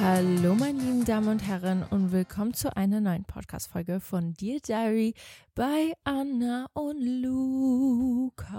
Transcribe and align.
Hallo, 0.00 0.54
meine 0.54 0.78
lieben 0.80 1.04
Damen 1.04 1.28
und 1.28 1.46
Herren, 1.46 1.84
und 1.90 2.12
willkommen 2.12 2.54
zu 2.54 2.76
einer 2.76 3.00
neuen 3.00 3.24
Podcast-Folge 3.24 4.00
von 4.00 4.34
Dear 4.34 4.58
Diary 4.60 5.14
bei 5.54 5.92
Anna 6.02 6.66
und 6.72 7.00
Luca. 7.22 8.52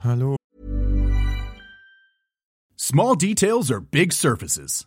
Hallo. 0.00 0.36
Small 2.76 3.16
details 3.16 3.70
are 3.70 3.80
big 3.80 4.12
surfaces. 4.12 4.86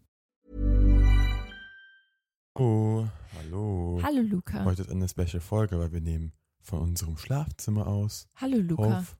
Oh, 2.55 3.05
hallo. 3.37 3.99
Hallo, 4.03 4.21
Luca. 4.21 4.65
Heute 4.65 4.81
ist 4.81 4.91
eine 4.91 5.07
Special-Folge, 5.07 5.79
weil 5.79 5.91
wir 5.93 6.01
nehmen 6.01 6.33
von 6.61 6.79
unserem 6.79 7.17
Schlafzimmer 7.17 7.87
aus. 7.87 8.27
Hallo, 8.35 8.57
Luca. 8.57 8.99
Auf. 8.99 9.17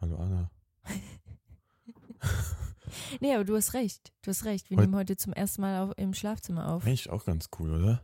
Hallo, 0.00 0.16
Anna. 0.16 0.50
Nee, 3.20 3.34
aber 3.34 3.44
du 3.44 3.54
hast 3.54 3.74
recht. 3.74 4.12
Du 4.22 4.30
hast 4.30 4.44
recht. 4.46 4.70
Wir 4.70 4.78
Heut- 4.78 4.84
nehmen 4.84 4.96
heute 4.96 5.16
zum 5.16 5.32
ersten 5.34 5.60
Mal 5.60 5.82
auf, 5.82 5.92
im 5.98 6.14
Schlafzimmer 6.14 6.72
auf. 6.72 6.84
Eigentlich 6.86 7.10
auch 7.10 7.24
ganz 7.26 7.50
cool, 7.58 7.74
oder? 7.74 8.02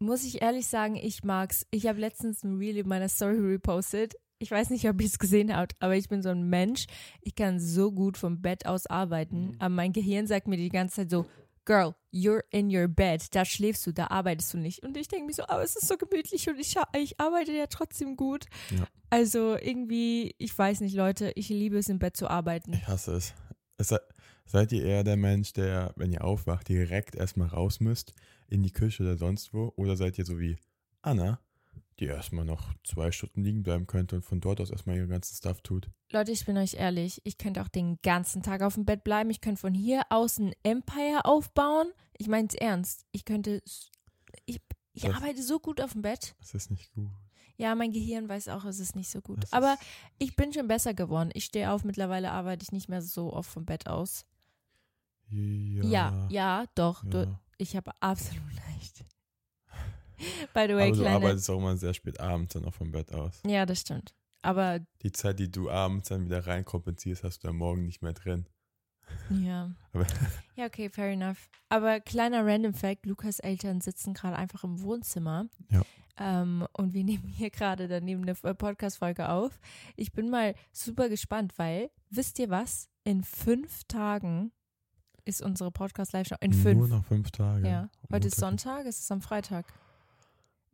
Muss 0.00 0.24
ich 0.24 0.42
ehrlich 0.42 0.66
sagen, 0.66 0.96
ich 0.96 1.22
mag's. 1.22 1.64
Ich 1.70 1.86
habe 1.86 2.00
letztens 2.00 2.42
ein 2.42 2.56
Reel 2.58 2.76
in 2.78 2.88
meiner 2.88 3.08
Story 3.08 3.38
repostet. 3.38 4.14
Ich 4.40 4.50
weiß 4.50 4.70
nicht, 4.70 4.88
ob 4.88 5.00
ihr 5.00 5.06
es 5.06 5.20
gesehen 5.20 5.54
habt, 5.56 5.74
aber 5.80 5.94
ich 5.96 6.08
bin 6.08 6.22
so 6.22 6.30
ein 6.30 6.48
Mensch. 6.48 6.86
Ich 7.20 7.36
kann 7.36 7.60
so 7.60 7.92
gut 7.92 8.16
vom 8.18 8.42
Bett 8.42 8.66
aus 8.66 8.86
arbeiten. 8.86 9.54
Aber 9.60 9.68
mein 9.74 9.92
Gehirn 9.92 10.26
sagt 10.26 10.48
mir 10.48 10.56
die 10.56 10.68
ganze 10.68 10.96
Zeit 10.96 11.10
so, 11.10 11.26
Girl, 11.68 11.94
you're 12.10 12.42
in 12.50 12.74
your 12.74 12.88
bed. 12.88 13.22
Da 13.34 13.44
schläfst 13.44 13.86
du, 13.86 13.92
da 13.92 14.06
arbeitest 14.06 14.54
du 14.54 14.58
nicht. 14.58 14.82
Und 14.82 14.96
ich 14.96 15.06
denke 15.06 15.26
mir 15.26 15.34
so, 15.34 15.42
aber 15.42 15.62
es 15.62 15.76
ist 15.76 15.86
so 15.86 15.98
gemütlich 15.98 16.48
und 16.48 16.58
ich, 16.58 16.76
ich 16.96 17.20
arbeite 17.20 17.52
ja 17.52 17.66
trotzdem 17.66 18.16
gut. 18.16 18.46
Ja. 18.70 18.86
Also 19.10 19.54
irgendwie, 19.60 20.34
ich 20.38 20.56
weiß 20.56 20.80
nicht, 20.80 20.94
Leute, 20.96 21.30
ich 21.34 21.50
liebe 21.50 21.76
es 21.76 21.90
im 21.90 21.98
Bett 21.98 22.16
zu 22.16 22.26
arbeiten. 22.28 22.72
Ich 22.72 22.88
hasse 22.88 23.12
es. 23.12 23.34
es 23.76 23.88
sei- 23.88 24.00
seid 24.46 24.72
ihr 24.72 24.82
eher 24.82 25.04
der 25.04 25.18
Mensch, 25.18 25.52
der, 25.52 25.92
wenn 25.96 26.10
ihr 26.10 26.24
aufwacht, 26.24 26.68
direkt 26.68 27.14
erstmal 27.16 27.48
raus 27.48 27.80
müsst, 27.80 28.14
in 28.48 28.62
die 28.62 28.72
Küche 28.72 29.02
oder 29.02 29.18
sonst 29.18 29.52
wo? 29.52 29.74
Oder 29.76 29.94
seid 29.96 30.16
ihr 30.18 30.24
so 30.24 30.38
wie 30.40 30.56
Anna, 31.02 31.38
die 32.00 32.06
erstmal 32.06 32.44
noch 32.44 32.72
zwei 32.84 33.10
Stunden 33.12 33.42
liegen 33.42 33.62
bleiben 33.62 33.86
könnte 33.86 34.16
und 34.16 34.22
von 34.22 34.40
dort 34.40 34.60
aus 34.60 34.70
erstmal 34.70 34.96
ihren 34.96 35.08
ganzen 35.08 35.34
Stuff 35.34 35.60
tut? 35.62 35.90
Leute, 36.10 36.32
ich 36.32 36.44
bin 36.46 36.56
euch 36.56 36.74
ehrlich, 36.74 37.20
ich 37.24 37.38
könnte 37.38 37.60
auch 37.62 37.68
den 37.68 37.98
ganzen 38.02 38.42
Tag 38.42 38.62
auf 38.62 38.74
dem 38.74 38.84
Bett 38.84 39.04
bleiben. 39.04 39.30
Ich 39.30 39.40
könnte 39.40 39.60
von 39.60 39.74
hier 39.74 40.02
aus 40.10 40.38
ein 40.38 40.52
Empire 40.62 41.24
aufbauen. 41.24 41.88
Ich 42.16 42.28
meine 42.28 42.48
es 42.48 42.54
ernst. 42.54 43.04
Ich 43.12 43.24
könnte. 43.24 43.62
Ich, 44.46 44.60
ich 44.92 45.02
Das- 45.02 45.14
arbeite 45.14 45.42
so 45.42 45.58
gut 45.58 45.80
auf 45.80 45.92
dem 45.92 46.02
Bett. 46.02 46.34
Das 46.40 46.54
ist 46.54 46.70
nicht 46.70 46.92
gut. 46.92 47.08
Ja, 47.56 47.74
mein 47.74 47.90
Gehirn 47.90 48.28
weiß 48.28 48.48
auch, 48.48 48.64
es 48.64 48.78
ist 48.78 48.94
nicht 48.94 49.10
so 49.10 49.20
gut. 49.20 49.42
Das 49.42 49.52
Aber 49.52 49.76
ich 50.18 50.36
bin 50.36 50.52
schon 50.52 50.68
besser 50.68 50.94
geworden. 50.94 51.30
Ich 51.34 51.44
stehe 51.46 51.72
auf, 51.72 51.82
mittlerweile 51.82 52.30
arbeite 52.30 52.62
ich 52.62 52.70
nicht 52.70 52.88
mehr 52.88 53.02
so 53.02 53.32
oft 53.32 53.50
vom 53.50 53.64
Bett 53.64 53.88
aus. 53.88 54.24
Ja. 55.30 55.84
Ja, 55.84 56.28
ja, 56.30 56.64
doch. 56.74 57.02
ja. 57.04 57.10
Du, 57.10 57.38
ich 57.58 57.76
habe 57.76 57.90
absolut 58.00 58.42
recht. 58.76 59.04
By 60.54 60.66
the 60.68 60.74
way, 60.74 60.88
Aber 60.88 60.96
du 60.96 61.00
kleine. 61.02 61.10
arbeitest 61.16 61.50
auch 61.50 61.58
immer 61.58 61.76
sehr 61.76 61.94
spät 61.94 62.20
abends 62.20 62.54
dann 62.54 62.64
auch 62.64 62.74
vom 62.74 62.90
Bett 62.92 63.12
aus. 63.12 63.40
Ja, 63.46 63.66
das 63.66 63.80
stimmt. 63.80 64.14
Aber 64.42 64.80
Die 65.02 65.12
Zeit, 65.12 65.38
die 65.38 65.50
du 65.50 65.70
abends 65.70 66.08
dann 66.08 66.24
wieder 66.24 66.46
reinkompensierst, 66.46 67.24
hast 67.24 67.44
du 67.44 67.48
am 67.48 67.56
Morgen 67.56 67.84
nicht 67.86 68.02
mehr 68.02 68.12
drin. 68.12 68.46
Ja. 69.30 69.70
Aber- 69.92 70.06
ja, 70.54 70.66
okay, 70.66 70.88
fair 70.90 71.10
enough. 71.12 71.48
Aber 71.68 72.00
kleiner 72.00 72.44
Random 72.46 72.74
Fact: 72.74 73.06
Lukas 73.06 73.38
Eltern 73.40 73.80
sitzen 73.80 74.14
gerade 74.14 74.36
einfach 74.36 74.64
im 74.64 74.80
Wohnzimmer. 74.82 75.46
Ja. 75.70 75.82
Ähm, 76.18 76.66
und 76.72 76.94
wir 76.94 77.04
nehmen 77.04 77.26
hier 77.28 77.50
gerade 77.50 77.88
daneben 77.88 78.22
eine 78.22 78.36
äh, 78.42 78.54
Podcast-Folge 78.54 79.28
auf. 79.28 79.58
Ich 79.96 80.12
bin 80.12 80.30
mal 80.30 80.54
super 80.72 81.08
gespannt, 81.08 81.54
weil, 81.58 81.90
wisst 82.10 82.38
ihr 82.38 82.50
was? 82.50 82.88
In 83.04 83.22
fünf 83.24 83.84
Tagen 83.84 84.52
ist 85.24 85.40
unsere 85.42 85.70
Podcast-Live-Show. 85.70 86.36
In 86.40 86.50
Nur 86.50 86.60
fünf. 86.62 86.88
noch 86.90 87.04
fünf 87.04 87.30
Tage. 87.30 87.66
Ja. 87.68 87.88
Heute 88.12 88.28
ist 88.28 88.40
Montag. 88.40 88.60
Sonntag, 88.60 88.86
es 88.86 88.98
ist 89.00 89.10
am 89.12 89.20
Freitag. 89.22 89.66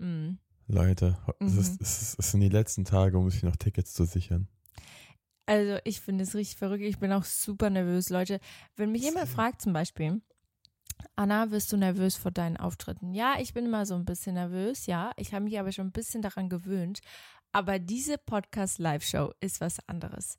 Mhm. 0.04 0.38
Leute, 0.66 1.18
es, 1.40 1.52
Mhm. 1.52 1.58
ist, 1.60 1.80
es, 1.80 2.02
ist, 2.02 2.18
es 2.18 2.30
sind 2.30 2.40
die 2.40 2.48
letzten 2.48 2.84
Tage, 2.84 3.18
um 3.18 3.28
sich 3.30 3.42
noch 3.42 3.56
Tickets 3.56 3.92
zu 3.92 4.04
sichern. 4.04 4.48
Also 5.46 5.78
ich 5.84 6.00
finde 6.00 6.24
es 6.24 6.34
richtig 6.34 6.56
verrückt. 6.56 6.82
Ich 6.84 6.98
bin 6.98 7.12
auch 7.12 7.24
super 7.24 7.68
nervös, 7.68 8.08
Leute. 8.08 8.40
Wenn 8.76 8.92
mich 8.92 9.02
jemand 9.02 9.28
fragt 9.28 9.60
zum 9.60 9.74
Beispiel, 9.74 10.22
Anna, 11.16 11.50
wirst 11.50 11.70
du 11.72 11.76
nervös 11.76 12.16
vor 12.16 12.30
deinen 12.30 12.56
Auftritten? 12.56 13.12
Ja, 13.12 13.34
ich 13.38 13.52
bin 13.52 13.66
immer 13.66 13.84
so 13.84 13.94
ein 13.94 14.06
bisschen 14.06 14.34
nervös, 14.34 14.86
ja. 14.86 15.12
Ich 15.16 15.34
habe 15.34 15.44
mich 15.44 15.58
aber 15.60 15.70
schon 15.72 15.88
ein 15.88 15.92
bisschen 15.92 16.22
daran 16.22 16.48
gewöhnt. 16.48 17.00
Aber 17.52 17.78
diese 17.78 18.16
Podcast-Live-Show 18.18 19.32
ist 19.40 19.60
was 19.60 19.86
anderes. 19.86 20.38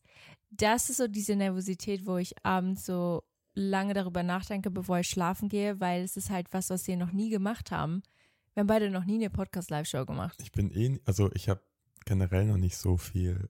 Das 0.50 0.90
ist 0.90 0.98
so 0.98 1.08
diese 1.08 1.36
Nervosität, 1.36 2.06
wo 2.08 2.18
ich 2.18 2.34
abends 2.44 2.86
so 2.86 3.24
lange 3.54 3.94
darüber 3.94 4.24
nachdenke, 4.24 4.72
bevor 4.72 5.00
ich 5.00 5.08
schlafen 5.10 5.50
gehe, 5.50 5.80
weil 5.80 6.04
es 6.04 6.18
ist 6.18 6.30
halt 6.30 6.52
was, 6.52 6.70
was 6.72 6.88
wir 6.88 6.98
noch 6.98 7.12
nie 7.12 7.30
gemacht 7.30 7.72
haben. 7.72 8.02
Wir 8.56 8.62
haben 8.62 8.68
beide 8.68 8.90
noch 8.90 9.04
nie 9.04 9.16
eine 9.16 9.30
Podcast-Live-Show 9.30 10.06
gemacht. 10.06 10.40
Ich 10.42 10.54
bin 10.54 10.72
eh, 10.72 11.00
also 11.04 11.30
ich 11.34 11.50
habe 11.50 11.62
generell 12.06 12.46
noch 12.46 12.56
nicht 12.58 12.78
so 12.78 12.96
viel 12.96 13.50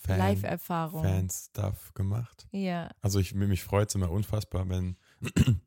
Fan, 0.00 0.18
Live-Erfahrung. 0.18 1.02
Fan-Stuff 1.02 1.94
gemacht. 1.94 2.46
Ja. 2.52 2.90
Also 3.00 3.18
ich, 3.20 3.34
mich 3.34 3.64
freut 3.64 3.88
es 3.88 3.94
immer 3.94 4.10
unfassbar, 4.10 4.68
wenn 4.68 4.98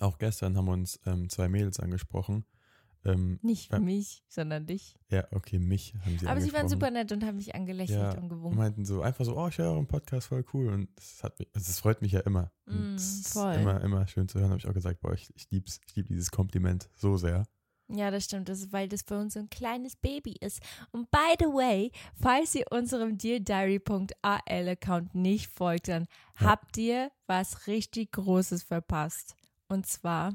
auch 0.00 0.18
gestern 0.18 0.56
haben 0.56 0.68
uns 0.68 1.00
ähm, 1.06 1.28
zwei 1.28 1.48
Mädels 1.48 1.80
angesprochen. 1.80 2.44
Ähm, 3.04 3.40
Nicht 3.42 3.72
Ja. 3.72 3.80
mich, 3.80 4.22
sondern 4.28 4.66
dich. 4.66 4.96
ja, 5.10 5.26
okay, 5.32 5.58
mich 5.58 5.94
haben 6.04 6.18
sie 6.20 6.26
Aber 6.28 6.40
sie 6.40 6.52
waren 6.52 6.68
super 6.68 6.90
nett 6.92 7.10
und 7.12 7.24
haben 7.24 7.36
mich 7.36 7.52
angelächelt 7.54 7.98
Ja, 7.98 8.10
und 8.12 8.18
und 8.18 8.28
gewunken. 8.28 8.56
meinten 8.58 8.84
so 8.84 9.02
einfach 9.02 9.24
so, 9.24 9.36
oh, 9.36 9.48
ich 9.48 9.58
höre 9.58 9.72
euren 9.72 9.86
Podcast 9.88 10.28
voll 10.28 10.44
cool 10.54 10.68
und 10.72 10.88
das 10.96 11.22
hat 11.24 11.38
mich, 11.40 11.48
also 11.54 11.66
das 11.66 11.80
freut 11.80 12.00
mich 12.00 12.12
ja 12.12 12.20
immer. 12.20 12.52
Und 12.66 12.92
Mm, 12.92 12.94
es 12.96 13.32
voll. 13.32 13.54
immer, 13.54 13.80
immer 13.80 14.06
schön 14.06 14.28
zu 14.28 14.38
hören, 14.38 14.50
habe 14.50 14.58
ich 14.60 14.68
auch 14.68 14.74
gesagt, 14.74 15.00
boah, 15.00 15.12
ich, 15.14 15.28
ich 15.34 15.50
lieb's, 15.50 15.80
ich 15.86 15.96
liebe 15.96 16.08
dieses 16.08 16.30
Kompliment 16.30 16.88
so 16.96 17.16
sehr. 17.16 17.44
Ja, 17.88 18.10
das 18.10 18.24
stimmt, 18.24 18.48
das 18.48 18.58
ist, 18.60 18.72
weil 18.72 18.88
das 18.88 19.02
für 19.02 19.16
uns 19.16 19.34
so 19.34 19.40
ein 19.40 19.48
kleines 19.48 19.94
Baby 19.94 20.34
ist. 20.40 20.60
Und 20.90 21.08
by 21.12 21.34
the 21.38 21.44
way, 21.46 21.92
falls 22.20 22.54
ihr 22.56 22.64
unserem 22.70 23.16
DearDiary.al-Account 23.16 25.14
nicht 25.14 25.46
folgt, 25.48 25.86
dann 25.88 26.06
Ja. 26.40 26.46
habt 26.48 26.76
ihr 26.78 27.12
was 27.26 27.68
richtig 27.68 28.10
Großes 28.12 28.64
verpasst. 28.64 29.36
Und 29.68 29.86
zwar 29.86 30.32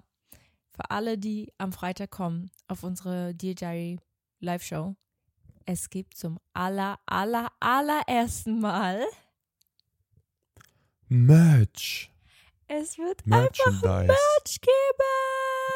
für 0.74 0.90
alle, 0.92 1.18
die 1.18 1.52
am 1.58 1.74
Freitag 1.74 2.12
kommen 2.12 2.52
auf 2.70 2.84
unsere 2.84 3.36
Dear 3.36 3.56
Diary 3.56 4.00
Live-Show. 4.40 4.96
Es 5.66 5.90
gibt 5.90 6.16
zum 6.18 6.40
aller, 6.54 7.00
aller, 7.06 7.52
allerersten 7.60 8.62
Mal, 8.62 9.06
Merch. 11.10 12.10
es 12.68 12.98
wird 12.98 13.22
einfach. 13.30 13.82
Merch 14.08 14.62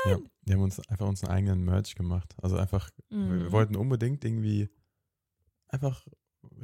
Ja, 0.07 0.17
wir 0.45 0.55
haben 0.55 0.61
uns 0.63 0.79
einfach 0.87 1.07
uns 1.07 1.23
einen 1.23 1.33
eigenen 1.33 1.65
Merch 1.65 1.95
gemacht. 1.95 2.35
Also 2.41 2.57
einfach, 2.57 2.89
wir, 3.09 3.17
Mhm. 3.17 3.39
wir 3.43 3.51
wollten 3.51 3.75
unbedingt 3.75 4.23
irgendwie 4.23 4.69
einfach, 5.67 6.05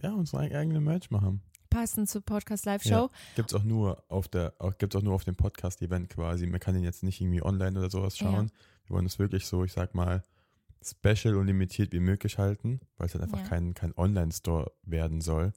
ja, 0.02 0.14
unsere 0.14 0.44
eig- 0.44 0.56
eigene 0.56 0.80
Merch 0.80 1.10
machen. 1.12 1.42
Passend 1.70 2.10
zur 2.10 2.22
Podcast 2.22 2.66
Live-Show. 2.66 3.10
Gibt's 3.36 3.54
auch 3.54 3.64
nur 3.64 4.04
auf 4.10 4.28
der, 4.28 4.54
auch, 4.60 4.78
gibt's 4.78 4.96
auch 4.96 5.02
nur 5.02 5.14
auf 5.16 5.24
dem 5.24 5.36
Podcast-Event 5.36 6.10
quasi. 6.10 6.46
Man 6.46 6.60
kann 6.60 6.74
den 6.76 6.84
jetzt 6.84 7.02
nicht 7.02 7.22
irgendwie 7.22 7.42
online 7.42 7.80
oder 7.80 7.90
sowas 7.90 8.20
Ja. 8.20 8.28
schauen. 8.30 8.52
Wir 8.86 8.96
wollen 8.96 9.06
es 9.06 9.18
wirklich 9.20 9.46
so, 9.48 9.64
ich 9.64 9.72
sag 9.72 9.96
mal, 9.96 10.22
special 10.84 11.36
und 11.38 11.48
limitiert 11.48 11.94
wie 11.94 12.00
möglich 12.00 12.38
halten, 12.38 12.82
weil 12.98 13.08
es 13.08 13.14
halt 13.14 13.24
einfach 13.24 13.40
Ja. 13.40 13.48
kein, 13.48 13.74
kein 13.74 13.96
Online-Store 13.98 14.72
werden 14.84 15.22
soll. 15.22 15.54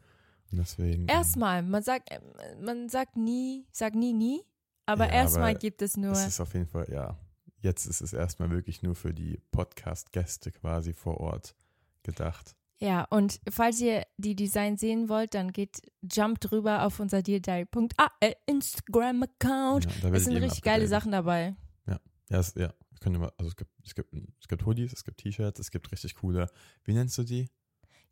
Und 0.52 0.58
deswegen. 0.58 1.02
ähm, 1.02 1.08
Erstmal, 1.08 1.62
man 1.62 1.82
sagt, 1.82 2.10
äh, 2.12 2.20
man 2.62 2.88
sagt 2.88 3.16
nie, 3.16 3.66
sagt 3.72 3.96
nie, 3.96 4.12
nie, 4.12 4.40
aber 4.86 5.06
Ja, 5.06 5.12
erstmal 5.14 5.54
gibt 5.56 5.82
es 5.82 5.96
nur. 5.96 6.12
Es 6.12 6.26
ist 6.26 6.40
auf 6.40 6.54
jeden 6.54 6.66
Fall, 6.68 6.86
ja. 6.92 7.18
Jetzt 7.64 7.86
ist 7.86 8.02
es 8.02 8.12
erstmal 8.12 8.50
wirklich 8.50 8.82
nur 8.82 8.94
für 8.94 9.14
die 9.14 9.40
Podcast-Gäste 9.50 10.52
quasi 10.52 10.92
vor 10.92 11.18
Ort 11.18 11.54
gedacht. 12.02 12.54
Ja, 12.78 13.04
und 13.08 13.40
falls 13.48 13.80
ihr 13.80 14.02
die 14.18 14.36
Design 14.36 14.76
sehen 14.76 15.08
wollt, 15.08 15.32
dann 15.32 15.50
geht, 15.50 15.80
jump 16.02 16.40
drüber 16.40 16.84
auf 16.84 17.00
unser 17.00 17.22
deardiary.al 17.22 18.34
Instagram-Accund. 18.44 19.86
Ja, 19.86 19.90
da 20.10 20.14
es 20.14 20.24
sind 20.24 20.34
eben 20.34 20.44
richtig 20.44 20.62
geile. 20.62 20.86
Sachen 20.88 21.12
dabei. 21.12 21.56
Ja, 21.86 22.38
es, 22.38 22.54
ja. 22.54 22.74
wir, 23.02 23.32
also 23.38 23.48
es 23.48 23.56
gibt, 23.56 23.70
es 23.82 23.94
gibt, 23.94 24.12
es 24.40 24.46
gibt 24.46 24.66
Hoodies, 24.66 24.92
es 24.92 25.02
gibt 25.02 25.18
T-Shirts, 25.22 25.58
es 25.58 25.70
gibt 25.70 25.90
richtig 25.90 26.16
coole, 26.16 26.50
wie 26.84 26.92
nennst 26.92 27.16
du 27.16 27.22
die? 27.22 27.48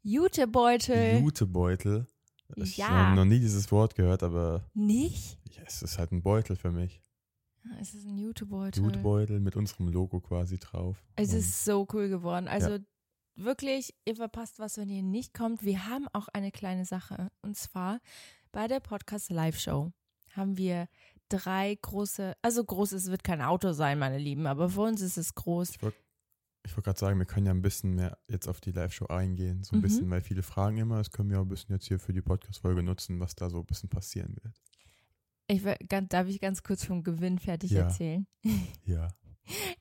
Jutebeutel. 0.02 1.20
Jutebeutel. 1.20 2.06
Ich 2.56 2.78
Ja. 2.78 2.88
habe 2.88 3.16
noch 3.16 3.26
nie 3.26 3.38
dieses 3.40 3.70
Wort 3.70 3.94
gehört, 3.96 4.22
aber 4.22 4.64
Nicht? 4.72 5.38
ja, 5.50 5.62
es 5.66 5.82
ist 5.82 5.98
halt 5.98 6.12
ein 6.12 6.22
Beutel 6.22 6.56
für 6.56 6.70
mich. 6.70 7.02
Ja, 7.64 7.70
Es 7.80 7.94
ist 7.94 8.06
ein 8.06 8.18
Jutebeutel. 8.18 8.82
Jutebeutel 8.82 9.40
mit 9.40 9.56
unserem 9.56 9.88
Logo 9.88 10.20
quasi 10.20 10.58
drauf. 10.58 11.02
Es 11.16 11.32
Und 11.32 11.38
ist 11.38 11.64
so 11.64 11.86
cool 11.92 12.08
geworden. 12.08 12.48
Also 12.48 12.78
wirklich, 13.36 13.94
ihr 14.04 14.16
verpasst 14.16 14.58
was, 14.58 14.76
wenn 14.78 14.88
ihr 14.88 15.02
nicht 15.02 15.32
kommt. 15.34 15.62
Wir 15.64 15.86
haben 15.88 16.06
auch 16.12 16.28
eine 16.28 16.50
kleine 16.50 16.84
Sache. 16.84 17.30
Und 17.42 17.56
zwar 17.56 18.00
bei 18.50 18.66
der 18.68 18.80
Podcast 18.80 19.30
Live 19.30 19.58
Show 19.58 19.92
haben 20.34 20.56
wir 20.56 20.88
drei 21.28 21.78
große, 21.80 22.34
also 22.42 22.64
groß, 22.64 22.92
es 22.92 23.10
wird 23.10 23.22
kein 23.24 23.40
Auto 23.40 23.72
sein, 23.72 23.98
meine 23.98 24.18
Lieben, 24.18 24.46
aber 24.46 24.68
für 24.68 24.82
uns 24.82 25.00
ist 25.00 25.16
es 25.16 25.34
groß. 25.34 25.70
ich 25.70 25.82
wollte 25.82 25.96
wollt 26.74 26.84
gerade 26.84 26.98
sagen, 26.98 27.18
wir 27.18 27.26
können 27.26 27.46
ja 27.46 27.52
ein 27.52 27.62
bisschen 27.62 27.94
mehr 27.94 28.18
jetzt 28.28 28.46
auf 28.48 28.60
die 28.60 28.70
Live-Show 28.72 29.06
eingehen. 29.06 29.62
So 29.64 29.74
ein 29.74 29.78
Mhm. 29.78 29.82
bisschen, 29.82 30.10
weil 30.10 30.20
viele 30.20 30.42
fragen 30.42 30.76
immer. 30.78 30.98
Das 30.98 31.10
können 31.10 31.28
wir 31.30 31.38
auch 31.38 31.44
ein 31.44 31.48
bisschen 31.48 31.74
jetzt 31.74 31.86
hier 31.88 31.98
für 31.98 32.12
die 32.12 32.22
Podcast-Folge 32.22 32.82
nutzen, 32.82 33.18
was 33.20 33.34
da 33.34 33.50
so 33.50 33.58
ein 33.60 33.66
bisschen 33.66 33.88
passieren 33.88 34.36
wird. 34.42 34.54
Ich, 35.52 35.62
darf 36.08 36.28
ich 36.28 36.40
ganz 36.40 36.62
kurz 36.62 36.84
vom 36.84 37.02
Gewinn 37.04 37.38
fertig 37.38 37.72
Ja. 37.72 37.82
erzählen? 37.82 38.26
Ja. 38.86 39.08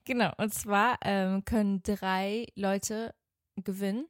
Genau, 0.04 0.32
und 0.38 0.52
zwar 0.52 0.98
ähm, 1.02 1.44
können 1.44 1.82
drei 1.82 2.46
Leute 2.56 3.14
gewinnen. 3.56 4.06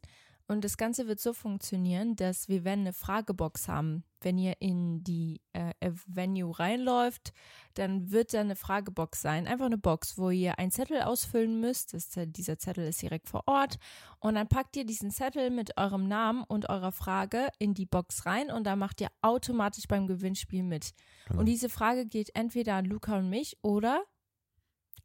Und 0.53 0.65
das 0.65 0.77
Ganze 0.77 1.09
wird 1.09 1.19
so 1.19 1.33
funktionieren, 1.33 2.15
dass 2.15 2.47
wir 2.47 2.63
werden 2.63 2.81
eine 2.81 2.93
Fragebox 2.93 3.69
haben. 3.69 4.05
Wenn 4.21 4.37
ihr 4.37 4.61
in 4.61 5.03
die 5.03 5.41
äh, 5.55 5.73
Venue 6.07 6.59
reinläuft, 6.59 7.33
dann 7.73 8.11
wird 8.11 8.35
da 8.35 8.41
eine 8.41 8.55
Fragebox 8.55 9.23
sein. 9.23 9.47
Einfach 9.47 9.65
eine 9.65 9.79
Box, 9.79 10.19
wo 10.19 10.29
ihr 10.29 10.59
einen 10.59 10.71
Zettel 10.71 11.01
ausfüllen 11.01 11.59
müsst. 11.59 11.95
Das, 11.95 12.11
dieser 12.27 12.59
Zettel 12.59 12.87
ist 12.87 13.01
direkt 13.01 13.29
vor 13.29 13.45
Ort. 13.47 13.79
Und 14.21 14.35
dann 14.35 14.47
packt 14.47 14.77
ihr 14.77 14.85
diesen 14.85 15.11
Zettel 15.11 15.49
mit 15.49 15.79
eurem 15.79 16.07
Namen 16.07 16.45
und 16.45 16.69
eurer 16.69 16.93
Frage 16.93 17.49
in 17.59 17.73
die 17.73 17.87
Box 17.87 18.27
rein 18.27 18.51
und 18.51 18.65
da 18.65 18.77
macht 18.77 19.01
ihr 19.01 19.09
automatisch 19.23 19.89
beim 19.89 20.07
Gewinnspiel 20.07 20.63
mit. 20.63 20.93
Genau. 21.29 21.41
Und 21.41 21.47
diese 21.47 21.71
Frage 21.71 22.05
geht 22.05 22.37
entweder 22.37 22.75
an 22.75 22.85
Luca 22.85 23.17
und 23.17 23.31
mich 23.31 23.57
oder 23.63 24.05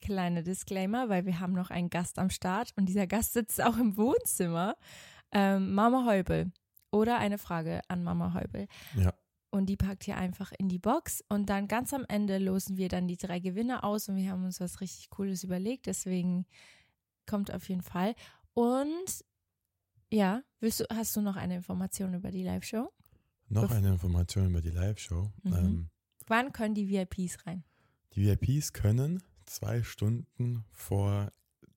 kleine 0.01 0.43
Disclaimer, 0.43 1.09
weil 1.09 1.25
wir 1.25 1.39
haben 1.39 1.53
noch 1.53 1.69
einen 1.69 1.89
Gast 1.89 2.19
am 2.19 2.29
Start 2.29 2.73
und 2.75 2.87
dieser 2.87 3.07
Gast 3.07 3.33
sitzt 3.33 3.61
auch 3.63 3.77
im 3.77 3.97
Wohnzimmer. 3.97 4.75
Ähm, 5.31 5.73
Mama 5.73 6.05
Heubel 6.05 6.51
oder 6.91 7.17
eine 7.17 7.37
Frage 7.37 7.81
an 7.87 8.03
Mama 8.03 8.33
Heubel. 8.33 8.67
Ja. 8.95 9.13
Und 9.49 9.67
die 9.67 9.77
packt 9.77 10.07
ihr 10.07 10.17
einfach 10.17 10.51
in 10.57 10.69
die 10.69 10.79
Box 10.79 11.23
und 11.29 11.49
dann 11.49 11.67
ganz 11.67 11.93
am 11.93 12.05
Ende 12.07 12.37
losen 12.37 12.77
wir 12.77 12.89
dann 12.89 13.07
die 13.07 13.17
drei 13.17 13.39
Gewinner 13.39 13.83
aus 13.83 14.09
und 14.09 14.17
wir 14.17 14.31
haben 14.31 14.43
uns 14.43 14.59
was 14.59 14.81
richtig 14.81 15.09
Cooles 15.09 15.43
überlegt, 15.43 15.85
deswegen 15.85 16.45
kommt 17.25 17.53
auf 17.53 17.67
jeden 17.69 17.81
Fall. 17.81 18.13
Und 18.53 19.25
ja, 20.11 20.41
willst 20.59 20.81
du, 20.81 20.85
hast 20.93 21.15
du 21.15 21.21
noch 21.21 21.35
eine 21.35 21.55
Information 21.55 22.13
über 22.13 22.31
die 22.31 22.43
Live-Show? 22.43 22.91
Noch 23.49 23.71
eine 23.71 23.89
Information 23.89 24.47
über 24.47 24.61
die 24.61 24.71
Live-Show. 24.71 25.31
Mhm. 25.43 25.53
Ähm, 25.53 25.89
Wann 26.27 26.51
können 26.51 26.75
die 26.75 26.89
VIPs 26.89 27.45
rein? 27.45 27.63
die 28.17 28.25
VIPs 28.25 28.73
können 28.73 29.21
zwei 29.45 29.83
Stunden 29.83 30.65
vor 30.71 31.31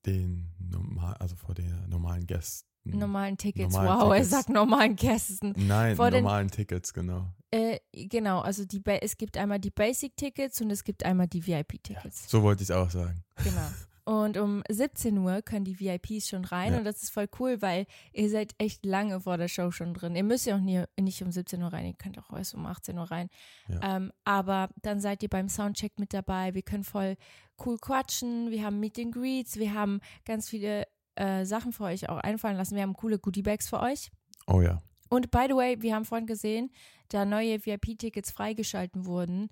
den 0.07 0.49
normal, 0.59 1.15
also 1.15 1.37
vor 1.37 1.55
den 1.55 1.89
normalen 1.89 2.27
Gästen. 2.27 2.70
Normalen 2.85 3.37
Tickets. 3.37 3.75
Normalen 3.75 4.01
wow, 4.01 4.09
er 4.09 4.15
Tickets. 4.15 4.31
sagt 4.31 4.49
normalen 4.49 4.97
Gästen. 4.97 5.55
Nein, 5.57 5.97
vor 5.97 6.11
den- 6.11 6.23
normalen 6.25 6.51
Tickets, 6.51 6.93
genau. 6.95 7.27
Äh, 7.51 7.79
genau, 7.93 8.41
also 8.41 8.65
die 8.65 8.81
Ba- 8.81 8.99
es 9.03 9.17
gibt 9.17 9.37
einmal 9.37 9.59
die 9.59 9.71
Basic-Tickets 9.71 10.61
und 10.61 10.71
es 10.71 10.85
gibt 10.85 11.05
einmal 11.05 11.27
die 11.27 11.45
VIP-Tickets. 11.47 12.31
So 12.31 12.43
wollte 12.43 12.63
ich 12.63 12.71
es 12.71 12.77
auch 12.77 12.91
sagen. 12.91 13.23
Genau. 13.43 13.67
Und 14.05 14.39
um 14.39 14.63
17 14.69 15.19
Uhr 15.19 15.43
können 15.43 15.65
die 15.65 15.79
VIPs 15.79 16.29
schon 16.29 16.45
rein 16.45 16.73
Ja. 16.73 16.79
und 16.79 16.85
das 16.85 17.03
ist 17.03 17.11
voll 17.11 17.29
cool, 17.39 17.61
weil 17.61 17.87
ihr 18.13 18.29
seid 18.31 18.55
echt 18.59 18.85
lange 18.85 19.21
vor 19.21 19.37
der 19.37 19.47
Show 19.49 19.71
schon 19.71 19.95
drin. 19.95 20.17
Ihr 20.17 20.25
müsst 20.25 20.47
ja 20.47 20.57
auch 20.57 20.61
nie, 20.61 20.83
nicht 20.99 21.23
um 21.23 21.31
17 21.31 21.63
Uhr 21.63 21.73
rein, 21.73 21.87
ihr 21.87 21.95
könnt 21.95 22.19
auch 22.19 22.37
erst 22.37 22.55
um 22.55 22.67
18 22.67 22.99
Uhr 22.99 23.11
rein. 23.11 23.29
Ja. 23.69 23.97
Ähm, 23.97 24.11
aber 24.25 24.71
dann 24.83 25.01
seid 25.01 25.23
ihr 25.23 25.29
beim 25.29 25.49
Soundcheck 25.49 25.99
mit 25.99 26.13
dabei. 26.15 26.55
Wir 26.55 26.63
können 26.63 26.83
voll 26.83 27.17
cool 27.65 27.79
quatschen. 27.79 28.51
Wir 28.51 28.65
haben 28.65 28.81
Meet 28.81 28.99
and 28.99 29.13
Greets. 29.15 29.57
Wir 29.59 29.75
haben 29.75 30.01
ganz 30.25 30.49
viele 30.49 30.87
äh, 31.21 31.45
Sachen 31.45 31.73
für 31.73 31.85
euch 31.85 32.09
auch 32.09 32.19
einfallen 32.19 32.57
lassen. 32.57 32.75
Wir 32.77 32.83
haben 32.83 32.95
coole 32.95 33.19
Goodie-Bags 33.19 33.69
für 33.69 33.81
euch. 33.81 34.11
Oh 34.47 34.61
ja. 34.63 34.83
Und 35.09 35.31
by 35.31 35.47
the 35.49 35.55
way, 35.55 35.81
wir 35.83 35.95
haben 35.95 36.05
vorhin 36.05 36.27
gesehen, 36.27 36.71
da 37.09 37.25
neue 37.25 37.65
VIP-Tickets 37.65 38.31
freigeschalten 38.31 39.07
wurden, 39.07 39.49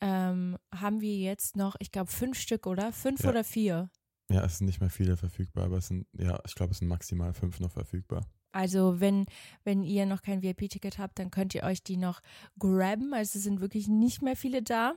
ähm, 0.00 0.56
haben 0.74 1.00
wir 1.00 1.16
jetzt 1.16 1.56
noch, 1.56 1.76
ich 1.80 1.90
glaube, 1.92 2.10
fünf 2.10 2.38
Stück, 2.38 2.66
oder? 2.66 2.92
Fünf 2.92 3.22
Ja. 3.22 3.30
oder 3.30 3.44
vier. 3.44 3.90
Ja, 4.30 4.44
es 4.44 4.58
sind 4.58 4.66
nicht 4.66 4.80
mehr 4.80 4.90
viele 4.90 5.16
verfügbar, 5.16 5.64
aber 5.66 5.78
es 5.78 5.88
sind, 5.88 6.06
ja, 6.18 6.38
ich 6.46 6.54
glaube, 6.54 6.72
es 6.72 6.78
sind 6.78 6.88
maximal 6.88 7.34
fünf 7.34 7.60
noch 7.60 7.70
verfügbar. 7.70 8.24
Also 8.52 9.00
wenn, 9.00 9.26
wenn 9.64 9.82
ihr 9.82 10.06
noch 10.06 10.22
kein 10.22 10.42
VIP-Ticket 10.42 10.98
habt, 10.98 11.18
dann 11.18 11.30
könnt 11.30 11.54
ihr 11.54 11.62
euch 11.64 11.82
die 11.82 11.96
noch 11.96 12.20
grabben. 12.58 13.12
Also 13.14 13.38
es 13.38 13.44
sind 13.44 13.60
wirklich 13.60 13.88
nicht 13.88 14.22
mehr 14.22 14.36
viele 14.36 14.62
da. 14.62 14.94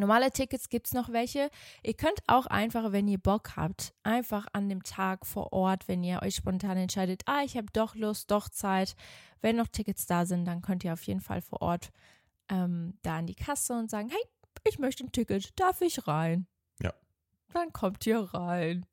Normale 0.00 0.30
Tickets 0.30 0.68
gibt 0.68 0.86
es 0.86 0.92
noch 0.92 1.12
welche. 1.12 1.50
Ihr 1.82 1.94
könnt 1.94 2.20
auch 2.26 2.46
einfach, 2.46 2.92
wenn 2.92 3.08
ihr 3.08 3.18
Bock 3.18 3.56
habt, 3.56 3.94
einfach 4.02 4.46
an 4.52 4.68
dem 4.68 4.82
Tag 4.82 5.26
vor 5.26 5.52
Ort, 5.52 5.88
wenn 5.88 6.04
ihr 6.04 6.22
euch 6.22 6.36
spontan 6.36 6.76
entscheidet, 6.76 7.22
ah, 7.26 7.42
ich 7.44 7.56
habe 7.56 7.66
doch 7.72 7.94
Lust, 7.94 8.30
doch 8.30 8.48
Zeit, 8.48 8.94
wenn 9.40 9.56
noch 9.56 9.68
Tickets 9.68 10.06
da 10.06 10.26
sind, 10.26 10.44
dann 10.44 10.62
könnt 10.62 10.84
ihr 10.84 10.92
auf 10.92 11.02
jeden 11.04 11.20
Fall 11.20 11.40
vor 11.40 11.62
Ort 11.62 11.90
ähm, 12.48 12.98
da 13.02 13.18
an 13.18 13.26
die 13.26 13.34
Kasse 13.34 13.74
und 13.74 13.90
sagen, 13.90 14.08
hey, 14.10 14.22
ich 14.66 14.78
möchte 14.78 15.04
ein 15.04 15.12
Ticket, 15.12 15.58
darf 15.58 15.80
ich 15.80 16.06
rein? 16.06 16.46
Ja. 16.80 16.92
Dann 17.52 17.72
kommt 17.72 18.06
ihr 18.06 18.20
rein. 18.20 18.86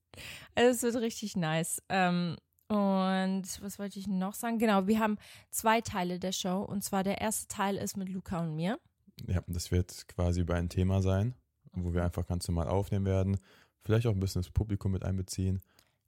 Also 0.56 0.88
es 0.88 0.94
wird 0.94 1.04
richtig 1.04 1.36
nice. 1.36 1.82
Ähm, 1.90 2.38
und 2.68 3.44
was 3.62 3.80
wollte 3.80 4.00
ich 4.00 4.08
noch 4.08 4.34
sagen? 4.34 4.58
Genau, 4.58 4.88
wir 4.88 5.00
haben 5.00 5.18
zwei 5.50 5.82
Teile 5.82 6.20
der 6.20 6.32
Show. 6.32 6.62
Und 6.62 6.84
zwar 6.84 7.04
der 7.04 7.20
erste 7.20 7.48
Teil 7.48 7.76
ist 7.76 7.98
mit 7.98 8.10
Luca 8.10 8.40
und 8.40 8.56
mir. 8.56 8.80
Ja, 9.28 9.42
das 9.48 9.72
wird 9.72 10.08
quasi 10.08 10.42
über 10.42 10.56
ein 10.56 10.70
Thema 10.70 11.02
sein, 11.02 11.36
wo 11.74 11.94
wir 11.94 12.04
einfach 12.04 12.26
ganz 12.28 12.48
normal 12.48 12.68
aufnehmen 12.68 13.06
werden. 13.06 13.38
Vielleicht 13.84 14.08
auch 14.08 14.14
ein 14.14 14.20
bisschen 14.20 14.42
das 14.42 14.52
Publikum 14.52 14.92
mit 14.92 15.04
einbeziehen. 15.04 15.62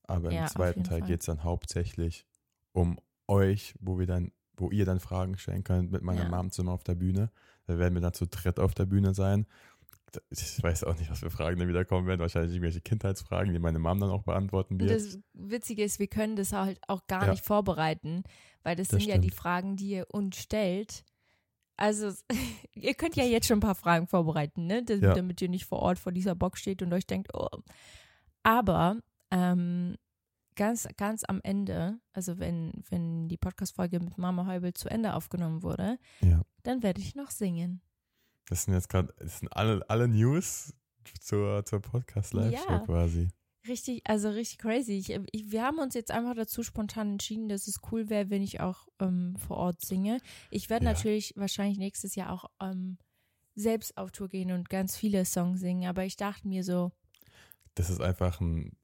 Aber 0.04 0.32
Ja, 0.32 0.42
im 0.42 0.48
zweiten 0.48 0.84
Teil 0.84 1.02
geht 1.02 1.22
es 1.22 1.26
dann 1.28 1.44
hauptsächlich 1.44 2.26
um 2.74 3.00
euch, 3.28 3.74
wo 3.80 3.98
wir 4.00 4.06
dann, 4.06 4.32
wo 4.58 4.70
ihr 4.70 4.86
dann 4.86 5.00
Fragen 5.00 5.38
stellen 5.38 5.64
könnt 5.64 5.92
mit 5.92 6.02
meiner 6.04 6.24
Ja. 6.24 6.30
Mom 6.30 6.52
zusammen 6.52 6.70
auf 6.70 6.84
der 6.84 6.96
Bühne. 6.96 7.32
Da 7.66 7.78
werden 7.78 7.94
wir 7.94 8.02
dann 8.02 8.14
zu 8.14 8.28
dritt 8.28 8.60
auf 8.60 8.74
der 8.74 8.86
Bühne 8.86 9.14
sein. 9.14 9.48
Ich 10.30 10.62
weiß 10.62 10.84
auch 10.84 10.96
nicht, 11.00 11.10
was 11.10 11.20
für 11.20 11.32
Fragen 11.32 11.58
dann 11.58 11.68
wieder 11.68 11.86
kommen 11.86 12.06
werden. 12.06 12.20
Wahrscheinlich 12.20 12.52
irgendwelche 12.52 12.82
Kindheitsfragen, 12.82 13.52
die 13.52 13.58
meine 13.60 13.80
Mom 13.80 14.00
dann 14.00 14.12
auch 14.12 14.22
beantworten 14.24 14.76
Und 14.76 14.82
wird. 14.82 14.92
das 14.92 15.18
Witzige 15.34 15.84
ist, 15.84 15.98
wir 15.98 16.08
können 16.08 16.36
das 16.36 16.54
halt 16.54 16.80
auch 16.88 17.08
gar 17.08 17.26
Ja. 17.26 17.32
nicht 17.32 17.44
vorbereiten, 17.44 18.24
weil 18.62 18.76
das, 18.76 18.90
Das 18.90 19.00
sind 19.00 19.10
ja 19.10 19.18
die 19.18 19.30
stimmt. 19.30 19.40
Fragen, 19.42 19.76
die 19.76 19.90
ihr 19.90 20.08
uns 20.14 20.38
stellt. 20.38 21.04
Also, 21.84 22.14
ihr 22.76 22.94
könnt 22.94 23.16
ja 23.18 23.26
jetzt 23.26 23.48
schon 23.48 23.58
ein 23.58 23.68
paar 23.68 23.76
Fragen 23.76 24.08
vorbereiten, 24.08 24.68
ne? 24.68 24.84
Das, 24.84 25.02
Ja. 25.02 25.14
damit 25.14 25.42
ihr 25.42 25.50
nicht 25.50 25.66
vor 25.66 25.80
Ort 25.80 26.00
vor 26.00 26.12
dieser 26.14 26.34
Box 26.34 26.62
steht 26.62 26.82
und 26.82 26.94
euch 26.94 27.06
denkt, 27.06 27.32
oh. 27.34 27.50
Aber 28.44 28.98
ähm, 29.32 29.96
ganz, 30.56 30.88
ganz 30.96 31.24
am 31.28 31.42
Ende, 31.44 32.00
also 32.14 32.40
wenn, 32.40 32.72
wenn 32.90 33.28
die 33.28 33.38
Podcast-Folge 33.38 34.00
mit 34.00 34.18
Mama 34.18 34.46
Heubel 34.48 34.74
zu 34.74 34.90
Ende 34.90 35.14
aufgenommen 35.14 35.62
wurde, 35.64 35.98
Ja. 36.22 36.42
dann 36.64 36.84
werde 36.84 37.02
ich 37.02 37.16
noch 37.16 37.32
singen. 37.32 37.82
Das 38.48 38.64
sind 38.64 38.74
jetzt 38.76 38.88
gerade, 38.90 39.14
das 39.18 39.40
sind 39.40 39.50
alle, 39.50 39.84
alle 39.90 40.08
News 40.08 40.74
zur, 41.20 41.66
zur 41.66 41.82
Podcast-Live-Show 41.82 42.70
Ja. 42.72 42.80
quasi. 42.80 43.28
Richtig, 43.68 44.02
also 44.06 44.30
richtig 44.30 44.58
crazy. 44.60 44.94
Ich, 44.94 45.10
ich, 45.32 45.52
wir 45.52 45.64
haben 45.64 45.80
uns 45.80 45.94
jetzt 45.94 46.12
einfach 46.12 46.36
dazu 46.36 46.64
spontan 46.64 47.14
entschieden, 47.14 47.48
dass 47.48 47.68
es 47.68 47.80
cool 47.92 48.10
wäre, 48.10 48.30
wenn 48.30 48.42
ich 48.42 48.60
auch 48.60 48.88
ähm, 49.00 49.36
vor 49.38 49.58
Ort 49.58 49.82
singe. 49.82 50.20
Ich 50.52 50.70
werde 50.70 50.86
Ja. 50.86 50.92
natürlich 50.92 51.34
wahrscheinlich 51.38 51.78
nächstes 51.78 52.16
Jahr 52.16 52.32
auch 52.32 52.46
ähm, 52.62 52.98
selbst 53.56 53.98
auf 53.98 54.12
Tour 54.12 54.28
gehen 54.30 54.52
und 54.52 54.70
ganz 54.70 54.98
viele 54.98 55.24
Songs 55.26 55.60
singen, 55.62 55.88
aber 55.88 56.04
ich 56.06 56.18
dachte 56.18 56.48
mir 56.48 56.64
so, 56.64 56.92
Das 57.76 57.90
ist 57.90 58.02
einfach 58.02 58.42
ein 58.42 58.76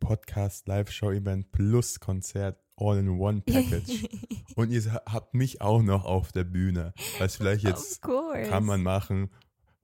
Podcast-Live-Show-Event 0.00 1.52
plus 1.52 2.00
Konzert 2.00 2.58
All-in-One-Package. 2.76 4.06
Und 4.56 4.70
ihr 4.70 4.92
habt 5.06 5.32
mich 5.34 5.60
auch 5.60 5.80
noch 5.82 6.04
auf 6.04 6.32
der 6.32 6.44
Bühne. 6.44 6.92
Was 7.18 7.36
vielleicht 7.36 7.64
jetzt 7.64 8.02
kann 8.02 8.64
man 8.64 8.82
machen. 8.82 9.30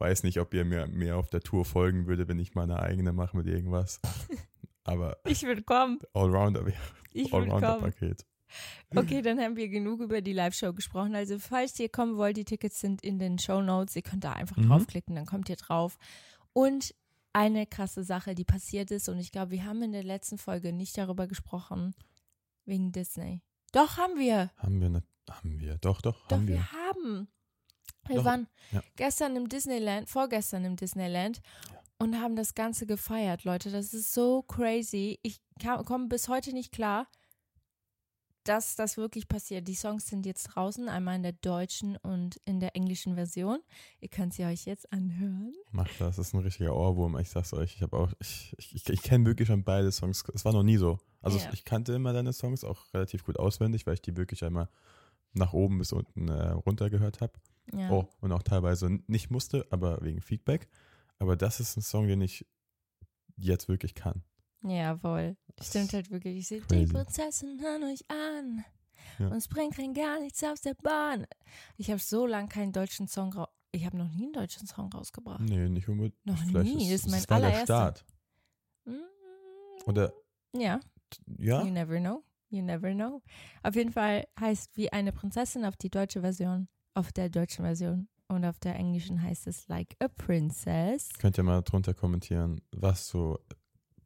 Weiß 0.00 0.22
nicht, 0.24 0.40
ob 0.40 0.52
ihr 0.54 0.64
mir 0.64 0.86
mehr 0.88 1.16
auf 1.16 1.28
der 1.30 1.40
Tour 1.40 1.64
folgen 1.64 2.06
würde, 2.06 2.26
wenn 2.26 2.38
ich 2.38 2.54
mal 2.54 2.62
eine 2.64 2.80
eigene 2.80 3.12
mache 3.12 3.36
mit 3.36 3.46
irgendwas. 3.46 4.00
Aber 4.84 5.18
Ich 5.26 5.42
will 5.42 5.62
kommen. 5.62 5.98
Allrounder, 6.14 6.66
Ich 7.12 7.24
will 7.26 7.30
kommen. 7.30 7.50
Allrounder-Paket. 7.52 8.24
Okay, 8.96 9.22
dann 9.22 9.38
haben 9.38 9.54
wir 9.56 9.68
genug 9.68 10.00
über 10.00 10.20
die 10.22 10.32
Live-Show 10.32 10.72
gesprochen. 10.72 11.14
Also, 11.14 11.38
falls 11.38 11.78
ihr 11.78 11.88
kommen 11.88 12.16
wollt, 12.16 12.36
die 12.36 12.44
Tickets 12.44 12.80
sind 12.80 13.02
in 13.04 13.18
den 13.20 13.38
Show 13.38 13.60
Notes. 13.62 13.94
Ihr 13.94 14.02
könnt 14.02 14.24
da 14.24 14.32
einfach 14.32 14.56
Mhm. 14.56 14.68
draufklicken, 14.68 15.14
dann 15.14 15.26
kommt 15.26 15.48
ihr 15.48 15.56
drauf. 15.56 15.98
Und 16.52 16.92
eine 17.32 17.66
krasse 17.66 18.02
Sache, 18.02 18.34
die 18.34 18.44
passiert 18.44 18.90
ist, 18.90 19.08
und 19.08 19.18
ich 19.18 19.30
glaube, 19.30 19.52
wir 19.52 19.64
haben 19.64 19.82
in 19.82 19.92
der 19.92 20.02
letzten 20.02 20.36
Folge 20.38 20.72
nicht 20.72 20.98
darüber 20.98 21.28
gesprochen, 21.28 21.94
wegen 22.64 22.90
Disney. 22.90 23.40
Doch, 23.72 23.98
haben 23.98 24.18
wir. 24.18 24.50
Haben 24.56 24.80
wir, 24.80 24.88
ne, 24.88 25.04
haben 25.30 25.60
wir. 25.60 25.76
Doch, 25.78 26.00
doch, 26.02 26.26
Doch, 26.26 26.38
haben 26.38 26.48
wir. 26.48 26.56
wir 26.56 26.72
haben. 26.72 27.28
Wir 28.06 28.16
Doch, 28.16 28.24
waren 28.24 28.48
ja. 28.72 28.82
gestern 28.96 29.36
im 29.36 29.48
Disneyland, 29.48 30.08
vorgestern 30.08 30.64
im 30.64 30.76
Disneyland. 30.76 31.40
und 31.98 32.18
haben 32.20 32.34
das 32.36 32.54
Ganze 32.54 32.86
gefeiert, 32.86 33.44
Leute. 33.44 33.70
Das 33.70 33.92
ist 33.92 34.12
so 34.14 34.42
crazy. 34.42 35.18
Ich 35.22 35.40
komme 35.84 36.08
bis 36.08 36.28
heute 36.28 36.52
nicht 36.52 36.72
klar, 36.72 37.06
dass 38.44 38.74
das 38.74 38.96
wirklich 38.96 39.28
passiert. 39.28 39.68
Die 39.68 39.74
Songs 39.74 40.06
sind 40.06 40.24
jetzt 40.24 40.44
draußen, 40.44 40.88
einmal 40.88 41.16
in 41.16 41.22
der 41.22 41.32
deutschen 41.32 41.98
und 41.98 42.36
in 42.46 42.58
der 42.58 42.74
englischen 42.74 43.14
Version. 43.14 43.58
Ihr 44.00 44.08
könnt 44.08 44.32
sie 44.32 44.44
euch 44.46 44.64
jetzt 44.64 44.90
anhören. 44.92 45.52
Macht 45.72 46.00
das, 46.00 46.16
das 46.16 46.28
ist 46.28 46.34
ein 46.34 46.40
richtiger 46.40 46.74
Ohrwurm. 46.74 47.18
Ich 47.18 47.28
sag's 47.28 47.52
euch, 47.52 47.74
ich 47.76 47.82
habe 47.82 47.98
auch, 47.98 48.10
ich, 48.18 48.54
ich, 48.56 48.88
ich 48.88 49.02
kenne 49.02 49.26
wirklich 49.26 49.48
schon 49.48 49.62
beide 49.62 49.92
Songs. 49.92 50.24
Es 50.34 50.44
war 50.46 50.54
noch 50.54 50.62
nie 50.62 50.78
so. 50.78 50.98
Also 51.20 51.38
Ja. 51.38 51.50
ich 51.52 51.66
kannte 51.66 51.92
immer 51.92 52.14
deine 52.14 52.32
Songs 52.32 52.64
auch 52.64 52.92
relativ 52.94 53.24
gut 53.24 53.38
auswendig, 53.38 53.86
weil 53.86 53.94
ich 53.94 54.02
die 54.02 54.16
wirklich 54.16 54.42
einmal 54.42 54.70
nach 55.34 55.52
oben 55.52 55.76
bis 55.78 55.92
unten 55.92 56.28
äh, 56.28 56.48
runter 56.52 56.88
gehört 56.88 57.20
habe. 57.20 57.34
Ja. 57.72 57.90
Oh, 57.90 58.08
und 58.20 58.32
auch 58.32 58.42
teilweise 58.42 58.88
nicht 59.06 59.30
musste, 59.30 59.66
aber 59.70 60.00
wegen 60.02 60.20
Feedback. 60.20 60.68
Aber 61.18 61.36
das 61.36 61.60
ist 61.60 61.76
ein 61.76 61.82
Song, 61.82 62.08
den 62.08 62.20
ich 62.20 62.46
jetzt 63.36 63.68
wirklich 63.68 63.94
kann. 63.94 64.22
Jawohl. 64.62 65.36
Stimmt 65.60 65.92
halt 65.92 66.10
wirklich. 66.10 66.36
Ich 66.38 66.48
sehe, 66.48 66.60
die. 66.62 66.86
Prinzessin 66.86 67.60
hören 67.60 67.84
euch 67.84 68.04
an. 68.10 68.64
Ja. 69.18 69.28
Und 69.28 69.36
es 69.36 69.48
bringt 69.48 69.78
rein 69.78 69.94
gar 69.94 70.20
nichts 70.20 70.42
aus 70.44 70.60
der 70.60 70.74
Bahn. 70.74 71.26
Ich 71.76 71.90
habe 71.90 72.00
so 72.00 72.26
lange 72.26 72.48
keinen 72.48 72.72
deutschen 72.72 73.08
Song 73.08 73.32
raus. 73.32 73.48
Ich 73.72 73.86
habe 73.86 73.96
noch 73.96 74.08
nie 74.08 74.24
einen 74.24 74.32
deutschen 74.32 74.66
Song 74.66 74.92
rausgebracht. 74.92 75.40
Nee, 75.40 75.68
nicht 75.68 75.88
unbedingt. 75.88 76.14
Noch 76.26 76.36
Vielleicht 76.38 76.74
nie, 76.74 76.92
Ist, 76.92 77.04
das 77.06 77.06
ist 77.06 77.10
mein 77.30 77.40
der 77.40 77.48
allererster. 77.48 77.64
Start. 77.64 78.04
Mm, 78.84 79.86
Oder, 79.86 80.12
Ja, 80.54 80.80
ja? 81.38 81.62
you 81.64 81.70
never 81.70 81.98
know. 82.00 82.24
You 82.50 82.62
never 82.62 82.92
know. 82.92 83.22
Auf 83.62 83.76
jeden 83.76 83.92
Fall 83.92 84.26
heißt 84.38 84.76
wie 84.76 84.92
eine 84.92 85.12
Prinzessin 85.12 85.64
auf 85.64 85.76
die 85.76 85.88
deutsche 85.90 86.20
Version, 86.20 86.68
auf 86.94 87.12
der 87.12 87.28
deutschen 87.28 87.64
Version. 87.64 88.08
Und 88.28 88.44
auf 88.44 88.60
der 88.60 88.76
englischen 88.76 89.20
heißt 89.20 89.48
es 89.48 89.66
like 89.66 89.96
a 89.98 90.06
princess. 90.06 91.08
Könnt 91.18 91.36
ihr 91.36 91.42
mal 91.42 91.62
drunter 91.62 91.94
kommentieren, 91.94 92.60
was 92.70 93.08
so 93.08 93.40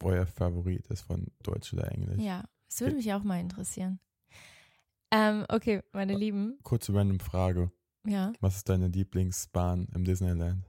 euer 0.03 0.27
Favorit 0.27 0.87
ist 0.89 1.03
von 1.03 1.27
Deutsch 1.43 1.73
oder 1.75 1.91
Englisch. 1.93 2.23
Ja, 2.23 2.45
das 2.69 2.81
würde 2.81 2.97
mich 2.97 3.13
auch 3.13 3.23
mal 3.23 3.39
interessieren. 3.41 3.99
Ähm, 5.11 5.45
okay, 5.49 5.83
meine 5.93 6.15
Lieben. 6.17 6.59
Kurze 6.63 6.95
random 6.95 7.21
Frage. 7.21 7.71
Ja. 8.07 8.33
Was 8.41 8.57
ist 8.57 8.69
deine 8.69 8.89
Lieblingsbahn 8.89 9.89
im 9.95 10.05
Disneyland? 10.05 10.65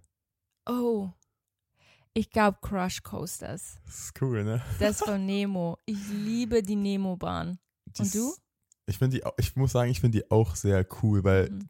Oh. 0.68 1.10
Ich 2.14 2.30
glaube 2.30 2.58
Crush 2.62 3.04
Coasters. 3.04 3.78
Das 3.86 4.00
ist 4.00 4.22
cool, 4.22 4.44
ne? 4.44 4.62
Das 4.80 5.00
von 5.00 5.26
Nemo. 5.26 5.78
Ich 5.86 6.08
liebe 6.10 6.62
die 6.64 6.78
Nemo-Bahn. 6.78 7.60
Und 7.98 8.16
du? 8.16 8.34
Ich 8.86 8.98
finde 9.00 9.18
die, 9.18 9.24
ich 9.38 9.56
muss 9.56 9.72
sagen, 9.74 9.92
ich 9.92 10.00
finde 10.00 10.20
die 10.20 10.32
auch 10.32 10.56
sehr 10.56 10.86
cool, 11.02 11.24
weil, 11.24 11.50
Mhm. 11.50 11.70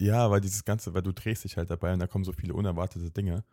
Ja, 0.00 0.30
weil 0.30 0.40
dieses 0.40 0.64
Ganze, 0.64 0.94
weil 0.94 1.02
du 1.02 1.12
drehst 1.12 1.44
dich 1.44 1.56
halt 1.56 1.70
dabei 1.70 1.92
und 1.92 1.98
da 2.00 2.06
kommen 2.06 2.24
so 2.24 2.32
viele 2.32 2.54
unerwartete 2.54 3.10
Dinge. 3.10 3.44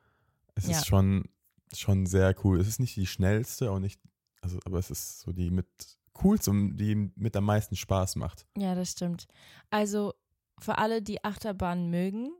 Es 0.56 0.68
Ja. 0.68 0.78
ist 0.78 0.88
schon, 0.88 1.26
schon 1.74 2.06
sehr 2.06 2.36
cool. 2.44 2.60
Es 2.60 2.68
ist 2.68 2.80
nicht 2.80 2.96
die 2.96 3.08
schnellste, 3.08 3.72
auch 3.72 3.80
nicht, 3.80 4.00
also, 4.42 4.60
aber 4.66 4.80
es 4.80 4.90
ist 4.92 5.22
so 5.22 5.32
die 5.32 5.50
mit 5.50 5.68
coolste 6.14 6.52
und 6.52 6.78
die 6.78 6.96
mit 7.16 7.36
am 7.36 7.44
meisten 7.46 7.76
Spaß 7.76 8.16
macht. 8.16 8.46
Ja, 8.58 8.74
das 8.76 8.92
stimmt. 8.92 9.28
Also 9.70 10.14
für 10.60 10.78
alle, 10.78 11.02
die 11.02 11.24
Achterbahn 11.24 11.90
mögen. 11.90 12.32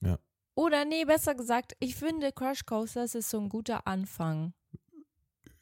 Ja. 0.00 0.18
Oder 0.56 0.84
nee, 0.84 1.04
besser 1.04 1.36
gesagt, 1.36 1.74
ich 1.78 1.94
finde 1.94 2.32
Crush 2.32 2.66
Coasters 2.66 3.14
ist 3.14 3.30
so 3.30 3.38
ein 3.38 3.48
guter 3.48 3.86
Anfang. 3.86 4.52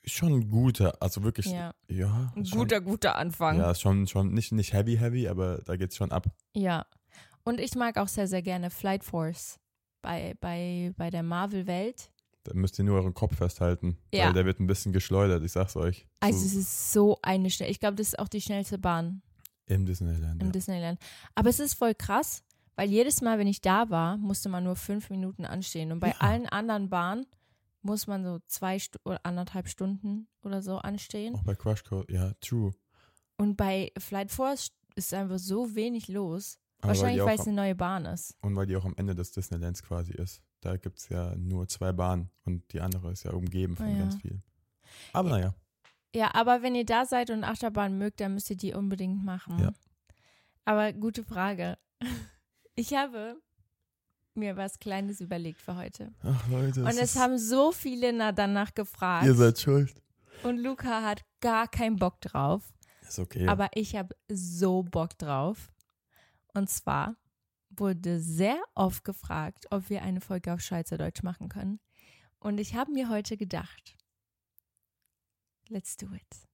Schon 0.09 0.33
ein 0.35 0.49
guter, 0.49 0.97
also 1.03 1.23
wirklich, 1.25 1.47
ja, 1.47 1.73
Ja. 1.89 2.33
Ein 2.37 2.47
schon, 2.47 2.61
guter, 2.61 2.81
guter 2.81 3.17
Anfang. 3.17 3.59
Ja, 3.59 3.73
ist 3.73 3.81
schon, 3.81 4.07
schon 4.07 4.33
nicht, 4.33 4.53
nicht 4.53 4.73
heavy, 4.73 4.97
heavy, 4.97 5.27
aber 5.29 5.59
da 5.65 5.77
geht's 5.77 5.97
schon 5.97 6.13
ab. 6.13 6.29
Ja. 6.55 6.87
Und 7.47 7.61
ich 7.61 7.75
mag 7.77 7.97
auch 7.97 8.09
sehr, 8.09 8.27
sehr 8.27 8.43
gerne 8.43 8.71
Flight 8.71 9.05
Force 9.05 9.61
bei, 10.03 10.35
bei, 10.41 10.93
bei 10.97 11.11
der 11.11 11.23
Marvel-Welt. 11.23 12.11
Da 12.43 12.55
müsst 12.55 12.79
ihr 12.79 12.85
nur 12.85 12.97
euren 12.97 13.15
Kopf 13.15 13.37
festhalten, 13.37 13.99
Ja. 14.13 14.27
weil 14.27 14.33
der 14.33 14.45
wird 14.47 14.59
ein 14.61 14.67
bisschen 14.67 14.93
geschleudert, 14.93 15.45
ich 15.45 15.53
sag's 15.53 15.77
euch. 15.77 16.07
Also 16.21 16.39
So 16.41 16.47
es 16.47 16.55
ist 16.55 16.93
so 16.93 17.19
eine 17.23 17.49
schnell. 17.51 17.71
Ich 17.71 17.79
glaube, 17.81 17.95
das 17.95 18.09
ist 18.09 18.19
auch 18.19 18.29
die 18.29 18.41
schnellste 18.41 18.79
Bahn 18.79 19.23
Im 19.67 19.87
Disneyland. 19.87 20.41
im 20.43 20.49
Ja. 20.49 20.53
Disneyland. 20.53 20.99
Aber 21.37 21.49
es 21.49 21.61
ist 21.61 21.75
voll 21.75 21.95
krass, 21.95 22.43
weil 22.75 22.89
jedes 22.91 23.21
Mal, 23.21 23.39
wenn 23.39 23.47
ich 23.47 23.61
da 23.61 23.91
war, 23.91 24.17
musste 24.17 24.49
man 24.49 24.65
nur 24.65 24.77
fünf 24.77 25.09
Minuten 25.11 25.45
anstehen. 25.45 25.93
Und 25.93 26.01
bei 26.01 26.11
Ja. 26.11 26.17
allen 26.19 26.47
anderen 26.49 26.89
Bahnen 26.89 27.27
muss 27.83 28.09
man 28.09 28.25
so 28.25 28.41
zwei 28.49 28.79
Stu 28.81 28.99
oder 29.05 29.21
anderthalb 29.25 29.69
Stunden 29.69 30.27
oder 30.43 30.63
so 30.63 30.79
anstehen. 30.79 31.35
Auch 31.37 31.45
bei 31.45 31.55
Crush 31.55 31.85
Code, 31.85 32.13
ja, 32.13 32.33
true. 32.41 32.73
Und 33.37 33.57
bei 33.57 33.93
Flight 33.99 34.33
Force 34.33 34.73
ist 34.97 35.15
einfach 35.15 35.39
so 35.39 35.75
wenig 35.77 36.09
los. 36.09 36.59
Aber 36.81 36.89
Wahrscheinlich, 36.89 37.21
weil 37.21 37.27
weil 37.29 37.39
es 37.41 37.47
eine 37.47 37.57
neue 37.57 37.75
Bahn 37.75 38.05
ist. 38.05 38.37
und 38.43 38.55
weil 38.55 38.67
die 38.67 38.77
auch 38.77 38.85
am 38.85 38.95
Ende 38.97 39.15
des 39.15 39.33
Disneylands 39.33 39.83
quasi 39.83 40.13
ist. 40.13 40.43
Da 40.61 40.77
gibt's 40.77 41.09
ja 41.09 41.35
nur 41.37 41.69
zwei 41.69 41.93
Bahnen 41.93 42.31
und 42.45 42.73
die 42.73 42.81
andere 42.81 43.13
ist 43.13 43.25
ja 43.25 43.33
umgeben 43.33 43.77
von 43.77 43.89
ja. 43.91 43.99
ganz 43.99 44.17
viel. 44.17 44.41
Aber 45.13 45.31
naja, 45.31 45.55
Ja, 46.15 46.35
aber 46.35 46.63
wenn 46.63 46.75
ihr 46.75 46.85
da 46.87 47.05
seid 47.07 47.31
und 47.31 47.45
Achterbahn 47.45 47.97
mögt, 47.99 48.21
dann 48.21 48.35
müsst 48.35 48.51
ihr 48.51 48.57
die 48.57 48.73
unbedingt 48.75 49.25
machen. 49.25 49.59
Ja. 49.59 49.73
Aber 50.65 50.93
gute 50.93 51.23
Frage. 51.25 51.79
Ich 52.79 52.93
habe 52.93 53.41
mir 54.35 54.59
was 54.59 54.79
Kleines 54.79 55.23
überlegt 55.23 55.63
für 55.63 55.77
heute. 55.77 56.13
ach 56.23 56.47
Leute, 56.49 56.83
Und 56.83 56.99
es 56.99 57.17
haben 57.17 57.39
so 57.39 57.73
viele 57.73 58.13
na 58.13 58.33
danach 58.33 58.75
gefragt. 58.75 59.25
ihr 59.25 59.35
seid 59.35 59.59
schuld. 59.59 59.95
und 60.43 60.59
Luca 60.59 61.01
hat 61.03 61.23
gar 61.41 61.69
keinen 61.69 61.97
Bock 61.97 62.21
drauf. 62.21 62.75
Ist 63.01 63.19
okay. 63.19 63.49
Aber 63.49 63.71
ich 63.75 63.97
habe 63.97 64.15
so 64.29 64.83
Bock 64.83 65.17
drauf. 65.17 65.73
Und 66.57 66.71
zwar 66.71 67.17
wurde 67.69 68.19
sehr 68.19 68.59
oft 68.75 69.05
gefragt, 69.05 69.67
ob 69.71 69.91
wir 69.91 70.01
eine 70.01 70.23
Folge 70.23 70.55
auf 70.55 70.63
Schweizerdeutsch 70.63 71.23
machen 71.23 71.51
können. 71.51 71.81
Und 72.39 72.57
ich 72.57 72.75
habe 72.75 72.93
mir 72.93 73.11
heute 73.11 73.37
gedacht, 73.37 73.95
let's 75.69 75.99
do 75.99 76.07
it. 76.15 76.49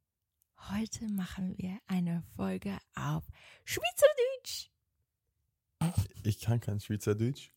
Heute 0.70 1.06
machen 1.06 1.56
wir 1.56 1.78
eine 1.86 2.24
Folge 2.34 2.76
auf 2.96 3.24
Schweizerdeutsch. 3.64 4.70
ich 6.24 6.40
kann 6.40 6.58
kein 6.58 6.80
Schweizerdeutsch. 6.80 7.52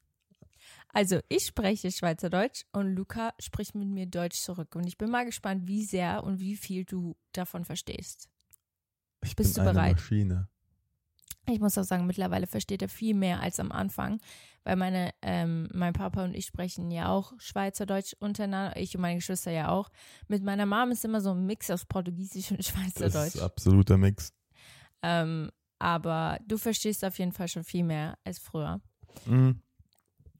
Also 0.90 1.22
ich 1.30 1.48
spreche 1.48 1.92
Schweizerdeutsch 1.92 2.66
und 2.74 2.94
Luca 2.94 3.34
spricht 3.40 3.74
mit 3.74 3.88
mir 3.88 4.06
Deutsch 4.06 4.38
zurück. 4.38 4.76
Und 4.76 4.86
ich 4.86 5.00
bin 5.00 5.10
mal 5.10 5.26
gespannt, 5.26 5.68
wie 5.68 5.84
sehr 5.84 6.24
und 6.24 6.40
wie 6.40 6.58
viel 6.58 6.86
du 6.86 7.18
davon 7.32 7.66
verstehst. 7.66 8.30
Ich 9.24 9.36
Bist 9.36 9.56
bin 9.56 9.64
du 9.64 9.70
eine 9.70 9.74
bereit? 9.74 9.96
Maschine. 9.96 10.50
Ich 11.48 11.60
muss 11.60 11.78
auch 11.78 11.84
sagen, 11.84 12.08
mittlerweile 12.08 12.48
versteht 12.48 12.82
er 12.82 12.90
viel 12.90 13.14
mehr 13.14 13.40
als 13.40 13.60
am 13.60 13.72
Anfang, 13.72 14.20
weil 14.64 14.76
meine, 14.76 15.12
ähm, 15.22 15.70
mein 15.74 15.94
Papa 15.94 16.24
und 16.24 16.34
ich 16.34 16.46
sprechen 16.46 16.90
ja 16.90 17.10
auch 17.10 17.34
Schweizerdeutsch 17.38 18.14
untereinander, 18.20 18.78
ich 18.78 18.96
und 18.96 19.02
meine 19.02 19.16
Geschwister 19.16 19.52
ja 19.52 19.70
auch. 19.70 19.90
Mit 20.28 20.44
meiner 20.44 20.66
Mom 20.66 20.92
ist 20.92 21.06
immer 21.06 21.22
so 21.22 21.32
ein 21.32 21.46
Mix 21.46 21.70
aus 21.70 21.86
Portugiesisch 21.86 22.52
und 22.52 22.58
Das 22.60 22.68
Schweizerdeutsch. 22.68 23.36
ist 23.36 23.42
absoluter 23.42 23.98
Mix. 23.98 24.34
Ähm, 25.04 25.52
aber 25.78 26.40
du 26.48 26.58
verstehst 26.58 27.06
auf 27.06 27.20
jeden 27.20 27.32
Fall 27.32 27.48
schon 27.48 27.64
viel 27.64 27.84
mehr 27.84 28.18
als 28.24 28.40
früher. 28.40 28.82
Mhm. 29.26 29.62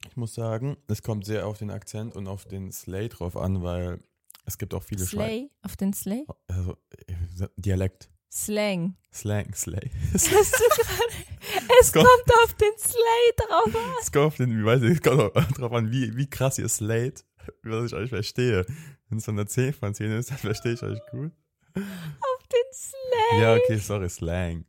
Ich 0.08 0.16
muss 0.16 0.34
sagen, 0.34 0.76
es 0.88 1.02
kommt 1.02 1.24
sehr 1.24 1.46
auf 1.46 1.58
den 1.58 1.70
Akzent 1.70 2.16
und 2.16 2.26
auf 2.26 2.44
den 2.44 2.72
Slay 2.72 3.08
drauf 3.08 3.36
an, 3.36 3.62
weil 3.62 4.00
es 4.44 4.58
gibt 4.58 4.74
auch 4.74 4.82
viele 4.82 5.06
Schweizer. 5.06 5.26
Slay, 5.26 5.50
auf 5.62 5.76
den 5.76 5.92
Slay? 5.92 6.24
Also, 6.46 6.76
äh, 6.90 7.48
Dialekt. 7.56 8.10
Slang. 8.36 8.96
Slang, 9.12 9.54
Slay. 9.54 9.90
Hast 10.12 10.26
du 10.26 10.30
gerade, 10.30 11.14
es 11.80 11.90
kommt 11.92 12.06
auf 12.44 12.52
den 12.54 12.72
Slay 12.76 13.32
drauf 13.38 13.74
an. 13.74 13.92
Es 14.02 14.12
kommt 14.12 14.26
auf 14.26 14.36
den, 14.36 14.58
wie 14.58 14.64
weiß 14.64 14.82
ich, 14.82 14.90
es 14.92 15.02
kommt 15.02 15.34
drauf 15.58 15.72
an, 15.72 15.90
wie, 15.90 16.14
wie 16.16 16.28
krass 16.28 16.58
ihr 16.58 16.68
Slate, 16.68 17.22
was 17.62 17.86
ich 17.86 17.94
euch 17.94 18.10
verstehe. 18.10 18.66
Wenn 19.08 19.18
es 19.18 19.24
dann 19.24 19.38
eine 19.38 19.46
10 19.46 19.72
von 19.72 19.94
10 19.94 20.10
ist, 20.12 20.30
dann 20.30 20.38
verstehe 20.38 20.74
ich 20.74 20.82
euch 20.82 20.98
gut. 21.10 21.32
Auf 21.76 22.46
den 22.52 22.72
Slay. 22.72 23.40
Ja, 23.40 23.54
okay, 23.54 23.78
sorry, 23.78 24.08
Slang. 24.10 24.66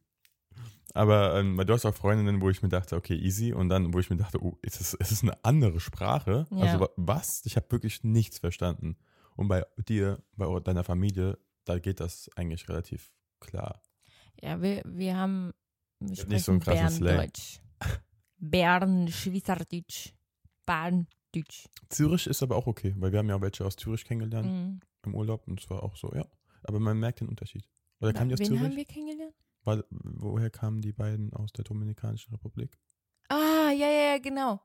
Aber 0.93 1.35
ähm, 1.37 1.57
du 1.57 1.73
hast 1.73 1.85
auch 1.85 1.93
Freundinnen, 1.93 2.39
wo 2.41 2.49
ich 2.49 2.61
mir 2.63 2.69
dachte, 2.69 2.95
okay, 2.95 3.15
easy. 3.15 3.51
Und 3.53 3.67
dann, 3.69 3.93
wo 3.93 3.99
ich 3.99 4.09
mir 4.09 4.15
dachte, 4.17 4.41
oh, 4.41 4.57
ist 4.61 4.79
es, 4.79 4.93
ist 4.93 5.11
es 5.11 5.23
eine 5.23 5.37
andere 5.43 5.79
Sprache? 5.81 6.47
Ja. 6.51 6.57
Also 6.63 6.79
wa- 6.79 6.89
was? 6.95 7.41
Ich 7.45 7.55
habe 7.57 7.69
wirklich 7.69 8.03
nichts 8.03 8.39
verstanden. 8.39 8.97
Und 9.35 9.49
bei 9.49 9.65
dir, 9.89 10.23
bei 10.37 10.59
deiner 10.61 10.83
Familie, 10.83 11.37
da 11.65 11.77
geht 11.79 11.99
das 11.99 12.29
eigentlich 12.35 12.67
relativ 12.69 13.11
klar. 13.39 13.81
Ja, 14.41 14.61
wir, 14.61 14.81
wir 14.85 15.15
haben, 15.17 15.53
wir 15.99 16.09
Nicht 16.09 16.21
sprechen 16.21 16.39
so 16.43 16.51
einen 16.51 16.61
krassen 16.61 16.89
Slang. 16.89 17.15
Berndeutsch. 17.15 17.59
Bern, 18.37 19.07
Schweizerdeutsch. 19.07 20.13
Berndeutsch. 20.65 21.67
Zürich 21.89 22.27
ist 22.27 22.43
aber 22.43 22.55
auch 22.55 22.67
okay, 22.67 22.93
weil 22.97 23.11
wir 23.11 23.19
haben 23.19 23.29
ja 23.29 23.35
auch 23.35 23.41
welche 23.41 23.65
aus 23.65 23.75
Zürich 23.75 24.05
kennengelernt 24.05 24.47
Mhm. 24.51 24.79
im 25.05 25.15
Urlaub 25.15 25.47
und 25.47 25.59
es 25.59 25.69
war 25.69 25.83
auch 25.83 25.95
so, 25.95 26.13
ja. 26.13 26.25
Aber 26.63 26.79
man 26.79 26.99
merkt 26.99 27.21
den 27.21 27.29
Unterschied. 27.29 27.67
Oder 27.99 28.13
kamen 28.13 28.29
die 28.29 28.33
aus 28.33 28.39
Wen 28.39 28.47
Zürich? 28.47 28.61
haben 28.63 28.75
wir 28.75 28.85
kennengelernt? 28.85 29.33
Weil, 29.63 29.83
woher 29.89 30.49
kamen 30.49 30.81
die 30.81 30.93
beiden 30.93 31.33
aus 31.33 31.51
der 31.51 31.63
Dominikanischen 31.63 32.33
Republik? 32.33 32.77
Ah, 33.29 33.71
ja, 33.71 33.87
ja, 33.89 34.13
ja, 34.13 34.17
genau. 34.19 34.61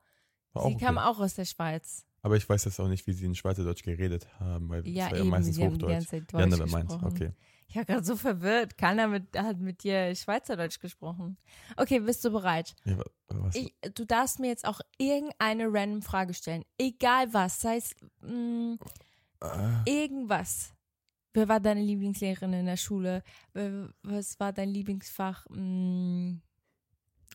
War 0.53 0.69
Sie 0.69 0.75
okay. 0.75 0.87
auch 0.99 1.19
aus 1.19 1.35
der 1.35 1.45
Schweiz. 1.45 2.07
Aber 2.25 2.37
ich 2.37 2.49
weiß 2.49 2.65
jetzt 2.67 2.79
auch 2.81 2.87
nicht, 2.89 3.07
wie 3.09 3.13
sie 3.13 3.27
in 3.27 3.35
Schweizerdeutsch 3.35 3.83
geredet 3.83 4.29
haben, 4.39 4.69
weil 4.69 4.87
Ja, 4.87 5.07
es 5.07 5.11
war 5.11 5.19
ja 5.19 5.23
eben, 5.25 5.31
meistens 5.31 5.57
sie 5.57 5.65
haben 5.65 5.77
die 5.79 5.85
Hochdeutsch. 5.85 5.93
ganze 5.95 6.09
Zeit 6.09 6.33
Ja, 6.33 6.47
Deutsch 6.47 6.73
meins, 6.73 6.89
gesprochen. 6.93 7.05
okay. 7.07 7.33
Ich 7.69 7.77
war 7.77 7.85
gerade 7.85 8.05
so 8.05 8.17
verwirrt. 8.17 8.79
Keiner 8.79 9.09
mit, 9.09 9.37
hat 9.37 9.59
mit 9.59 9.83
dir 9.83 10.15
Schweizerdeutsch 10.15 10.79
gesprochen. 10.79 11.37
Okay, 11.77 11.99
bist 12.01 12.25
du 12.25 12.31
bereit? 12.31 12.75
Ja, 12.85 12.99
wa- 12.99 13.05
was? 13.29 13.55
Ich, 13.57 13.75
du 13.95 14.05
darfst 14.05 14.39
mir 14.39 14.49
jetzt 14.49 14.67
auch 14.67 14.81
irgendeine 14.99 15.65
random 15.73 16.03
Frage 16.03 16.35
stellen. 16.35 16.65
Egal 16.79 17.33
was. 17.35 17.61
Sei 17.61 17.77
es 17.77 17.95
mh, 18.21 18.77
Ah, 19.41 19.83
irgendwas. 19.87 20.73
Wer 21.35 21.49
war 21.49 21.59
deine 21.59 21.83
Lieblingslehrerin 21.83 22.53
in 22.53 22.67
der 22.67 22.77
Schule? 22.77 23.25
Was 24.03 24.39
war 24.39 24.53
dein 24.53 24.69
Lieblingsfach? 24.69 25.47
Mh, 25.49 26.37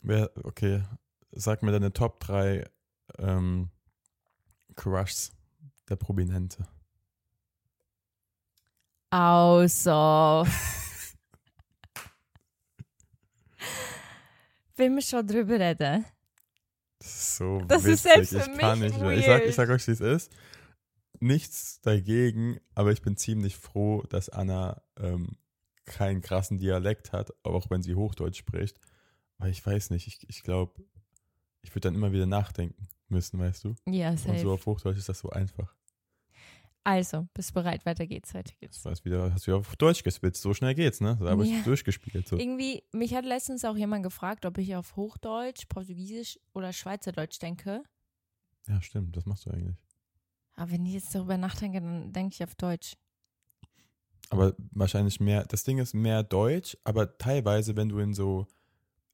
wer, 0.03 0.31
okay, 0.43 0.83
sag 1.31 1.63
mir 1.63 1.71
deine 1.71 1.91
Top 1.91 2.19
3 2.21 2.63
ähm, 3.17 3.69
Crushs 4.77 5.33
der 5.89 5.97
Prominente. 5.97 6.65
Also. 9.09 10.47
Will 14.75 14.93
wir 14.95 15.01
schon 15.01 15.25
drüber 15.25 15.59
reden? 15.59 16.05
Das 16.99 17.07
ist 17.07 17.37
so 17.37 17.61
Das 17.67 17.85
ist 17.85 18.05
witzig. 18.05 18.29
selbst 18.29 18.29
für 18.45 18.51
ich 18.51 18.57
kann 18.57 18.79
mich 18.79 18.91
nicht 18.91 19.01
mehr. 19.01 19.17
Ich 19.17 19.25
sag, 19.25 19.43
ich 19.43 19.55
sag 19.55 19.69
euch, 19.69 19.87
wie 19.87 19.91
es 19.91 20.01
ist. 20.01 20.31
Nichts 21.19 21.81
dagegen, 21.81 22.59
aber 22.75 22.91
ich 22.91 23.01
bin 23.01 23.17
ziemlich 23.17 23.57
froh, 23.57 24.03
dass 24.03 24.29
Anna 24.29 24.83
ähm, 24.97 25.37
keinen 25.85 26.21
krassen 26.21 26.59
Dialekt 26.59 27.11
hat, 27.11 27.31
auch 27.43 27.71
wenn 27.71 27.81
sie 27.81 27.95
Hochdeutsch 27.95 28.37
spricht. 28.37 28.79
Weil 29.39 29.49
ich 29.49 29.65
weiß 29.65 29.89
nicht, 29.89 30.05
ich, 30.07 30.29
ich 30.29 30.43
glaube, 30.43 30.83
ich 31.61 31.71
würde 31.71 31.87
dann 31.87 31.95
immer 31.95 32.11
wieder 32.11 32.27
nachdenken 32.27 32.87
müssen, 33.09 33.39
weißt 33.39 33.63
du? 33.65 33.75
Ja, 33.89 34.11
Und 34.11 34.19
so 34.19 34.29
safe. 34.33 34.49
auf 34.51 34.65
Hochdeutsch 34.65 34.97
ist 34.97 35.09
das 35.09 35.19
so 35.19 35.29
einfach. 35.29 35.73
Also, 36.83 37.27
bist 37.33 37.53
bereit? 37.53 37.85
Weiter 37.85 38.07
geht's, 38.07 38.33
weiter 38.33 38.53
geht's. 38.61 38.81
Das 38.81 39.03
wieder, 39.03 39.33
hast 39.33 39.45
du 39.45 39.51
wieder 39.51 39.57
auf 39.59 39.75
Deutsch 39.75 40.03
gespitzt. 40.03 40.41
So 40.41 40.53
schnell 40.53 40.73
geht's, 40.73 41.01
ne? 41.01 41.17
Da 41.19 41.31
habe 41.31 41.43
ich 41.45 41.51
Ja. 41.51 41.61
durchgespielt. 41.63 42.25
So. 42.27 42.37
Irgendwie, 42.37 42.81
mich 42.93 43.13
hat 43.13 43.25
letztens 43.25 43.65
auch 43.65 43.75
jemand 43.75 44.03
gefragt, 44.03 44.45
ob 44.45 44.57
ich 44.57 44.73
auf 44.73 44.95
Hochdeutsch, 44.95 45.65
Portugiesisch 45.67 46.39
oder 46.53 46.71
Schweizerdeutsch 46.71 47.41
denke. 47.41 47.83
Ja, 48.69 48.81
stimmt, 48.81 49.17
das 49.17 49.25
machst 49.25 49.45
du 49.45 49.51
eigentlich. 49.51 49.75
Aber 50.55 50.71
wenn 50.71 50.85
ich 50.85 50.93
jetzt 50.93 51.13
darüber 51.13 51.37
nachdenke, 51.37 51.81
dann 51.81 52.13
denke 52.13 52.33
ich 52.35 52.43
auf 52.43 52.55
Deutsch. 52.55 52.93
Aber 54.29 54.55
wahrscheinlich 54.71 55.19
mehr, 55.19 55.45
das 55.45 55.63
Ding 55.63 55.77
ist 55.79 55.93
mehr 55.93 56.23
Deutsch, 56.23 56.77
aber 56.85 57.17
teilweise, 57.17 57.75
wenn 57.75 57.89
du 57.89 57.99
in 57.99 58.13
so 58.13 58.47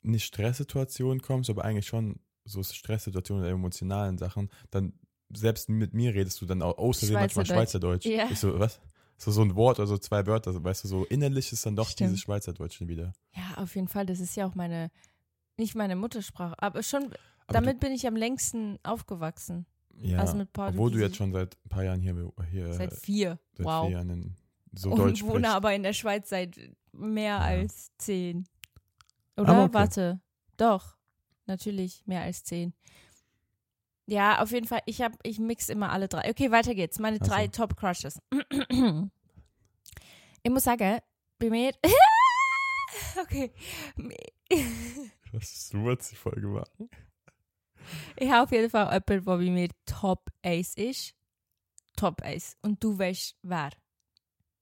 nicht 0.02 0.26
Stresssituationen 0.26 1.22
kommst, 1.22 1.50
aber 1.50 1.64
eigentlich 1.66 1.88
schon 1.88 2.20
so 2.46 2.62
Stresssituationen 2.64 3.44
oder 3.44 3.52
emotionalen 3.54 4.18
Sachen, 4.18 4.50
dann 4.72 4.94
selbst 5.36 5.70
mit 5.70 5.94
mir 5.94 6.14
redest 6.14 6.42
du 6.42 6.46
dann 6.46 6.62
auch 6.62 6.78
außerdem 6.78 7.14
manchmal 7.16 7.46
Schweizerdeutsch. 7.46 8.06
Ja. 8.06 8.30
Ich 8.30 8.40
so, 8.40 8.60
was? 8.60 8.80
So, 9.18 9.32
so 9.32 9.42
ein 9.42 9.56
Wort 9.56 9.80
oder 9.80 9.88
so 9.88 9.98
zwei 9.98 10.26
Wörter, 10.26 10.62
weißt 10.64 10.84
du, 10.84 10.88
so 10.88 11.06
innerlich 11.06 11.52
ist 11.54 11.66
dann 11.66 11.76
doch 11.76 11.88
Stimmt. 11.90 12.10
dieses 12.10 12.22
Schweizerdeutsch 12.22 12.78
schon 12.78 12.88
wieder. 12.88 13.14
Ja, 13.34 13.62
auf 13.62 13.76
jeden 13.76 13.88
Fall. 13.88 14.06
Das 14.06 14.20
ist 14.20 14.36
ja 14.36 14.46
auch 14.46 14.56
meine, 14.56 14.92
nicht 15.58 15.76
meine 15.76 15.96
Muttersprache, 15.96 16.56
aber 16.62 16.84
schon, 16.84 17.06
Aber 17.06 17.14
damit 17.48 17.80
bin 17.80 17.92
ich 17.94 18.06
am 18.08 18.16
längsten 18.16 18.80
aufgewachsen. 18.84 19.66
ja, 19.98 20.20
also 20.20 20.36
mit 20.36 20.50
obwohl 20.58 20.92
du 20.92 21.00
jetzt 21.00 21.16
schon 21.16 21.32
seit 21.32 21.56
ein 21.66 21.70
paar 21.70 21.84
Jahren 21.84 22.02
hier, 22.02 22.32
hier 22.52 22.74
Seit 22.74 22.92
seit 22.92 23.00
vier. 23.02 23.40
wow. 23.60 23.86
vier 23.88 23.94
Jahren 23.98 24.10
in, 24.10 24.36
so 24.76 24.90
Und 24.92 24.98
Deutsch 25.00 25.22
wohne 25.24 25.32
sprichst. 25.40 25.56
aber 25.56 25.74
in 25.74 25.84
der 25.84 25.94
Schweiz 25.94 26.30
seit 26.30 26.58
mehr 26.92 27.36
Ja. 27.36 27.40
als 27.40 27.92
zehn. 27.98 28.46
Oder? 29.38 29.50
Aber 29.50 29.64
okay. 29.66 29.74
Warte. 29.74 30.22
Doch. 30.58 30.98
Natürlich 31.46 32.04
mehr 32.06 32.22
als 32.22 32.44
zehn. 32.44 32.74
Ja, 34.06 34.42
auf 34.42 34.52
jeden 34.52 34.68
Fall. 34.68 34.82
Ich 34.86 35.02
hab, 35.02 35.14
ich 35.24 35.40
mix 35.40 35.70
immer 35.70 35.92
alle 35.92 36.08
drei. 36.08 36.30
Okay, 36.30 36.52
weiter 36.52 36.76
geht's. 36.76 37.00
Meine 37.00 37.18
Ach 37.22 37.26
so. 37.26 37.32
drei 37.32 37.48
Top 37.48 37.78
Crushes. 37.78 38.22
ich 40.44 40.52
muss 40.52 40.64
sagen, 40.64 41.00
bei 41.40 41.50
mir. 41.50 41.72
okay. 43.22 43.54
Das 45.32 45.44
ist 45.44 45.70
so 45.70 45.86
witzig 45.86 46.20
voll 46.20 46.40
gemacht. 46.40 46.72
Ich 48.18 48.30
habe 48.30 48.44
auf 48.44 48.52
jeden 48.52 48.70
Fall 48.70 48.86
jemanden, 48.86 49.26
der 49.26 49.38
bei 49.38 49.38
mir 49.38 49.70
Top 49.86 50.30
Ace 50.44 50.76
ist. 50.76 51.16
Top 51.96 52.22
Ace. 52.24 52.58
Und 52.62 52.84
du 52.84 52.98
weißt, 52.98 53.36
wer. 53.44 53.72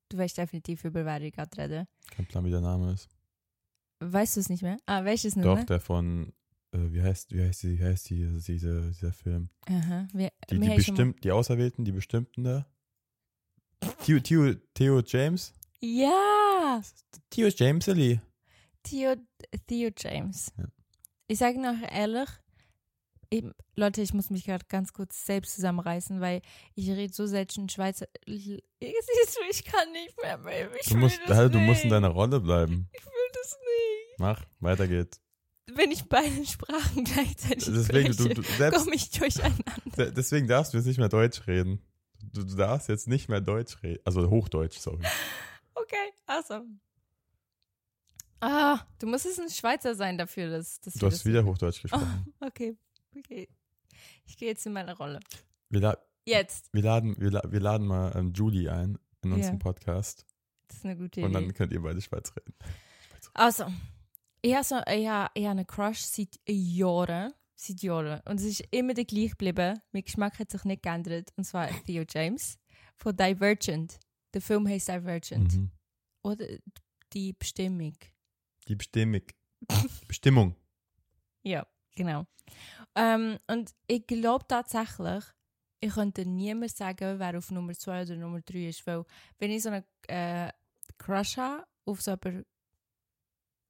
Du 0.09 0.17
weißt 0.17 0.37
definitiv, 0.37 0.83
über 0.83 1.05
wer 1.05 1.21
ich 1.21 1.33
gerade 1.33 1.57
rede. 1.57 1.87
Kein 2.11 2.25
Plan, 2.25 2.43
wie 2.45 2.51
der 2.51 2.61
Name 2.61 2.93
ist. 2.93 3.09
Weißt 3.99 4.35
du 4.35 4.39
es 4.39 4.49
nicht 4.49 4.63
mehr? 4.63 4.77
Ah, 4.87 5.05
weißt 5.05 5.23
du 5.23 5.27
es 5.29 5.35
nicht 5.35 5.45
Doch, 5.45 5.55
mehr? 5.55 5.65
der 5.65 5.79
von, 5.79 6.33
wie 6.73 7.01
heißt, 7.01 7.33
wie 7.33 7.41
heißt, 7.41 7.63
die, 7.63 7.79
wie 7.79 7.83
heißt 7.83 8.09
die, 8.09 8.27
diese, 8.39 8.81
dieser 8.81 9.11
Film? 9.13 9.49
Aha. 9.67 10.07
Wir, 10.13 10.31
Die, 10.49 10.59
die 10.59 10.75
bestimmt, 10.75 11.23
die 11.23 11.31
Auserwählten, 11.31 11.83
die 11.85 11.91
Bestimmten 11.91 12.43
da. 12.43 12.65
Theo, 14.05 14.19
Theo, 14.19 14.53
Theo 14.73 15.01
James? 15.05 15.53
Ja! 15.79 16.81
Theo 17.29 17.47
James, 17.47 17.89
Ali. 17.89 18.21
Theo, 18.83 19.15
Theo 19.67 19.89
James. 19.97 20.51
Ja. 20.57 20.65
Ich 21.27 21.39
sage 21.39 21.59
noch 21.59 21.75
ehrlich, 21.91 22.29
ich, 23.29 23.43
Leute, 23.75 24.01
ich 24.01 24.13
muss 24.13 24.29
mich 24.29 24.43
gerade 24.45 24.65
ganz 24.67 24.91
kurz 24.91 25.25
selbst 25.25 25.55
zusammenreißen, 25.55 26.19
weil 26.19 26.41
ich 26.75 26.89
rede 26.89 27.13
so 27.13 27.25
selten 27.25 27.69
Schweizer. 27.69 28.07
Siehst 28.27 28.59
du, 28.81 29.41
ich 29.49 29.63
kann 29.63 29.91
nicht 29.93 30.21
mehr, 30.21 30.37
Baby. 30.37 30.77
Du 30.89 30.97
musst, 30.97 31.19
halt, 31.27 31.53
du 31.53 31.59
musst 31.59 31.83
in 31.83 31.89
deiner 31.89 32.09
Rolle 32.09 32.39
bleiben. 32.39 32.89
Ich 32.91 33.05
will 33.05 33.29
das 33.33 33.51
nicht. 33.57 34.19
Mach, 34.19 34.45
weiter 34.59 34.87
geht's. 34.87 35.21
Wenn 35.75 35.91
ich 35.91 36.03
beide 36.05 36.45
Sprachen 36.45 37.03
gleichzeitig 37.05 37.65
Deswegen, 37.65 38.13
spreche, 38.13 38.71
komme 38.71 38.95
ich 38.95 39.09
durcheinander. 39.11 39.63
de- 39.97 40.11
deswegen 40.11 40.47
darfst 40.47 40.73
du 40.73 40.77
jetzt 40.77 40.85
nicht 40.87 40.97
mehr 40.99 41.09
Deutsch 41.09 41.45
reden. 41.47 41.81
Du, 42.33 42.43
du 42.43 42.55
darfst 42.55 42.87
jetzt 42.89 43.07
nicht 43.07 43.29
mehr 43.29 43.41
Deutsch 43.41 43.81
reden. 43.83 43.99
Also 44.05 44.29
Hochdeutsch, 44.29 44.77
sorry. 44.79 45.01
Okay, 45.73 45.95
also. 46.25 46.61
Ah, 48.39 48.79
du 48.99 49.07
musst 49.07 49.25
es 49.25 49.39
ein 49.39 49.49
Schweizer 49.49 49.93
sein 49.95 50.17
dafür, 50.17 50.49
dass, 50.49 50.79
dass 50.81 50.95
Du 50.95 51.05
hast 51.05 51.25
wieder 51.25 51.43
Hochdeutsch 51.45 51.81
gesprochen. 51.81 52.33
Okay, 52.39 52.75
okay. 53.17 53.47
Ich 54.25 54.37
gehe 54.37 54.49
jetzt 54.49 54.65
in 54.65 54.73
meine 54.73 54.95
Rolle. 54.97 55.19
Wir, 55.69 55.81
la 55.81 55.97
Jetzt. 56.25 56.69
wir, 56.73 56.81
laden, 56.83 57.15
wir, 57.19 57.31
la 57.31 57.41
wir 57.47 57.59
laden 57.59 57.87
mal 57.87 58.11
ähm, 58.15 58.33
Julie 58.33 58.71
ein 58.71 58.97
in 59.23 59.31
unseren 59.33 59.53
Ja. 59.53 59.59
Podcast. 59.59 60.25
Das 60.67 60.77
ist 60.77 60.85
eine 60.85 60.95
gute 60.95 61.21
Und 61.21 61.31
Idee. 61.31 61.33
dann 61.45 61.53
könnt 61.53 61.71
ihr 61.73 61.81
beide 61.81 62.01
Schweiz 62.01 62.31
reden. 62.35 62.53
Also, 63.33 63.65
ich 64.41 64.55
habe 64.55 64.63
so, 64.63 64.75
ich 64.87 65.07
habe, 65.07 65.31
ich 65.33 65.45
habe 65.45 65.51
einen 65.51 65.67
Crush 65.67 65.99
seit 65.99 66.39
Jahren. 66.47 67.33
Seit 67.55 67.81
Jahren. 67.81 68.21
Und 68.25 68.39
es 68.39 68.45
ist 68.45 68.63
immer 68.71 68.93
der 68.93 69.05
gleich 69.05 69.31
geblieben. 69.31 69.79
Mein 69.91 70.03
Geschmack 70.03 70.39
hat 70.39 70.49
sich 70.49 70.63
nicht 70.63 70.81
geändert. 70.81 71.31
Und 71.37 71.43
zwar 71.43 71.67
Theo 71.85 72.03
James 72.09 72.57
von 72.97 73.15
Divergent. 73.15 73.99
Der 74.33 74.41
Film 74.41 74.67
heißt 74.67 74.89
Divergent. 74.89 75.53
Mhm. 75.53 75.71
Oder 76.23 76.47
die 77.13 77.33
Bestimmung. 77.33 77.95
Die 78.67 78.75
Bestimmung. 78.75 79.21
Bestimmung. 80.07 80.55
Ja, 81.43 81.67
genau. 81.95 82.25
Ähm, 82.95 83.37
und 83.47 83.71
ich 83.87 84.05
glaube 84.07 84.45
tatsächlich, 84.47 85.23
ich 85.79 85.93
könnte 85.93 86.25
niemand 86.25 86.75
sagen, 86.75 87.19
wer 87.19 87.37
auf 87.37 87.51
Nummer 87.51 87.73
2 87.73 88.03
oder 88.03 88.15
Nummer 88.15 88.41
3 88.41 88.69
ist, 88.69 88.85
weil 88.85 89.03
wenn 89.39 89.51
ich 89.51 89.63
so 89.63 89.69
einen 89.69 89.83
äh, 90.07 90.51
Crush 90.97 91.37
habe 91.37 91.65
auf 91.85 92.01
so 92.01 92.11
eine 92.11 92.45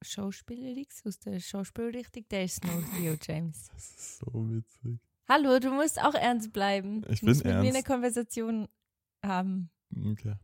Schauspielerin 0.04 0.86
aus 1.04 1.18
der 1.18 1.40
Schauspielrichtung, 1.40 2.24
der 2.30 2.44
ist 2.44 2.64
nur 2.64 2.82
Theo 2.96 3.16
James. 3.22 3.68
Das 3.72 3.90
ist 3.90 4.18
so 4.18 4.26
witzig. 4.50 5.00
Hallo, 5.28 5.58
du 5.58 5.70
musst 5.70 6.00
auch 6.02 6.14
ernst 6.14 6.52
bleiben. 6.52 7.02
Ich 7.08 7.20
du 7.20 7.26
musst 7.26 7.42
bin 7.42 7.52
mit 7.52 7.60
mir 7.62 7.68
eine 7.68 7.76
ernst. 7.78 7.86
Konversation 7.86 8.68
haben. 9.24 9.70
Okay. 9.96 10.34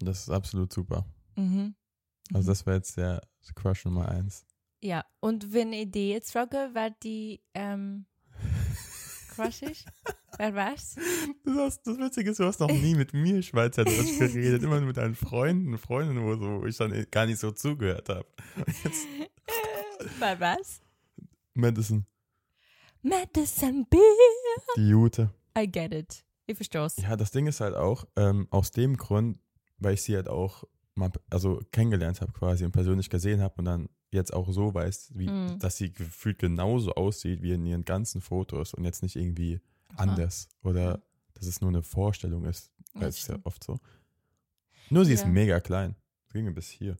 Das 0.00 0.20
ist 0.20 0.30
absolut 0.30 0.72
super. 0.72 1.06
Mhm. 1.36 1.74
Also 2.32 2.46
Mhm. 2.46 2.50
das 2.50 2.66
war 2.66 2.74
jetzt 2.74 2.96
der 2.96 3.20
Crush 3.54 3.84
Nummer 3.84 4.08
eins. 4.08 4.46
Ja, 4.82 5.04
und 5.20 5.52
wenn 5.52 5.72
ich 5.72 5.90
die 5.90 6.10
jetzt 6.10 6.32
frage, 6.32 6.70
wer 6.72 6.90
die 6.90 7.42
ähm, 7.54 8.06
Crush 9.36 9.62
ist, 9.62 9.84
wer 10.38 10.54
wär's? 10.54 10.96
Das, 11.44 11.56
hast, 11.56 11.86
das 11.86 11.98
Witzige 11.98 12.30
ist, 12.30 12.40
du 12.40 12.44
hast 12.44 12.58
noch 12.58 12.68
nie 12.72 12.94
mit 12.94 13.12
mir 13.12 13.42
Schweizerdeutsch 13.42 14.18
geredet, 14.18 14.62
immer 14.62 14.78
nur 14.78 14.88
mit 14.88 14.96
deinen 14.96 15.14
Freunden, 15.14 15.76
Freundinnen, 15.76 16.24
wo, 16.24 16.34
so, 16.36 16.62
wo 16.62 16.66
ich 16.66 16.76
dann 16.78 17.06
gar 17.10 17.26
nicht 17.26 17.38
so 17.38 17.50
zugehört 17.50 18.08
habe. 18.08 18.26
Wer 20.18 20.40
wär's? 20.40 20.80
Madison, 21.52 22.06
Madison 23.02 23.86
Beer. 23.90 24.00
die 24.76 24.88
Jute. 24.88 25.30
I 25.56 25.70
get 25.70 25.92
it. 25.92 26.24
Ich 26.46 26.56
versteh's. 26.56 26.96
Ja, 26.96 27.16
das 27.16 27.30
Ding 27.30 27.46
ist 27.46 27.60
halt 27.60 27.74
auch, 27.74 28.06
ähm, 28.16 28.46
aus 28.50 28.70
dem 28.70 28.96
Grund, 28.96 29.38
weil 29.78 29.94
ich 29.94 30.02
sie 30.02 30.16
halt 30.16 30.28
auch 30.28 30.64
mal, 30.94 31.10
also 31.28 31.60
kennengelernt 31.72 32.22
habe 32.22 32.32
quasi 32.32 32.64
und 32.64 32.72
persönlich 32.72 33.10
gesehen 33.10 33.42
habe 33.42 33.54
und 33.58 33.66
dann 33.66 33.88
jetzt 34.16 34.32
auch 34.32 34.50
so 34.52 34.74
weiß, 34.74 35.12
wie, 35.14 35.28
Mhm. 35.28 35.58
dass 35.60 35.76
sie 35.76 35.92
gefühlt 35.92 36.38
genauso 36.38 36.94
aussieht 36.94 37.42
wie 37.42 37.52
in 37.52 37.64
ihren 37.66 37.84
ganzen 37.84 38.20
Fotos 38.20 38.74
und 38.74 38.84
jetzt 38.84 39.02
nicht 39.02 39.16
irgendwie 39.16 39.60
Aha. 39.94 40.02
anders 40.02 40.48
oder 40.62 41.00
dass 41.34 41.46
es 41.46 41.60
nur 41.60 41.70
eine 41.70 41.82
Vorstellung 41.82 42.44
ist. 42.44 42.70
Das 42.94 43.02
das 43.02 43.18
ist 43.18 43.28
ja 43.28 43.38
oft 43.44 43.62
so. 43.62 43.78
Nur 44.90 45.04
sie 45.04 45.12
ist 45.12 45.22
Ja. 45.24 45.28
mega 45.28 45.60
klein. 45.60 45.94
Sie 46.32 46.42
ging 46.42 46.54
bis 46.54 46.70
hier. 46.70 46.96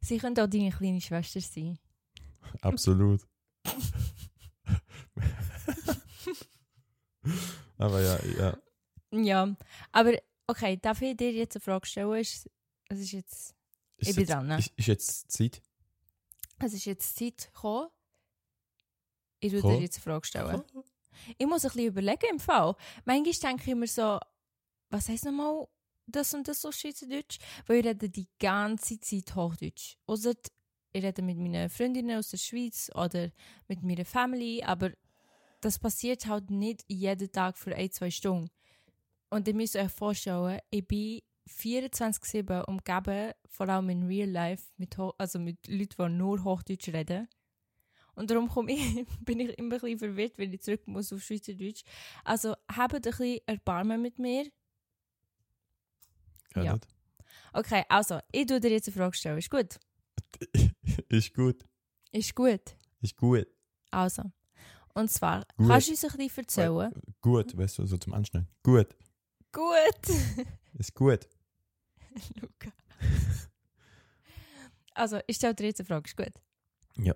Sie 0.00 0.18
könnte 0.18 0.44
auch 0.44 0.48
deine 0.48 0.70
kleine 0.70 1.00
Schwester 1.00 1.40
sein. 1.40 1.78
Absolut. 2.62 3.26
Aber 7.78 8.00
ja, 8.02 8.18
ja. 8.38 8.58
Ja, 9.10 9.56
aber 9.92 10.12
okay, 10.46 10.76
darf 10.76 11.00
ich 11.02 11.16
dir 11.16 11.32
jetzt 11.32 11.56
eine 11.56 11.62
Frage 11.62 11.86
stellen? 11.86 12.20
Ist- 12.20 12.48
Es 12.90 13.00
ist 13.00 13.12
jetzt, 13.12 13.54
Ich 13.98 14.08
bin 14.08 14.20
jetzt, 14.20 14.30
dran, 14.30 14.46
ne? 14.46 14.58
Ist, 14.58 14.72
ist 14.76 14.86
jetzt 14.86 15.30
Zeit? 15.32 15.62
Es 16.66 16.74
ist 16.74 16.84
jetzt 16.84 17.16
Zeit 17.16 17.50
gekommen. 17.52 17.88
Ich 19.40 19.52
würde 19.52 19.68
dir 19.68 19.80
jetzt 19.80 19.96
eine 19.96 20.02
Frage 20.02 20.26
stellen. 20.26 20.62
Ich 21.36 21.46
muss 21.46 21.64
ein 21.64 21.70
bisschen 21.70 21.86
überlegen 21.86 22.30
im 22.30 22.40
Fall. 22.40 22.74
Manchmal 23.04 23.32
denke 23.32 23.62
ich 23.62 23.68
immer 23.68 23.86
so, 23.86 24.18
was 24.90 25.08
heisst 25.08 25.24
nochmal 25.24 25.66
das 26.06 26.34
und 26.34 26.48
das 26.48 26.64
auf 26.64 26.74
Schweizerdeutsch? 26.74 27.38
Weil 27.66 27.80
ich 27.80 27.86
rede 27.86 28.08
die 28.08 28.28
ganze 28.38 28.98
Zeit 29.00 29.34
Hochdeutsch. 29.34 29.96
Ausser 30.06 30.34
ich 30.92 31.04
rede 31.04 31.22
mit 31.22 31.38
meinen 31.38 31.68
Freundinnen 31.68 32.18
aus 32.18 32.30
der 32.30 32.38
Schweiz 32.38 32.90
oder 32.94 33.30
mit 33.68 33.82
meiner 33.82 34.06
Family, 34.06 34.62
aber 34.62 34.90
das 35.60 35.78
passiert 35.78 36.26
halt 36.26 36.50
nicht 36.50 36.84
jeden 36.88 37.30
Tag 37.30 37.58
für 37.58 37.74
ein, 37.74 37.90
zwei 37.90 38.10
Stunden. 38.10 38.50
Und 39.28 39.46
ihr 39.46 39.54
müsst 39.54 39.76
euch 39.76 39.90
vorstellen, 39.90 40.60
ich 40.70 40.86
bin 40.86 41.20
24-7 41.48 42.64
umgeben, 42.64 43.32
vor 43.48 43.68
allem 43.68 43.90
in 43.90 44.06
Real 44.06 44.28
Life, 44.28 44.64
mit, 44.76 44.96
also 45.18 45.38
mit 45.38 45.66
Leuten, 45.66 45.94
die 45.98 46.08
nur 46.10 46.44
Hochdeutsch 46.44 46.88
reden. 46.88 47.28
Und 48.14 48.30
darum 48.30 48.48
komme 48.48 48.72
ich, 48.72 49.06
bin 49.20 49.40
ich 49.40 49.56
immer 49.58 49.76
ein 49.76 49.80
bisschen 49.80 49.98
verwirrt, 49.98 50.38
wenn 50.38 50.52
ich 50.52 50.62
zurück 50.62 50.86
muss 50.86 51.12
auf 51.12 51.22
Schweizerdeutsch. 51.22 51.82
Also 52.24 52.54
habt 52.70 52.94
ein 52.94 53.00
bisschen 53.00 53.40
Erbarmen 53.46 54.02
mit 54.02 54.18
mir. 54.18 54.50
Ja. 56.54 56.74
it? 56.74 56.86
Okay, 57.52 57.84
also, 57.88 58.20
ich 58.32 58.46
tue 58.46 58.60
dir 58.60 58.70
jetzt 58.70 58.88
eine 58.88 58.96
Frage 58.96 59.16
stellen. 59.16 59.38
Ist 59.38 59.50
gut? 59.50 59.78
Ist 61.08 61.34
gut. 61.34 61.64
Ist 62.12 62.34
gut. 62.34 62.76
Ist 63.00 63.16
gut. 63.16 63.46
Also. 63.90 64.24
Und 64.94 65.10
zwar, 65.10 65.44
Gut. 65.56 65.68
kannst 65.68 65.88
du 65.88 65.92
uns 65.92 66.04
ein 66.04 66.10
bisschen 66.18 66.44
erzählen? 66.44 66.92
Gut, 67.20 67.56
weißt 67.56 67.78
du, 67.78 67.86
so 67.86 67.96
zum 67.98 68.14
Anschneiden. 68.14 68.48
Gut. 68.64 68.96
Gut. 69.52 70.16
Ist 70.78 70.94
gut. 70.94 71.28
Luca. 72.40 72.72
Also, 74.94 75.20
ich 75.26 75.36
stelle 75.36 75.54
dir 75.54 75.66
jetzt 75.66 75.80
eine 75.80 75.86
Frage. 75.86 76.06
Ist 76.06 76.16
gut? 76.16 76.32
Ja. 76.96 77.14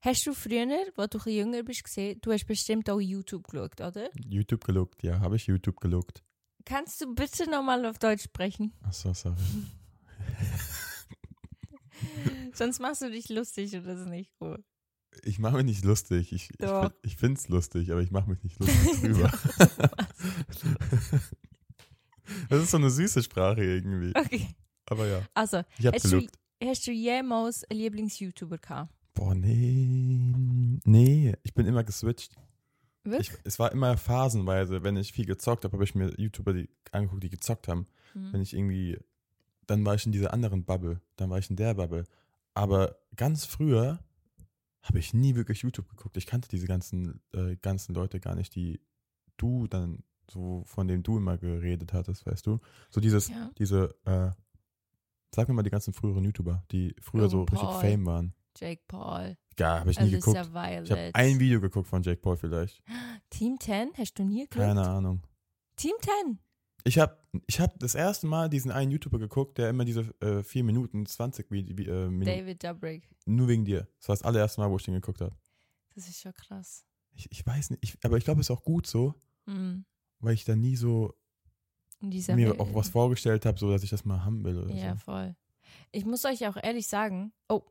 Hast 0.00 0.26
du 0.26 0.34
früher, 0.34 0.66
als 0.68 0.94
du 0.94 1.02
ein 1.02 1.08
bisschen 1.08 1.32
jünger 1.32 1.62
bist, 1.62 1.84
gesehen, 1.84 2.18
du 2.20 2.32
hast 2.32 2.46
bestimmt 2.46 2.88
auch 2.90 3.00
YouTube 3.00 3.48
geschaut, 3.48 3.80
oder? 3.80 4.10
YouTube 4.14 4.64
geluckt, 4.64 5.02
ja, 5.02 5.20
habe 5.20 5.36
ich 5.36 5.46
YouTube 5.46 5.80
geluckt. 5.80 6.22
Kannst 6.64 7.00
du 7.00 7.14
bitte 7.14 7.50
nochmal 7.50 7.84
auf 7.86 7.98
Deutsch 7.98 8.24
sprechen? 8.24 8.72
Achso, 8.82 9.12
sorry. 9.12 9.36
Sonst 12.54 12.80
machst 12.80 13.02
du 13.02 13.10
dich 13.10 13.28
lustig 13.28 13.74
und 13.74 13.84
das 13.84 14.00
ist 14.00 14.08
nicht 14.08 14.32
cool. 14.40 14.64
Ich 15.22 15.38
mache 15.38 15.56
mich 15.56 15.64
nicht 15.64 15.84
lustig. 15.84 16.32
Ich, 16.32 16.50
ich, 16.50 16.56
Doch. 16.58 16.90
ich 17.02 17.16
finde 17.16 17.40
es 17.40 17.48
lustig, 17.48 17.92
aber 17.92 18.00
ich 18.00 18.10
mache 18.10 18.30
mich 18.30 18.42
nicht 18.42 18.58
lustig 18.58 19.00
drüber. 19.00 19.30
Das 22.48 22.62
ist 22.62 22.70
so 22.70 22.76
eine 22.76 22.90
süße 22.90 23.22
Sprache 23.22 23.62
irgendwie. 23.64 24.12
Okay. 24.18 24.46
Aber 24.86 25.06
ja, 25.06 25.22
Also, 25.34 25.62
ich 25.78 25.86
habe 25.86 25.96
hast 25.96 26.04
du, 26.04 26.10
geluckt. 26.10 26.38
hast 26.62 26.86
du 26.86 26.92
jemals 26.92 27.64
einen 27.64 27.80
Lieblings-YouTuber 27.80 28.58
gehabt? 28.58 28.92
Boah, 29.14 29.34
nee. 29.34 30.80
Nee, 30.84 31.34
ich 31.42 31.54
bin 31.54 31.66
immer 31.66 31.84
geswitcht. 31.84 32.36
Ich, 33.04 33.10
Wirklich? 33.10 33.32
es 33.44 33.58
war 33.58 33.72
immer 33.72 33.96
phasenweise, 33.96 34.82
wenn 34.82 34.96
ich 34.96 35.12
viel 35.12 35.26
gezockt 35.26 35.64
habe, 35.64 35.74
habe 35.74 35.84
ich 35.84 35.94
mir 35.94 36.12
YouTuber 36.18 36.52
die, 36.52 36.68
angeguckt, 36.90 37.22
die 37.22 37.30
gezockt 37.30 37.68
haben. 37.68 37.86
Hm. 38.12 38.32
Wenn 38.32 38.40
ich 38.40 38.54
irgendwie, 38.54 38.98
dann 39.66 39.84
war 39.84 39.94
ich 39.94 40.06
in 40.06 40.12
dieser 40.12 40.32
anderen 40.32 40.64
Bubble, 40.64 41.00
dann 41.16 41.30
war 41.30 41.38
ich 41.38 41.50
in 41.50 41.56
der 41.56 41.74
Bubble. 41.74 42.04
Aber 42.54 42.96
ganz 43.16 43.44
früher 43.44 44.02
habe 44.82 44.98
ich 44.98 45.14
nie 45.14 45.34
wirklich 45.34 45.62
YouTube 45.62 45.88
geguckt. 45.88 46.16
Ich 46.16 46.26
kannte 46.26 46.48
diese 46.48 46.66
ganzen, 46.66 47.20
äh, 47.32 47.56
ganzen 47.56 47.94
Leute 47.94 48.20
gar 48.20 48.34
nicht, 48.34 48.54
die 48.54 48.80
du 49.36 49.66
dann, 49.66 50.02
so 50.30 50.62
von 50.66 50.86
denen 50.88 51.02
du 51.02 51.16
immer 51.18 51.36
geredet 51.38 51.92
hattest, 51.92 52.26
weißt 52.26 52.46
du? 52.46 52.58
So 52.90 53.00
dieses, 53.00 53.28
Ja. 53.28 53.50
diese, 53.58 53.94
äh, 54.04 54.30
sag 55.34 55.48
mir 55.48 55.54
mal 55.54 55.62
die 55.62 55.70
ganzen 55.70 55.92
früheren 55.92 56.24
YouTuber, 56.24 56.64
die 56.70 56.94
früher 57.00 57.28
so 57.28 57.38
Logan 57.38 57.54
richtig 57.56 57.68
Paul. 57.70 57.80
Fame 57.80 58.06
waren. 58.06 58.34
Jake 58.56 58.82
Paul, 58.86 59.36
Ja, 59.58 59.80
habe 59.80 59.90
ich 59.90 59.98
nie 60.00 60.10
geguckt. 60.10 60.36
Alicia 60.36 60.80
Ich 60.82 60.90
habe 60.90 60.96
Violet. 61.00 61.14
ein 61.14 61.40
Video 61.40 61.60
geguckt 61.60 61.88
von 61.88 62.02
Jake 62.02 62.20
Paul 62.20 62.36
vielleicht. 62.36 62.82
Team 63.30 63.58
10? 63.58 63.90
Hast 63.96 64.18
du 64.18 64.24
nie 64.24 64.42
geguckt? 64.42 64.64
Keine 64.64 64.86
Ahnung. 64.88 65.22
Team 65.76 65.94
10? 66.00 66.38
Ich 66.84 66.98
habe 66.98 67.16
ich 67.46 67.60
hab 67.60 67.76
das 67.80 67.94
erste 67.96 68.26
Mal 68.28 68.48
diesen 68.48 68.70
einen 68.70 68.92
YouTuber 68.92 69.18
geguckt, 69.18 69.58
der 69.58 69.70
immer 69.70 69.84
diese 69.84 70.02
äh, 70.20 70.42
4 70.44 70.62
Minuten 70.62 71.04
20 71.06 71.50
wie, 71.50 71.76
wie, 71.76 71.86
äh, 71.86 72.08
Minuten, 72.08 72.26
David 72.26 72.62
Dobrik. 72.62 73.08
nur 73.26 73.48
wegen 73.48 73.64
dir. 73.64 73.88
Das 73.98 74.08
war 74.08 74.14
das 74.16 74.22
allererste 74.22 74.60
Mal, 74.60 74.70
wo 74.70 74.76
ich 74.76 74.84
den 74.84 74.94
geguckt 74.94 75.20
habe. 75.20 75.34
Das 75.96 76.06
ist 76.08 76.20
schon 76.20 76.34
krass. 76.34 76.84
Ich, 77.16 77.26
ich 77.32 77.44
weiß 77.46 77.70
nicht, 77.70 77.82
ich, 77.82 77.96
aber 78.04 78.18
ich 78.18 78.24
glaube, 78.24 78.40
es 78.40 78.46
ist 78.48 78.50
auch 78.56 78.62
gut 78.64 78.86
so, 78.86 79.14
Mhm. 79.46 79.84
Weil 80.24 80.34
ich 80.34 80.44
da 80.44 80.56
nie 80.56 80.76
so 80.76 81.14
mir 82.00 82.60
auch 82.60 82.74
was 82.74 82.88
vorgestellt 82.90 83.46
habe, 83.46 83.58
so 83.58 83.70
dass 83.70 83.82
ich 83.82 83.90
das 83.90 84.04
mal 84.04 84.24
haben 84.24 84.44
will 84.44 84.70
Ja, 84.74 84.92
so. 84.94 84.98
voll. 85.04 85.36
Ich 85.92 86.04
muss 86.04 86.24
euch 86.24 86.46
auch 86.46 86.56
ehrlich 86.62 86.86
sagen, 86.86 87.32
oh, 87.48 87.62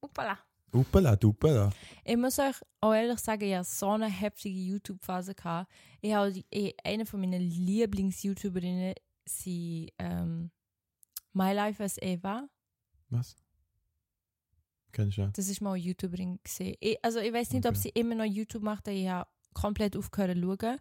upala. 0.00 0.38
Upala, 0.72 1.16
dupala. 1.16 1.70
Ich 2.04 2.16
muss 2.16 2.38
euch 2.38 2.56
auch 2.80 2.94
ehrlich 2.94 3.18
sagen, 3.18 3.42
ich 3.42 3.54
hatte 3.54 3.68
so 3.68 3.90
eine 3.90 4.08
heftige 4.08 4.58
YouTube-Phase. 4.58 5.34
gehabt. 5.34 5.70
Ich 6.00 6.14
habe 6.14 6.32
die- 6.32 6.46
eh, 6.50 6.72
eine 6.84 7.04
von 7.04 7.20
meinen 7.20 7.42
Lieblings-YouTuberinnen, 7.42 8.94
sie 9.26 9.92
ähm, 9.98 10.50
My 11.34 11.52
Life 11.52 11.82
as 11.84 11.98
Eva. 12.00 12.48
Was? 13.10 13.36
Kenn 14.92 15.08
ich 15.08 15.16
ja. 15.16 15.28
Das 15.34 15.48
ist 15.48 15.60
mal 15.60 15.72
eine 15.74 15.82
YouTuberin 15.82 16.38
gesehen. 16.42 16.76
Ich, 16.80 17.02
also 17.04 17.18
ich 17.18 17.32
weiß 17.32 17.50
nicht, 17.52 17.66
ob 17.66 17.72
Okay. 17.72 17.80
sie 17.82 17.88
immer 17.90 18.14
noch 18.14 18.24
YouTube 18.24 18.62
macht, 18.62 18.88
aber 18.88 18.96
ich 18.96 19.08
habe 19.08 19.28
komplett 19.54 19.96
aufgehört 19.96 20.36
zu 20.36 20.40
schauen. 20.42 20.78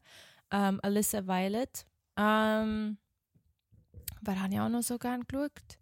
Ähm, 0.51 0.79
Alyssa 0.83 1.25
Violet. 1.25 1.85
Ähm, 2.17 2.97
wer 4.21 4.41
habe 4.41 4.53
ich 4.53 4.59
auch 4.59 4.69
noch 4.69 4.83
so 4.83 4.97
gerne 4.97 5.23
geschaut? 5.25 5.79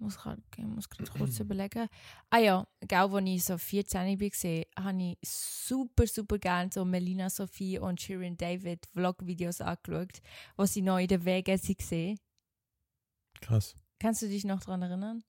Muss 0.00 0.16
grad, 0.16 0.38
ich 0.56 0.64
muss 0.64 0.88
gerade 0.88 1.10
kurz 1.18 1.40
überlegen. 1.40 1.88
Ah 2.30 2.38
ja, 2.38 2.66
genau, 2.80 3.14
als 3.14 3.26
ich 3.26 3.44
so 3.44 3.58
14 3.58 4.18
war, 4.18 4.84
habe 4.84 5.02
ich 5.02 5.18
super, 5.24 6.06
super 6.06 6.38
gerne 6.38 6.70
so 6.72 6.84
Melina 6.84 7.30
Sophie 7.30 7.78
und 7.78 8.00
Shirin 8.00 8.36
David 8.36 8.86
Vlog-Videos 8.86 9.60
angeschaut, 9.60 10.20
wo 10.56 10.66
sie 10.66 10.82
noch 10.82 10.98
in 10.98 11.08
der 11.08 11.24
Wege 11.24 11.52
waren. 11.52 12.18
Krass. 13.40 13.76
Kannst 13.98 14.22
du 14.22 14.28
dich 14.28 14.44
noch 14.44 14.60
daran 14.60 14.82
erinnern? 14.82 15.24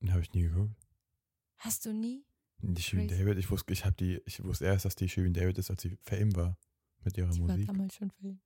Den 0.00 0.12
habe 0.12 0.22
ich 0.22 0.32
nie 0.32 0.42
geguckt. 0.42 0.74
Hast 1.58 1.84
du 1.84 1.92
nie? 1.92 2.24
Die 2.58 2.82
Shirin. 2.82 3.08
David, 3.08 3.38
ich 3.38 3.50
wusste, 3.50 3.72
ich 3.72 3.82
die, 3.96 4.20
ich 4.24 4.42
wusste 4.44 4.66
erst, 4.66 4.84
dass 4.84 4.94
die 4.94 5.08
Shirin 5.08 5.32
David 5.32 5.58
ist, 5.58 5.70
als 5.70 5.82
sie 5.82 5.96
Fame 6.02 6.34
war 6.36 6.56
mit 7.04 7.16
ihrer 7.16 7.30
Die 7.30 7.40
war 7.40 7.48
Musik. 7.48 7.66
damals 7.66 7.94
schon 7.94 8.10
Film. 8.10 8.40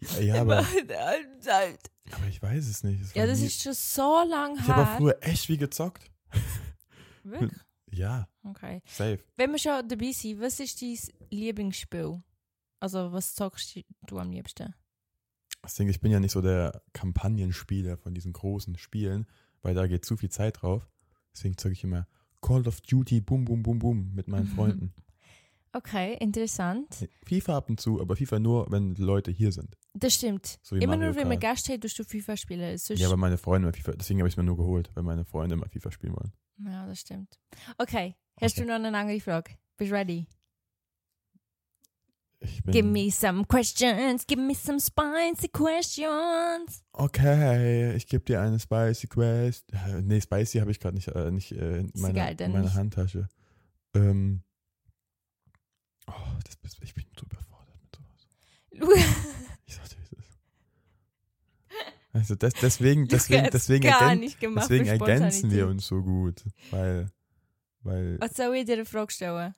Ja, 0.00 0.20
ja, 0.20 0.34
aber, 0.42 0.58
aber 0.58 2.26
ich 2.28 2.42
weiß 2.42 2.66
es 2.68 2.84
nicht. 2.84 3.00
Es 3.02 3.14
Ja, 3.14 3.22
war 3.22 3.28
das 3.28 3.40
nie, 3.40 3.46
ist 3.46 3.62
schon 3.62 3.72
so 3.74 4.22
lang 4.28 4.56
ich 4.56 4.68
habe 4.68 4.82
auch 4.82 4.86
her. 4.86 4.96
früher 4.98 5.18
echt 5.22 5.46
viel 5.46 5.56
gezockt. 5.58 6.10
Wirklich? 7.24 7.52
Ja, 7.90 8.28
Okay. 8.42 8.82
safe. 8.86 9.20
Wenn 9.36 9.52
wir 9.52 9.58
schon 9.60 9.86
dabei 9.88 10.10
sind, 10.10 10.40
was 10.40 10.58
ist 10.58 10.82
dein 10.82 10.98
Lieblingsspiel? 11.30 12.20
Also, 12.80 13.12
was 13.12 13.36
zockst 13.36 13.78
du 14.08 14.18
am 14.18 14.32
liebsten? 14.32 14.74
Das 15.62 15.74
Ding, 15.74 15.88
ich 15.88 16.00
bin 16.00 16.10
ja 16.10 16.18
nicht 16.18 16.32
so 16.32 16.42
der 16.42 16.82
Kampagnenspieler 16.92 17.96
von 17.96 18.12
diesen 18.12 18.32
großen 18.32 18.76
Spielen, 18.78 19.26
weil 19.62 19.74
da 19.74 19.86
geht 19.86 20.04
zu 20.04 20.16
viel 20.16 20.28
Zeit 20.28 20.60
drauf. 20.60 20.90
Deswegen 21.32 21.56
zocke 21.56 21.72
ich 21.74 21.84
immer 21.84 22.08
Call 22.42 22.66
of 22.66 22.80
Duty, 22.80 23.20
bum, 23.20 23.44
bum, 23.44 23.62
bum, 23.62 23.78
bum 23.78 24.12
mit 24.12 24.26
meinen 24.26 24.48
Freunden. 24.48 24.92
Okay, 25.76 26.16
interessant. 26.20 27.08
FIFA 27.26 27.56
ab 27.56 27.68
und 27.68 27.80
zu, 27.80 28.00
aber 28.00 28.14
FIFA 28.14 28.38
nur, 28.38 28.70
wenn 28.70 28.94
Leute 28.94 29.32
hier 29.32 29.50
sind. 29.50 29.76
Das 29.92 30.14
stimmt. 30.14 30.58
So 30.62 30.76
Immer 30.76 30.96
Mario 30.96 31.06
nur, 31.12 31.16
wenn 31.16 31.28
Kart. 31.30 31.40
Gast 31.40 31.68
haben, 31.68 31.80
tust 31.80 31.98
du 31.98 32.04
FIFA 32.04 32.36
spielen. 32.36 32.78
Sonst- 32.78 33.00
Ja, 33.00 33.08
aber 33.08 33.16
meine 33.16 33.38
Freunde 33.38 33.66
immer 33.68 33.76
FIFA, 33.76 33.92
deswegen 33.92 34.20
habe 34.20 34.28
ich 34.28 34.34
es 34.34 34.36
mir 34.36 34.44
nur 34.44 34.56
geholt, 34.56 34.90
weil 34.94 35.02
meine 35.02 35.24
Freunde 35.24 35.54
immer 35.56 35.68
FIFA 35.68 35.90
spielen 35.90 36.14
wollen. 36.14 36.32
ja, 36.72 36.86
das 36.86 37.00
stimmt. 37.00 37.40
Okay, 37.78 38.14
hast 38.40 38.52
Okay. 38.56 38.62
du 38.62 38.68
noch 38.68 38.76
eine 38.86 38.96
andere 38.96 39.18
Frage? 39.20 39.50
Bist 39.76 39.90
du 39.90 39.94
ready? 39.96 40.28
Give 42.66 42.86
me 42.86 43.10
some 43.10 43.44
questions. 43.46 44.24
Give 44.26 44.40
me 44.40 44.54
some 44.54 44.78
spicy 44.78 45.48
questions. 45.48 46.84
Okay, 46.92 47.96
ich 47.96 48.06
gebe 48.06 48.22
dir 48.24 48.40
eine 48.42 48.60
Spicy 48.60 49.06
Quest. 49.08 49.64
Äh, 49.72 50.02
Nee, 50.02 50.20
Spicy 50.20 50.58
habe 50.58 50.70
ich 50.70 50.78
gerade 50.78 50.94
nicht, 50.94 51.08
äh, 51.08 51.30
nicht 51.32 51.50
äh, 51.52 51.78
in, 51.80 51.90
meiner, 51.96 52.30
egal, 52.30 52.46
in 52.46 52.52
meiner. 52.52 52.74
Handtasche. 52.74 53.28
Ähm, 53.94 54.42
oh, 56.06 56.12
das, 56.44 56.78
ich 56.82 56.94
bin 56.94 57.04
so 57.18 57.26
überfordert 57.26 57.76
mit 57.82 57.96
sowas. 57.96 59.06
Ich 59.66 59.74
sagte, 59.74 59.96
wie 59.98 60.02
es 60.02 60.12
ist. 60.12 60.38
Also 62.12 62.34
das, 62.36 62.54
deswegen, 62.54 63.08
deswegen, 63.08 63.50
deswegen, 63.50 63.84
ergän 63.86 64.20
gemacht 64.38 64.64
deswegen 64.70 64.86
ergänzen 64.86 65.50
wir 65.50 65.66
uns 65.68 65.86
so 65.86 66.02
gut. 66.02 66.44
Weil, 66.70 67.10
weil, 67.80 68.20
Was 68.20 68.34
soll 68.34 68.54
ich 68.56 68.64
dir 68.66 68.74
eine 68.74 68.84
Frage 68.84 69.12
stellen? 69.12 69.54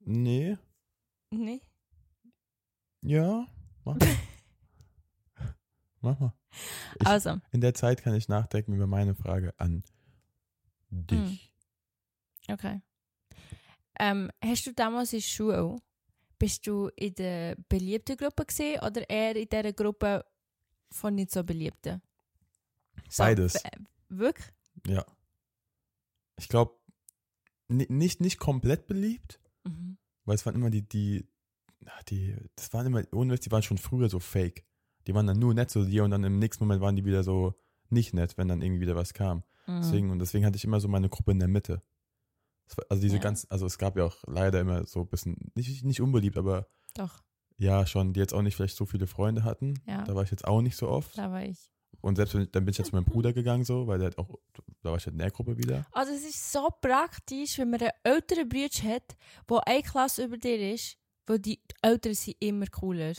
nee, 0.00 0.56
Nee? 1.30 1.60
ja, 3.02 3.46
mach 3.84 3.96
mal. 3.96 4.08
mach 6.00 6.18
mal. 6.20 6.32
Ich- 7.00 7.06
Also, 7.06 7.40
In 7.52 7.60
der 7.60 7.74
Zeit 7.74 8.02
kann 8.02 8.14
ich 8.14 8.28
nachdenken 8.28 8.72
über 8.74 8.86
meine 8.86 9.14
Frage 9.14 9.52
an 9.58 9.84
dich. 10.90 11.52
okay. 12.50 12.80
Ähm, 13.98 14.30
hast 14.44 14.66
du 14.66 14.72
damals 14.72 15.12
in 15.12 15.18
der 15.20 15.24
Schule 15.26 15.76
bist 16.38 16.66
du 16.66 16.88
in 16.94 17.14
der 17.14 17.56
beliebten 17.68 18.16
Gruppe 18.16 18.46
gesehen 18.46 18.80
oder 18.80 19.08
eher 19.10 19.34
in 19.36 19.48
der 19.48 19.72
Gruppe 19.72 20.24
von 20.92 21.14
nicht 21.16 21.32
so 21.32 21.42
beliebten? 21.42 22.00
So, 23.08 23.22
Beides. 23.24 23.54
w- 23.54 23.68
Wirklich? 24.10 24.46
Ja. 24.86 25.04
Ich 26.38 26.48
glaube, 26.48 26.74
nicht, 27.68 28.20
nicht 28.20 28.38
komplett 28.38 28.86
beliebt, 28.86 29.40
Mhm. 29.64 29.98
weil 30.24 30.36
es 30.36 30.46
waren 30.46 30.54
immer 30.54 30.70
die, 30.70 30.82
die, 30.88 31.26
ach, 31.86 32.02
die, 32.04 32.36
das 32.54 32.72
waren 32.72 32.86
immer, 32.86 33.02
ohne 33.12 33.34
Witz, 33.34 33.42
die 33.44 33.50
waren 33.50 33.62
schon 33.62 33.78
früher 33.78 34.08
so 34.08 34.20
fake. 34.20 34.64
Die 35.06 35.14
waren 35.14 35.26
dann 35.26 35.38
nur 35.38 35.52
nett 35.54 35.70
zu 35.70 35.84
dir 35.84 36.04
und 36.04 36.10
dann 36.10 36.24
im 36.24 36.38
nächsten 36.38 36.64
Moment 36.64 36.80
waren 36.80 36.96
die 36.96 37.04
wieder 37.04 37.22
so 37.24 37.54
nicht 37.90 38.14
nett, 38.14 38.36
wenn 38.38 38.48
dann 38.48 38.62
irgendwie 38.62 38.80
wieder 38.82 38.94
was 38.96 39.12
kam. 39.12 39.42
Mhm. 39.66 39.80
Deswegen, 39.82 40.10
und 40.10 40.18
deswegen 40.20 40.46
hatte 40.46 40.56
ich 40.56 40.64
immer 40.64 40.80
so 40.80 40.88
meine 40.88 41.08
Gruppe 41.08 41.32
in 41.32 41.38
der 41.40 41.48
Mitte. 41.48 41.82
Also 42.88 43.00
diese 43.00 43.16
Ja. 43.16 43.22
ganz, 43.22 43.46
also 43.50 43.66
es 43.66 43.78
gab 43.78 43.96
ja 43.96 44.04
auch 44.04 44.16
leider 44.26 44.60
immer 44.60 44.86
so 44.86 45.00
ein 45.00 45.08
bisschen, 45.08 45.36
nicht, 45.54 45.84
nicht 45.84 46.00
unbeliebt, 46.00 46.36
aber 46.36 46.68
Doch, 46.94 47.22
ja 47.58 47.86
schon, 47.86 48.12
die 48.12 48.20
jetzt 48.20 48.32
auch 48.32 48.42
nicht 48.42 48.56
vielleicht 48.56 48.76
so 48.76 48.86
viele 48.86 49.06
Freunde 49.06 49.44
hatten. 49.44 49.74
Ja. 49.86 50.04
Da 50.04 50.14
war 50.14 50.22
ich 50.22 50.30
jetzt 50.30 50.46
auch 50.46 50.62
nicht 50.62 50.76
so 50.76 50.88
oft. 50.88 51.16
da 51.18 51.30
war 51.30 51.44
ich. 51.44 51.70
Und 52.00 52.16
selbst 52.16 52.34
wenn, 52.34 52.50
dann 52.52 52.64
bin 52.64 52.72
ich 52.72 52.78
jetzt 52.78 52.88
zu 52.90 52.94
meinem 52.94 53.04
Bruder 53.04 53.32
gegangen, 53.32 53.64
so, 53.64 53.86
weil 53.86 53.98
der 53.98 54.08
hat 54.08 54.18
auch, 54.18 54.28
da 54.82 54.90
war 54.90 54.96
ich 54.96 55.06
halt 55.06 55.14
in 55.14 55.18
der 55.18 55.30
Gruppe 55.30 55.58
wieder. 55.58 55.84
Also 55.92 56.12
es 56.12 56.22
ist 56.22 56.52
so 56.52 56.68
praktisch, 56.80 57.58
wenn 57.58 57.70
man 57.70 57.80
einen 57.80 57.90
älteren 58.04 58.48
Bruder 58.48 58.94
hat, 58.94 59.16
der 59.50 59.66
eine 59.66 59.82
Klasse 59.82 60.24
über 60.24 60.36
dir 60.36 60.74
ist, 60.74 60.96
weil 61.26 61.40
die 61.40 61.60
Eltern 61.82 62.14
sind 62.14 62.36
immer 62.40 62.66
cooler. 62.66 63.14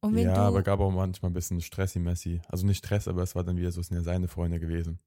Und 0.00 0.14
wenn 0.14 0.24
ja, 0.24 0.34
du, 0.34 0.40
aber 0.40 0.62
gab 0.62 0.80
auch 0.80 0.90
manchmal 0.90 1.30
ein 1.30 1.34
bisschen 1.34 1.60
Stressi-Messi. 1.60 2.40
Also 2.48 2.66
nicht 2.66 2.78
Stress, 2.78 3.06
aber 3.06 3.22
es 3.22 3.34
war 3.34 3.44
dann 3.44 3.56
wieder 3.56 3.70
so, 3.70 3.80
es 3.80 3.88
sind 3.88 3.98
ja 3.98 4.02
seine 4.02 4.28
Freunde 4.28 4.58
gewesen. 4.58 4.98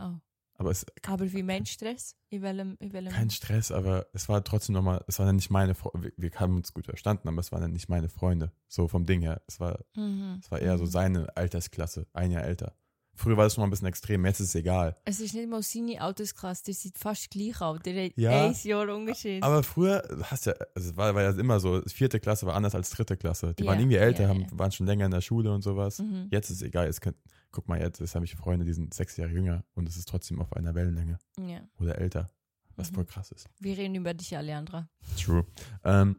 oh. 0.00 0.14
Aber 0.56 0.70
es 0.70 0.86
aber 1.06 1.32
wie 1.32 1.42
Mensch 1.42 1.72
Stress? 1.72 2.16
In 2.30 2.42
welchem, 2.42 2.76
in 2.78 2.92
welchem 2.92 3.10
kein 3.12 3.30
Stress, 3.30 3.72
aber 3.72 4.06
es 4.12 4.28
war 4.28 4.42
trotzdem 4.44 4.74
nochmal, 4.74 5.04
es 5.08 5.18
waren 5.18 5.26
dann 5.26 5.36
nicht 5.36 5.50
meine 5.50 5.74
Freunde. 5.74 6.12
Wir, 6.16 6.30
wir 6.30 6.40
haben 6.40 6.56
uns 6.56 6.72
gut 6.72 6.86
verstanden, 6.86 7.28
aber 7.28 7.38
es 7.40 7.50
waren 7.52 7.60
dann 7.62 7.72
nicht 7.72 7.88
meine 7.88 8.08
Freunde. 8.08 8.52
So 8.68 8.86
vom 8.88 9.04
Ding 9.04 9.20
her. 9.22 9.42
Es 9.48 9.58
war, 9.58 9.80
Mhm. 9.96 10.38
es 10.42 10.50
war 10.50 10.60
eher 10.60 10.78
so 10.78 10.84
Mhm. 10.84 10.90
seine 10.90 11.36
Altersklasse, 11.36 12.06
ein 12.12 12.30
Jahr 12.30 12.44
älter. 12.44 12.76
Früher 13.16 13.36
war 13.36 13.44
das 13.44 13.54
schon 13.54 13.62
mal 13.62 13.68
ein 13.68 13.70
bisschen 13.70 13.86
extrem, 13.86 14.24
jetzt 14.26 14.40
ist 14.40 14.48
es 14.48 14.54
egal. 14.56 14.96
Es 15.04 15.20
ist 15.20 15.34
nicht 15.34 15.48
mal 15.48 15.62
seine 15.62 16.00
Altersklasse, 16.00 16.64
die 16.64 16.72
sind 16.72 16.98
fast 16.98 17.30
gleich 17.30 17.60
alt. 17.60 17.86
Der 17.86 18.06
hat 18.06 18.12
Ja, 18.16 18.46
ein 18.46 18.56
Jahr 18.64 18.88
Unterschied. 18.94 19.42
Aber 19.42 19.62
früher 19.62 20.02
hast 20.24 20.46
ja, 20.46 20.52
also 20.74 20.90
es 20.90 20.96
war, 20.96 21.14
war 21.14 21.22
ja 21.22 21.30
immer 21.30 21.60
so, 21.60 21.80
vierte 21.86 22.18
Klasse 22.18 22.44
war 22.46 22.54
anders 22.54 22.74
als 22.74 22.90
dritte 22.90 23.16
Klasse. 23.16 23.54
Die 23.54 23.62
Ja, 23.62 23.70
waren 23.70 23.78
irgendwie 23.78 23.96
älter, 23.98 24.24
ja, 24.24 24.28
haben, 24.30 24.46
waren 24.52 24.72
schon 24.72 24.86
länger 24.86 25.04
in 25.04 25.10
der 25.12 25.20
Schule 25.20 25.52
und 25.52 25.62
sowas. 25.62 26.00
Mhm. 26.00 26.26
Jetzt 26.30 26.50
ist 26.50 26.56
es 26.56 26.62
egal, 26.62 26.86
jetzt 26.86 27.00
könnt, 27.00 27.16
guck 27.52 27.68
mal, 27.68 27.80
jetzt, 27.80 28.00
jetzt 28.00 28.14
habe 28.16 28.24
ich 28.24 28.34
Freunde, 28.34 28.64
die 28.64 28.72
sind 28.72 28.92
sechs 28.92 29.16
Jahre 29.16 29.30
jünger 29.30 29.64
und 29.74 29.88
es 29.88 29.96
ist 29.96 30.08
trotzdem 30.08 30.40
auf 30.40 30.52
einer 30.52 30.74
Wellenlänge 30.74 31.18
Ja. 31.38 31.60
oder 31.78 31.98
älter, 31.98 32.28
was 32.74 32.90
Mhm. 32.90 32.94
voll 32.96 33.04
krass 33.06 33.30
ist. 33.30 33.48
Wir 33.60 33.78
reden 33.78 33.94
über 33.94 34.12
dich, 34.12 34.36
Alejandra. 34.36 34.88
True. 35.22 35.46
Ähm, 35.84 36.16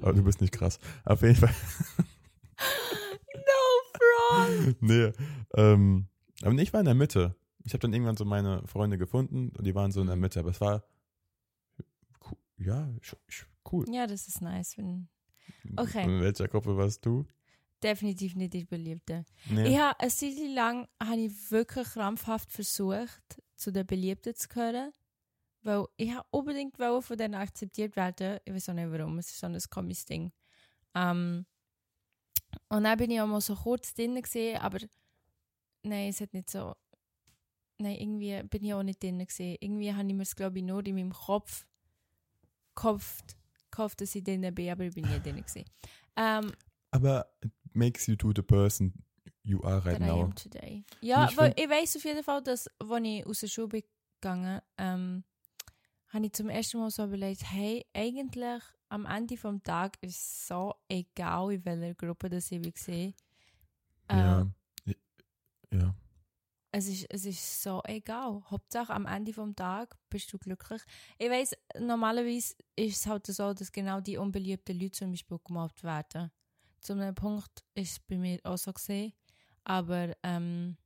aber 0.00 0.14
du 0.14 0.24
bist 0.24 0.40
nicht 0.40 0.52
krass. 0.52 0.80
Auf 1.04 1.22
jeden 1.22 1.36
Fall. 1.36 1.54
Nee. 4.80 5.12
Ähm, 5.54 6.08
aber 6.42 6.54
ich 6.58 6.72
war 6.72 6.80
in 6.80 6.86
der 6.86 6.94
Mitte. 6.94 7.36
Ich 7.64 7.72
habe 7.72 7.80
dann 7.80 7.92
irgendwann 7.92 8.16
so 8.16 8.24
meine 8.24 8.66
Freunde 8.66 8.98
gefunden 8.98 9.50
und 9.56 9.66
die 9.66 9.74
waren 9.74 9.92
so 9.92 10.00
in 10.00 10.08
der. 10.08 10.16
Mitte, 10.16 10.40
aber 10.40 10.50
es 10.50 10.60
war 10.60 10.84
cool. 12.30 12.38
ja, 12.58 12.88
cool. 13.70 13.86
Ja, 13.88 14.06
das 14.06 14.28
ist 14.28 14.40
nice. 14.40 14.76
Wenn, 14.76 15.08
Okay. 15.76 16.04
In 16.04 16.20
welcher 16.20 16.48
Gruppe 16.48 16.76
warst 16.76 17.04
du? 17.06 17.24
definitiv 17.82 18.36
nicht 18.36 18.54
die 18.54 18.64
Beliebte. 18.64 19.24
Nee. 19.50 19.68
Ich 19.68 19.78
habe 19.78 19.98
eine 20.00 20.10
Zeit 20.10 20.34
lang 20.54 20.88
habe 21.02 21.20
ich 21.20 21.50
wirklich 21.50 21.88
krampfhaft 21.88 22.50
versucht, 22.52 23.42
zu 23.56 23.72
den 23.72 23.86
Beliebten 23.86 24.34
zu 24.34 24.48
gehören. 24.48 24.92
Weil 25.62 25.84
ich 25.96 26.12
habe 26.12 26.26
unbedingt 26.30 26.76
von 26.76 27.16
denen 27.16 27.34
akzeptiert 27.34 27.94
werden. 27.94 28.38
Ich 28.44 28.52
weiß 28.52 28.70
auch 28.70 28.74
nicht 28.74 28.90
warum, 28.90 29.18
es 29.18 29.30
ist 29.30 29.40
so 29.40 29.46
ein 29.46 29.58
komisches 29.70 30.04
Ding. 30.04 30.32
Ähm, 30.94 31.46
und 32.68 32.84
dann 32.84 32.96
bin 32.98 33.10
ich 33.10 33.20
auch 33.20 33.26
mal 33.26 33.40
so 33.40 33.54
kurz 33.54 33.94
drin 33.94 34.20
gesehen, 34.20 34.58
aber 34.60 34.78
nein, 35.82 36.08
es 36.10 36.20
hat 36.20 36.32
nicht 36.34 36.50
so. 36.50 36.74
Nein, 37.78 37.96
irgendwie 37.98 38.42
bin 38.48 38.64
ich 38.64 38.74
auch 38.74 38.82
nicht 38.82 39.02
drin 39.02 39.24
gesehen. 39.24 39.56
Irgendwie 39.60 39.92
habe 39.92 40.06
ich 40.08 40.14
mir 40.14 40.22
es, 40.22 40.36
glaube 40.36 40.58
ich, 40.58 40.64
nur 40.64 40.84
in 40.86 40.94
meinem 40.94 41.12
Kopf 41.12 41.66
gehofft, 42.74 43.36
gehofft 43.70 44.00
dass 44.00 44.14
ich 44.14 44.24
drin 44.24 44.54
bin, 44.54 44.70
aber 44.70 44.84
ich 44.84 44.94
bin 44.94 45.04
nicht 45.08 45.24
drin 45.24 45.42
gesehen. 45.42 45.64
Ähm, 46.16 46.52
Aber 46.90 47.26
it 47.42 47.50
makes 47.72 48.06
you 48.06 48.16
to 48.16 48.32
the 48.34 48.42
person 48.42 48.92
you 49.42 49.62
are 49.64 49.84
right 49.84 49.98
now. 49.98 50.30
today. 50.34 50.84
Ja, 51.00 51.28
ich 51.28 51.36
weil 51.36 51.48
find- 51.54 51.60
ich 51.60 51.68
weiß 51.70 51.96
auf 51.96 52.04
jeden 52.04 52.22
Fall, 52.22 52.42
dass, 52.42 52.68
als 52.78 53.04
ich 53.04 53.26
aus 53.26 53.40
der 53.40 53.48
Schule 53.48 53.68
bin 53.68 53.82
gegangen 54.20 54.60
ähm, 54.78 55.24
habe 56.08 56.26
ich 56.26 56.32
zum 56.32 56.48
ersten 56.50 56.78
Mal 56.78 56.90
so 56.90 57.04
überlegt, 57.04 57.42
hey, 57.50 57.84
eigentlich 57.94 58.62
am 58.92 59.06
Ende 59.06 59.36
vom 59.36 59.62
Tag 59.62 59.96
ist 60.02 60.16
es 60.16 60.48
so 60.48 60.74
egal, 60.88 61.52
in 61.52 61.64
welcher 61.64 61.94
Gruppe 61.94 62.28
das 62.28 62.52
ich 62.52 62.62
war. 62.62 62.94
Äh, 62.94 63.14
Ja. 64.08 64.46
Ja. 65.72 65.94
es, 66.72 66.86
ist, 66.86 67.06
es 67.08 67.24
ist 67.24 67.62
so 67.62 67.82
egal. 67.86 68.42
Hauptsache 68.50 68.92
am 68.92 69.06
Ende 69.06 69.32
vom 69.32 69.56
Tag 69.56 69.96
bist 70.10 70.30
du 70.32 70.38
glücklich. 70.38 70.82
Ich 71.18 71.30
weiß, 71.30 71.54
normalerweise 71.80 72.54
ist 72.76 72.96
es 72.98 73.06
halt 73.06 73.26
so, 73.26 73.54
dass 73.54 73.72
genau 73.72 74.00
die 74.00 74.18
unbeliebten 74.18 74.78
Leute 74.78 74.92
zum 74.92 75.10
Beispiel 75.12 75.38
gemobbt 75.42 75.82
werden. 75.82 76.30
Zu 76.80 76.92
einem 76.92 77.14
Punkt 77.14 77.64
ist 77.74 77.92
es 77.92 78.00
bei 78.00 78.18
mir 78.18 78.38
auch 78.44 78.58
so 78.58 78.72
gesehen. 78.72 79.14
Aber 79.64 80.14
ähm, 80.22 80.76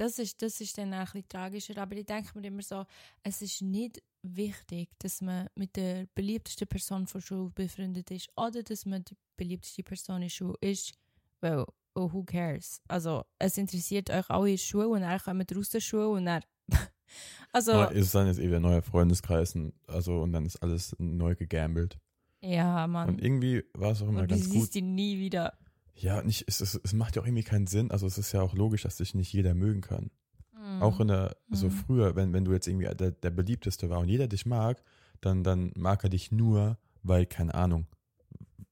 das, 0.00 0.18
ist, 0.18 0.40
das 0.42 0.60
ist 0.60 0.78
dann 0.78 0.94
auch 0.94 0.98
ein 0.98 1.04
bisschen 1.12 1.28
tragischer. 1.28 1.76
Aber 1.78 1.94
ich 1.96 2.06
denke 2.06 2.38
mir 2.38 2.46
immer 2.48 2.62
so, 2.62 2.84
es 3.22 3.42
ist 3.42 3.60
nicht 3.62 4.02
wichtig, 4.22 4.88
dass 4.98 5.20
man 5.20 5.48
mit 5.54 5.76
der 5.76 6.06
beliebtesten 6.14 6.66
Person 6.66 7.06
von 7.06 7.20
Schule 7.20 7.50
befreundet 7.50 8.10
ist 8.10 8.28
oder 8.36 8.62
dass 8.62 8.86
man 8.86 9.04
die 9.04 9.16
beliebteste 9.36 9.82
Person 9.82 10.22
in 10.22 10.30
Schule 10.30 10.56
ist. 10.60 10.92
Weil, 11.40 11.64
oh, 11.94 12.12
who 12.12 12.22
cares? 12.24 12.80
Also, 12.88 13.24
es 13.38 13.56
interessiert 13.58 14.10
euch 14.10 14.28
alle 14.30 14.50
in 14.52 14.58
Schule 14.58 14.88
und 14.88 15.00
dann 15.02 15.18
kommt 15.20 15.50
ihr 15.50 15.58
aus 15.58 15.68
der 15.70 15.80
Schule 15.80 16.08
und 16.08 16.24
dann... 16.26 16.42
also, 17.52 17.72
Neu- 17.72 17.88
Ist 17.92 18.14
dann 18.14 18.26
jetzt 18.26 18.38
wieder 18.40 18.56
ein 18.56 18.62
neuer 18.62 18.82
Freundeskreis, 18.82 19.54
und- 19.54 19.74
also 19.86 20.22
und 20.22 20.32
dann 20.32 20.46
ist 20.46 20.56
alles 20.62 20.94
neu 20.98 21.34
gegambelt. 21.34 21.98
ja, 22.42 22.86
Mann. 22.86 23.08
Und 23.10 23.22
irgendwie 23.22 23.64
war 23.74 23.92
es 23.92 24.02
auch 24.02 24.08
immer 24.08 24.20
Und 24.22 24.30
du 24.30 24.34
ganz 24.34 24.48
gut. 24.48 24.52
siehst 24.60 24.76
ihn 24.76 24.94
nie 24.94 25.18
wieder. 25.18 25.58
Ja, 25.94 26.22
nicht, 26.22 26.44
es, 26.48 26.60
es, 26.60 26.80
es 26.82 26.92
macht 26.92 27.16
ja 27.16 27.22
auch 27.22 27.26
irgendwie 27.26 27.42
keinen 27.44 27.66
Sinn. 27.66 27.90
Also 27.90 28.06
es 28.06 28.16
ist 28.18 28.32
ja 28.32 28.40
auch 28.42 28.54
logisch, 28.54 28.82
dass 28.82 28.96
sich 28.96 29.14
nicht 29.14 29.32
jeder 29.32 29.54
mögen 29.54 29.80
kann. 29.82 30.10
Mhm. 30.52 30.82
Auch 30.82 31.00
in 31.00 31.08
der, 31.08 31.36
so 31.50 31.66
Mhm. 31.66 31.70
früher, 31.72 32.16
wenn, 32.16 32.32
wenn 32.32 32.44
du 32.44 32.52
jetzt 32.52 32.66
irgendwie 32.66 32.94
der, 32.94 33.10
der 33.10 33.30
beliebteste 33.30 33.90
war 33.90 33.98
und 34.00 34.08
jeder 34.08 34.28
dich 34.28 34.46
mag, 34.46 34.82
dann, 35.20 35.44
dann 35.44 35.72
mag 35.76 36.02
er 36.04 36.10
dich 36.10 36.32
nur, 36.32 36.78
weil, 37.02 37.26
keine 37.26 37.54
Ahnung, 37.54 37.86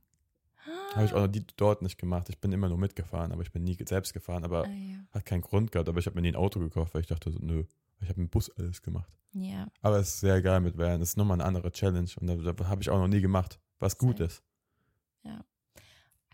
Habe 0.94 1.05
ich 1.05 1.12
auch 1.12 1.20
noch 1.20 1.29
die 1.29 1.44
dort 1.57 1.83
nicht 1.83 1.99
gemacht. 1.99 2.29
Ich 2.31 2.38
bin 2.40 2.51
immer 2.53 2.68
nur 2.68 2.79
mitgefahren, 2.79 3.33
aber 3.33 3.42
ich 3.42 3.53
bin 3.53 3.64
nie 3.64 3.77
selbst 3.87 4.14
gefahren. 4.14 4.44
Aber 4.44 4.64
Ah, 4.64 4.70
ja. 4.70 4.97
hat 5.11 5.27
keinen 5.27 5.42
Grund 5.42 5.70
gehabt. 5.73 5.88
Aber 5.90 5.99
ich 5.99 6.07
habe 6.07 6.14
mir 6.14 6.23
nie 6.23 6.29
ein 6.29 6.37
Auto 6.37 6.59
gekauft, 6.61 6.94
weil 6.94 7.03
ich 7.03 7.07
dachte 7.07 7.31
so, 7.31 7.38
nö. 7.40 7.64
Ich 8.01 8.09
habe 8.09 8.20
im 8.20 8.29
Bus 8.31 8.49
alles 8.57 8.81
gemacht. 8.81 9.11
ja. 9.33 9.66
Aber 9.83 9.99
es 9.99 10.09
ist 10.14 10.20
sehr 10.20 10.40
geil 10.40 10.61
mit 10.61 10.79
Van. 10.79 11.01
Das 11.01 11.11
ist 11.11 11.16
nochmal 11.18 11.37
eine 11.40 11.44
andere 11.44 11.70
Challenge. 11.73 12.09
Und 12.18 12.27
da, 12.29 12.53
da 12.53 12.68
habe 12.68 12.81
ich 12.81 12.88
auch 12.88 12.99
noch 12.99 13.09
nie 13.09 13.20
gemacht. 13.20 13.59
Was 13.79 13.99
gut 13.99 14.20
ist. 14.20 14.42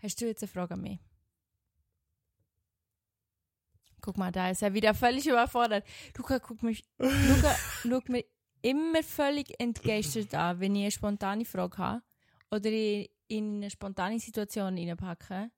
Hast 0.01 0.19
du 0.21 0.25
jetzt 0.25 0.41
eine 0.43 0.47
Frage 0.51 0.73
an 0.73 0.81
mich? 0.81 0.99
Guck 4.01 4.17
mal, 4.17 4.31
da 4.31 4.49
ist 4.49 4.63
er 4.63 4.73
wieder 4.73 4.93
völlig 4.95 5.27
überfordert. 5.27 5.85
Luca 6.17 6.39
guckt 6.39 6.63
mich, 6.63 6.83
Luca 6.97 7.55
schaut 7.83 8.09
mich 8.09 8.25
immer 8.63 9.03
völlig 9.03 9.59
entgeistert 9.59 10.33
an, 10.33 10.59
wenn 10.59 10.75
ich 10.75 10.81
eine 10.83 10.91
spontane 10.91 11.45
Frage 11.45 11.77
habe 11.77 12.03
oder 12.49 12.69
ich 12.71 13.11
in 13.27 13.57
eine 13.57 13.69
spontane 13.69 14.19
Situation 14.19 14.77
reinpacke. 14.77 15.51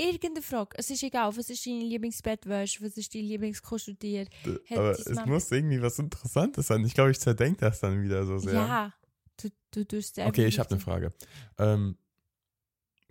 Irgendeine 0.00 0.42
Frage, 0.42 0.76
es 0.78 0.90
ist 0.90 1.02
egal, 1.02 1.36
was 1.36 1.50
ist 1.50 1.66
deine 1.66 1.84
Lieblingsbettwäsche, 1.84 2.84
was 2.84 2.96
ist 2.96 3.12
dein 3.14 3.22
Lieblingskuscheltier? 3.24 4.26
Hat 4.44 4.78
aber 4.78 4.92
dein 4.92 5.00
es 5.00 5.06
Mama- 5.14 5.26
muss 5.32 5.50
irgendwie 5.50 5.82
was 5.82 5.98
Interessantes 5.98 6.66
sein. 6.68 6.84
Ich 6.84 6.94
glaube, 6.94 7.10
ich 7.10 7.18
zerdenke 7.18 7.60
das 7.62 7.80
dann 7.80 8.02
wieder 8.02 8.24
so 8.24 8.38
sehr. 8.38 8.52
Ja, 8.52 8.94
du, 9.38 9.48
du 9.72 9.84
tust 9.88 10.18
okay, 10.18 10.46
ich 10.46 10.58
habe 10.58 10.70
eine. 10.70 10.80
Frage. 10.80 11.12
Ähm, 11.58 11.98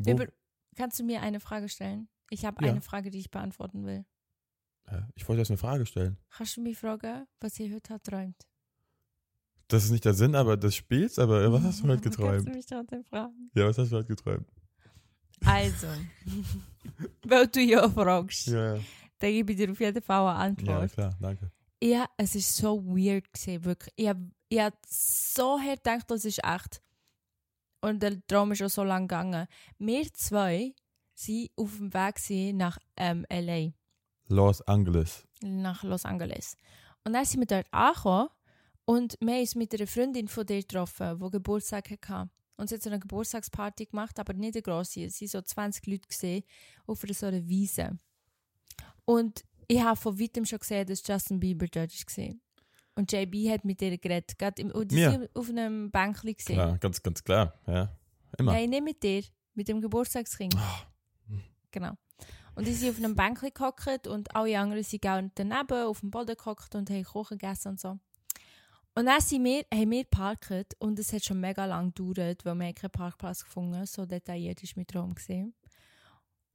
Über, 0.05 0.27
kannst 0.75 0.99
du 0.99 1.03
mir 1.03 1.21
eine 1.21 1.39
Frage 1.39 1.69
stellen? 1.69 2.09
Ich 2.29 2.45
habe 2.45 2.63
Ja. 2.65 2.71
eine 2.71 2.81
Frage, 2.81 3.09
die 3.09 3.19
ich 3.19 3.31
beantworten 3.31 3.85
will. 3.85 4.05
Ich 5.15 5.27
wollte 5.27 5.41
jetzt 5.41 5.49
eine 5.51 5.57
Frage 5.57 5.85
stellen. 5.85 6.17
Kannst 6.29 6.55
du 6.57 6.61
mich 6.61 6.77
fragen, 6.77 7.25
was 7.41 7.59
ihr 7.59 7.73
heute 7.75 7.93
hat 7.93 8.03
träumt? 8.05 8.47
Das 9.67 9.83
ist 9.83 9.91
nicht 9.91 10.05
der 10.05 10.13
Sinn 10.13 10.33
aber 10.33 10.55
des 10.55 10.75
Spiels, 10.75 11.19
aber 11.19 11.51
was 11.51 11.61
hast 11.63 11.83
du 11.83 11.87
heute 11.89 12.01
Kannst 12.01 12.17
geträumt? 12.17 12.47
du 12.47 12.51
mich 12.51 12.65
trotzdem 12.65 13.03
fragen? 13.03 13.51
Ja, 13.53 13.65
was 13.67 13.77
hast 13.77 13.91
du 13.91 13.97
heute 13.97 14.07
geträumt? 14.07 14.47
Also, 15.45 15.87
weil 17.25 17.47
du 17.47 17.59
ja 17.61 17.89
fragst, 17.89 18.47
Ja, 18.47 18.75
ja. 18.75 18.81
dann 19.19 19.31
gebe 19.31 19.51
ich 19.51 19.57
dir 19.57 19.71
auf 19.71 19.79
jeden 19.79 20.01
Fall 20.01 20.21
eine 20.21 20.39
ja 20.65 20.79
Antwort. 20.79 20.91
klar, 20.93 21.15
danke. 21.19 21.51
Ja, 21.83 22.05
es 22.17 22.33
ist 22.35 22.55
so 22.55 22.81
weird 22.85 23.31
gewesen, 23.33 23.65
wirklich. 23.65 23.93
Ich 23.97 24.07
habe 24.07 24.31
ich 24.49 24.59
hab 24.59 24.73
so 24.87 25.59
hart 25.59 25.83
gedacht, 25.83 26.09
das 26.09 26.23
ist 26.25 26.39
echt. 26.43 26.81
Und 27.87 28.03
der 28.03 28.19
Traum 28.27 28.51
ist 28.51 28.57
schon 28.57 28.67
so 28.67 28.83
lang 28.83 29.07
gegangen. 29.07 29.47
Wir 29.79 30.11
zwei 30.11 30.75
sind 31.13 31.49
auf 31.55 31.77
dem 31.77 31.93
Weg 31.93 32.53
nach 32.53 32.77
ähm, 32.97 33.25
L.A., 33.29 33.71
Los 34.27 34.61
Angeles. 34.63 35.25
nach 35.41 35.83
Los 35.83 36.03
Angeles. 36.03 36.57
Und 37.05 37.13
dann 37.13 37.23
sind 37.23 37.39
wir 37.39 37.47
dort 37.47 37.73
angekommen 37.73 38.27
und 38.83 39.15
wir 39.21 39.35
haben 39.35 39.39
uns 39.39 39.55
mit 39.55 39.73
einer 39.73 39.87
Freundin 39.87 40.27
von 40.27 40.45
dir 40.45 40.59
getroffen, 40.59 41.17
die 41.17 41.31
Geburtstag 41.31 41.89
hatte. 42.09 42.29
Und 42.57 42.67
sie 42.67 42.75
hat 42.75 42.81
so 42.81 42.89
eine 42.89 42.99
Geburtstagsparty 42.99 43.85
gemacht, 43.85 44.19
aber 44.19 44.33
nicht 44.33 44.55
eine 44.55 44.63
grosse. 44.63 45.05
Es 45.05 45.21
waren 45.21 45.27
so 45.29 45.41
20 45.41 45.87
Leute 45.87 46.07
gesehen 46.09 46.43
auf 46.87 47.01
einer 47.05 47.13
so 47.13 47.27
einer 47.27 47.47
Wiese. 47.47 47.97
Und 49.05 49.45
ich 49.69 49.81
habe 49.81 49.95
von 49.95 50.19
weitem 50.19 50.43
schon 50.43 50.59
gesehen, 50.59 50.87
dass 50.87 51.07
Justin 51.07 51.39
Bieber 51.39 51.67
dort 51.67 51.93
war. 51.93 52.35
Und 52.97 53.11
JB 53.11 53.51
hat 53.51 53.63
mit 53.63 53.79
ihr 53.83 53.95
geredet. 53.95 54.39
Gerade 54.39 54.59
im, 54.59 54.71
und 54.71 54.91
sind 54.91 55.29
auf 55.35 55.49
einem 55.49 55.91
Bänkchen 55.91 56.35
gesehen. 56.35 56.55
Klar, 56.55 56.77
ganz, 56.79 57.03
ganz 57.03 57.23
klar. 57.23 57.53
Ja, 57.67 57.95
immer. 58.39 58.53
Nein, 58.53 58.71
nicht 58.71 58.83
mit 58.83 59.03
dir, 59.03 59.23
mit 59.53 59.67
dem 59.67 59.81
Geburtstagskind. 59.81 60.55
Ah. 60.57 60.81
Genau. 61.69 61.91
Und 62.55 62.65
die 62.65 62.73
sind 62.73 62.89
auf 62.89 62.97
einem 62.97 63.15
Bänkchen 63.15 63.51
gehockt 63.53 64.07
und 64.07 64.35
alle 64.35 64.57
anderen 64.57 64.83
sind 64.83 65.05
auch 65.05 65.21
daneben 65.35 65.85
auf 65.85 65.99
dem 65.99 66.09
Boden 66.09 66.35
gehockt 66.35 66.73
und 66.73 66.89
haben 66.89 67.03
Kuchen 67.03 67.37
gegessen 67.37 67.67
und 67.69 67.79
so. 67.79 67.99
Und 68.95 69.05
dann 69.05 69.21
sind 69.21 69.43
wir, 69.43 69.63
haben 69.71 69.91
wir 69.91 70.03
geparkt 70.03 70.75
und 70.79 70.97
es 70.97 71.13
hat 71.13 71.23
schon 71.23 71.39
mega 71.39 71.65
lang 71.65 71.93
gedauert, 71.93 72.43
weil 72.45 72.55
wir 72.55 72.73
keinen 72.73 72.89
Parkplatz 72.89 73.43
gefunden 73.43 73.75
haben. 73.75 73.85
So 73.85 74.07
detailliert 74.07 74.63
ist 74.63 74.75
mein 74.75 74.87
Traum. 74.87 75.13
Gewesen. 75.13 75.53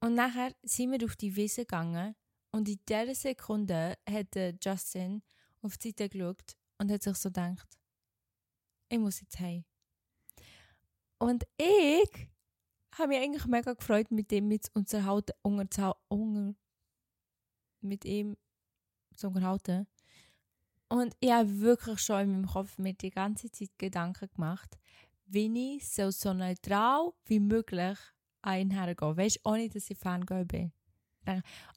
Und 0.01 0.15
nachher 0.15 0.51
sind 0.61 0.91
wir 0.91 1.05
auf 1.05 1.15
die 1.15 1.33
Wiese 1.37 1.61
gegangen 1.61 2.15
und 2.51 2.67
in 2.67 2.81
dieser 2.89 3.15
Sekunde 3.15 3.95
hat 4.05 4.35
Justin 4.61 5.21
auf 5.63 5.77
die 5.77 5.89
Seite 5.89 6.09
geschaut 6.09 6.57
und 6.77 6.91
hat 6.91 7.03
sich 7.03 7.15
so 7.15 7.29
gedacht, 7.29 7.79
ich 8.89 8.99
muss 8.99 9.21
jetzt 9.21 9.39
heim. 9.39 9.63
Und 11.17 11.45
ich 11.57 12.29
habe 12.97 13.09
mich 13.09 13.19
eigentlich 13.19 13.45
mega 13.45 13.73
gefreut, 13.73 14.11
mit 14.11 14.29
dem 14.29 14.47
mit 14.47 14.69
unterhalten, 14.75 15.33
unter, 15.41 15.95
unter, 16.09 16.53
mit 17.81 18.05
ihm 18.05 18.37
zu 19.15 19.27
unterhalten. 19.27 19.87
Und 20.89 21.15
ich 21.19 21.31
habe 21.31 21.59
wirklich 21.59 21.99
schon 21.99 22.21
in 22.21 22.31
meinem 22.31 22.45
Kopf 22.45 22.77
mir 22.77 22.93
die 22.93 23.09
ganze 23.09 23.49
Zeit 23.49 23.71
Gedanken 23.77 24.29
gemacht, 24.35 24.77
wie 25.25 25.77
ich 25.77 25.89
so, 25.89 26.11
so 26.11 26.33
neutral 26.33 27.13
wie 27.25 27.39
möglich 27.39 27.97
an 28.41 28.59
ihn 28.59 28.71
hergehe. 28.71 29.17
Weißt 29.17 29.37
du, 29.37 29.49
ohne 29.49 29.69
dass 29.69 29.89
ich 29.89 29.97
Fangirl 29.97 30.45
bin. 30.45 30.71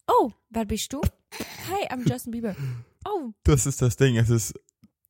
Oh, 0.06 0.32
wer 0.50 0.64
bist 0.64 0.92
du? 0.92 1.00
Hey, 1.68 1.88
I'm 1.88 2.06
Justin 2.06 2.32
Bieber. 2.32 2.56
Oh, 3.08 3.32
Das 3.44 3.66
ist 3.66 3.80
das 3.82 3.96
Ding. 3.96 4.16
Es 4.16 4.30
ist, 4.30 4.54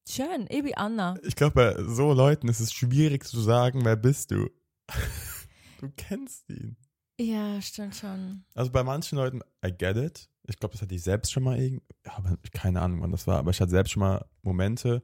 schön, 0.08 0.46
bin 0.46 0.74
Anna. 0.76 1.16
ich 1.22 1.34
glaube, 1.36 1.54
bei 1.54 1.82
so 1.84 2.12
Leuten 2.12 2.48
ist 2.48 2.60
es 2.60 2.72
schwierig 2.72 3.24
zu 3.24 3.40
sagen, 3.40 3.84
wer 3.84 3.96
bist 3.96 4.30
du. 4.30 4.48
du 5.80 5.90
kennst 5.96 6.48
ihn. 6.50 6.76
Ja, 7.18 7.60
stimmt 7.62 7.94
schon. 7.96 8.44
Also 8.54 8.70
bei 8.70 8.82
manchen 8.84 9.16
Leuten, 9.16 9.40
I 9.64 9.72
get 9.72 9.96
it. 9.96 10.28
Ich 10.48 10.58
glaube, 10.58 10.72
das 10.74 10.82
hatte 10.82 10.94
ich 10.94 11.02
selbst 11.02 11.32
schon 11.32 11.42
mal 11.42 11.58
irgendwie, 11.58 11.82
ja, 12.04 12.12
aber 12.16 12.36
keine 12.52 12.80
Ahnung, 12.82 13.00
wann 13.00 13.10
das 13.10 13.26
war, 13.26 13.38
aber 13.38 13.50
ich 13.50 13.60
hatte 13.60 13.70
selbst 13.70 13.90
schon 13.92 14.00
mal 14.00 14.24
Momente, 14.42 15.02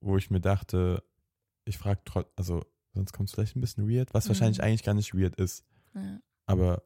wo 0.00 0.16
ich 0.16 0.30
mir 0.30 0.40
dachte, 0.40 1.02
ich 1.64 1.78
frage 1.78 2.00
trotzdem, 2.04 2.32
also 2.36 2.62
sonst 2.94 3.12
kommt 3.12 3.28
es 3.28 3.34
vielleicht 3.34 3.56
ein 3.56 3.60
bisschen 3.60 3.88
weird, 3.90 4.14
was 4.14 4.24
Mhm. 4.26 4.28
wahrscheinlich 4.28 4.62
eigentlich 4.62 4.84
gar 4.84 4.94
nicht 4.94 5.12
weird 5.14 5.34
ist. 5.36 5.64
Ja. 5.94 6.20
Aber 6.46 6.82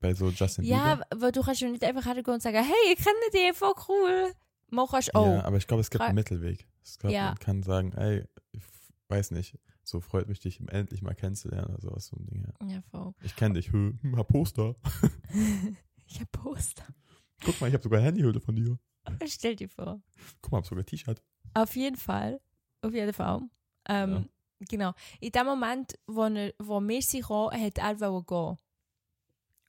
bei 0.00 0.14
so 0.14 0.30
Justin 0.30 0.64
Ja, 0.64 0.94
Bieber. 0.96 1.06
weil 1.22 1.32
du 1.32 1.42
kannst 1.42 1.60
ja 1.60 1.68
nicht 1.68 1.84
einfach 1.84 2.04
hergehen 2.06 2.34
und 2.34 2.42
sagen, 2.42 2.56
hey, 2.64 2.92
ich 2.92 2.96
kenne 3.04 3.16
dich, 3.32 3.56
voll 3.56 3.74
cool. 3.88 4.32
Mal 4.70 4.86
kannst 4.86 5.14
oh, 5.14 5.24
Ja, 5.24 5.44
aber 5.44 5.56
ich 5.56 5.66
glaube, 5.66 5.80
es 5.82 5.90
gibt 5.90 6.02
einen 6.02 6.14
Mittelweg. 6.14 6.66
Ich 6.84 6.98
glaube, 6.98 7.14
Ja. 7.14 7.26
man 7.28 7.38
kann 7.38 7.62
sagen, 7.62 7.92
ey, 7.92 8.24
ich 8.52 8.62
weiß 9.08 9.32
nicht, 9.32 9.58
so 9.82 10.00
freut 10.00 10.28
mich, 10.28 10.40
dich 10.40 10.60
endlich 10.68 11.02
mal 11.02 11.14
kennenzulernen 11.14 11.66
oder 11.74 11.80
sowas. 11.80 12.06
So 12.06 12.16
ein 12.16 12.26
Ding, 12.26 12.44
ja. 12.60 12.66
ja, 12.74 12.82
voll. 12.90 13.12
Ich 13.22 13.36
kenne 13.36 13.54
dich, 13.54 13.72
hm, 13.72 13.98
hab 14.16 14.28
Poster. 14.28 14.76
ich 16.06 16.20
hab 16.20 16.30
Poster. 16.32 16.84
Guck 17.44 17.60
mal, 17.60 17.68
ich 17.68 17.74
habe 17.74 17.82
sogar 17.82 18.00
Handyhülle 18.00 18.40
von 18.40 18.54
dir. 18.56 18.78
Stell 19.26 19.56
dir 19.56 19.68
vor. 19.68 20.00
Guck 20.40 20.52
mal, 20.52 20.58
hab 20.58 20.66
sogar 20.66 20.84
T-Shirt. 20.84 21.22
Auf 21.54 21.74
jeden 21.74 21.96
Fall. 21.96 22.40
Auf 22.82 22.92
jeden 22.92 23.12
Fall. 23.12 23.42
Ähm, 23.88 24.28
Genau. 24.68 24.92
In 25.20 25.32
dem 25.32 25.46
Moment, 25.46 25.98
wo, 26.06 26.24
er, 26.24 26.52
wo 26.58 26.80
wir 26.80 27.00
sind 27.00 27.26
hat 27.26 27.78
er 27.78 27.94
gehen. 27.96 28.56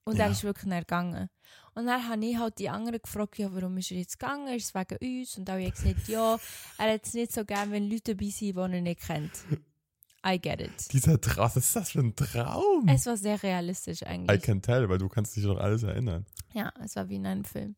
Und 0.03 0.17
Ja. 0.17 0.25
er 0.25 0.31
ist 0.31 0.43
wirklich 0.43 0.65
nicht 0.65 0.87
gegangen. 0.87 1.29
Und 1.75 1.85
dann 1.85 2.07
habe 2.09 2.25
ich 2.25 2.37
halt 2.37 2.57
die 2.59 2.69
anderen 2.69 2.99
gefragt, 3.01 3.37
ja, 3.37 3.53
warum 3.53 3.77
ist 3.77 3.91
er 3.91 3.97
jetzt 3.97 4.19
gegangen? 4.19 4.47
Ist 4.55 4.65
es 4.65 4.73
wegen 4.75 5.19
uns? 5.21 5.37
Und 5.37 5.49
alle 5.49 5.63
haben 5.65 5.71
gesagt, 5.71 6.07
ja, 6.07 6.39
er 6.77 6.93
hat 6.93 7.05
es 7.05 7.13
nicht 7.13 7.31
so 7.31 7.45
gern, 7.45 7.71
wenn 7.71 7.89
Leute 7.89 8.15
dabei 8.15 8.29
sind, 8.31 8.55
die 8.55 8.59
er 8.59 8.67
nicht 8.81 9.01
kennt. 9.01 9.31
I 10.25 10.39
get 10.39 10.61
it. 10.61 10.91
Dieser 10.93 11.19
Traum, 11.19 11.45
was 11.45 11.57
ist 11.57 11.75
das 11.75 11.91
für 11.91 11.99
ein 11.99 12.15
Traum? 12.15 12.87
Es 12.87 13.05
war 13.07 13.17
sehr 13.17 13.41
realistisch 13.41 14.01
I 14.03 14.05
eigentlich. 14.05 14.41
can 14.43 14.61
tell, 14.61 14.87
weil 14.89 14.97
du 14.99 15.09
kannst 15.09 15.35
dich 15.35 15.43
doch 15.43 15.57
alles 15.57 15.81
erinnern. 15.83 16.25
Ja, 16.53 16.71
es 16.83 16.95
war 16.95 17.09
wie 17.09 17.15
in 17.15 17.25
einem 17.25 17.43
Film. 17.43 17.75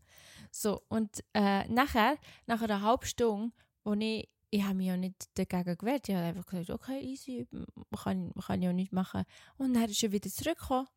So, 0.52 0.82
und 0.90 1.24
äh, 1.34 1.68
nachher, 1.70 2.18
nach 2.46 2.62
einer 2.62 2.82
halben 2.82 3.06
Stunde, 3.06 3.54
wo 3.84 3.94
ich, 3.94 4.30
ich 4.50 4.64
habe 4.64 4.76
mich 4.76 4.88
ja 4.88 4.98
nicht 4.98 5.30
dagegen 5.38 5.78
gewehrt, 5.78 6.08
ich 6.10 6.16
habe 6.16 6.26
einfach 6.26 6.46
gesagt, 6.46 6.70
okay, 6.70 7.00
easy, 7.02 7.48
man 7.52 8.02
kann, 8.04 8.34
kann 8.46 8.62
ja 8.62 8.72
nichts 8.74 8.94
machen. 8.94 9.24
Und 9.58 9.74
dann 9.74 9.86
ist 9.90 10.04
er 10.04 10.12
wieder 10.12 10.30
zurückgekommen. 10.30 10.88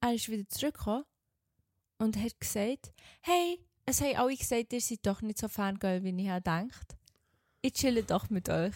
Er 0.00 0.14
ist 0.14 0.28
wieder 0.28 0.48
zurückgekommen 0.48 1.04
und 1.98 2.16
hat 2.16 2.40
gesagt, 2.40 2.92
hey, 3.20 3.60
es 3.86 4.00
haben 4.00 4.16
alle 4.16 4.36
gesagt, 4.36 4.72
ihr 4.72 4.80
seid 4.80 5.04
doch 5.04 5.20
nicht 5.22 5.38
so 5.38 5.48
Fangirl, 5.48 6.02
wie 6.02 6.10
ich 6.10 6.28
gedacht. 6.28 6.96
Ich 7.62 7.74
chille 7.74 8.02
doch 8.02 8.30
mit 8.30 8.48
euch. 8.48 8.74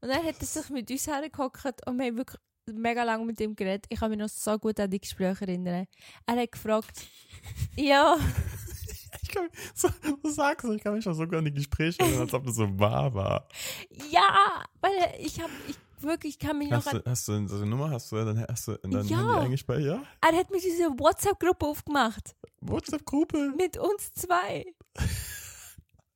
Und 0.00 0.08
dann 0.08 0.24
hat 0.24 0.40
er 0.40 0.46
sich 0.46 0.68
mit 0.70 0.90
uns 0.90 1.06
hergehockt 1.06 1.86
und 1.86 1.98
wir 1.98 2.06
haben 2.06 2.16
wirklich 2.16 2.40
mega 2.66 3.04
lange 3.04 3.24
mit 3.24 3.40
ihm 3.40 3.54
geredet. 3.54 3.86
Ich 3.88 4.00
kann 4.00 4.10
mich 4.10 4.18
noch 4.18 4.28
so 4.28 4.58
gut 4.58 4.80
an 4.80 4.90
die 4.90 5.00
Gespräche 5.00 5.42
erinnern. 5.46 5.86
Er 6.26 6.36
hat 6.36 6.52
gefragt, 6.52 7.06
ja, 7.76 8.18
Ich 9.22 9.28
kann, 9.28 9.48
so, 9.74 9.88
du 10.22 10.28
sagst, 10.30 10.66
ich 10.68 10.82
kann 10.82 10.94
mich 10.94 11.08
auch 11.08 11.14
sogar 11.14 11.38
an 11.38 11.44
die 11.44 11.52
Gespräche 11.52 12.00
erinnern, 12.00 12.22
als 12.22 12.34
ob 12.34 12.44
das 12.44 12.56
so 12.56 12.78
wahr 12.78 13.14
war. 13.14 13.48
ja, 14.10 14.64
weil 14.80 14.92
ich 15.18 15.40
habe, 15.40 15.52
ich 15.68 15.76
wirklich 16.02 16.38
kann 16.38 16.58
mich 16.58 16.70
noch 16.70 16.78
Hast 16.78 16.88
an, 16.88 17.02
du, 17.04 17.10
hast 17.10 17.28
du 17.28 17.48
so 17.48 17.56
eine 17.56 17.66
Nummer? 17.66 17.90
Hast 17.90 18.12
du 18.12 18.16
dann 18.16 18.44
hast 18.48 18.68
du 18.68 18.76
dann 18.82 19.06
Ja. 19.06 19.48
Bei 19.66 19.78
ja? 19.78 20.02
er 20.20 20.36
hat 20.36 20.50
mir 20.50 20.60
diese 20.60 20.90
WhatsApp-Gruppe 20.90 21.66
aufgemacht. 21.66 22.34
WhatsApp-Gruppe? 22.60 23.52
Mit 23.56 23.76
uns 23.76 24.12
zwei. 24.14 24.66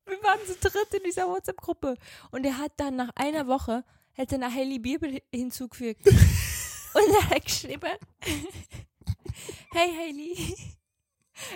Wir 0.06 0.22
waren 0.22 0.38
zu 0.46 0.54
dritt 0.58 0.94
in 0.94 1.02
dieser 1.04 1.28
WhatsApp-Gruppe. 1.28 1.96
Und 2.30 2.44
er 2.44 2.56
hat 2.56 2.72
dann 2.78 2.96
nach 2.96 3.10
einer 3.14 3.46
Woche, 3.46 3.84
er 4.14 4.32
eine 4.32 4.52
Hailey 4.52 4.78
Bieber 4.78 5.08
hinzugefügt. 5.32 6.06
Und 6.94 7.14
er 7.14 7.30
hat 7.30 7.44
geschrieben, 7.44 7.92
hey 9.72 9.94
Hailey, 9.94 10.32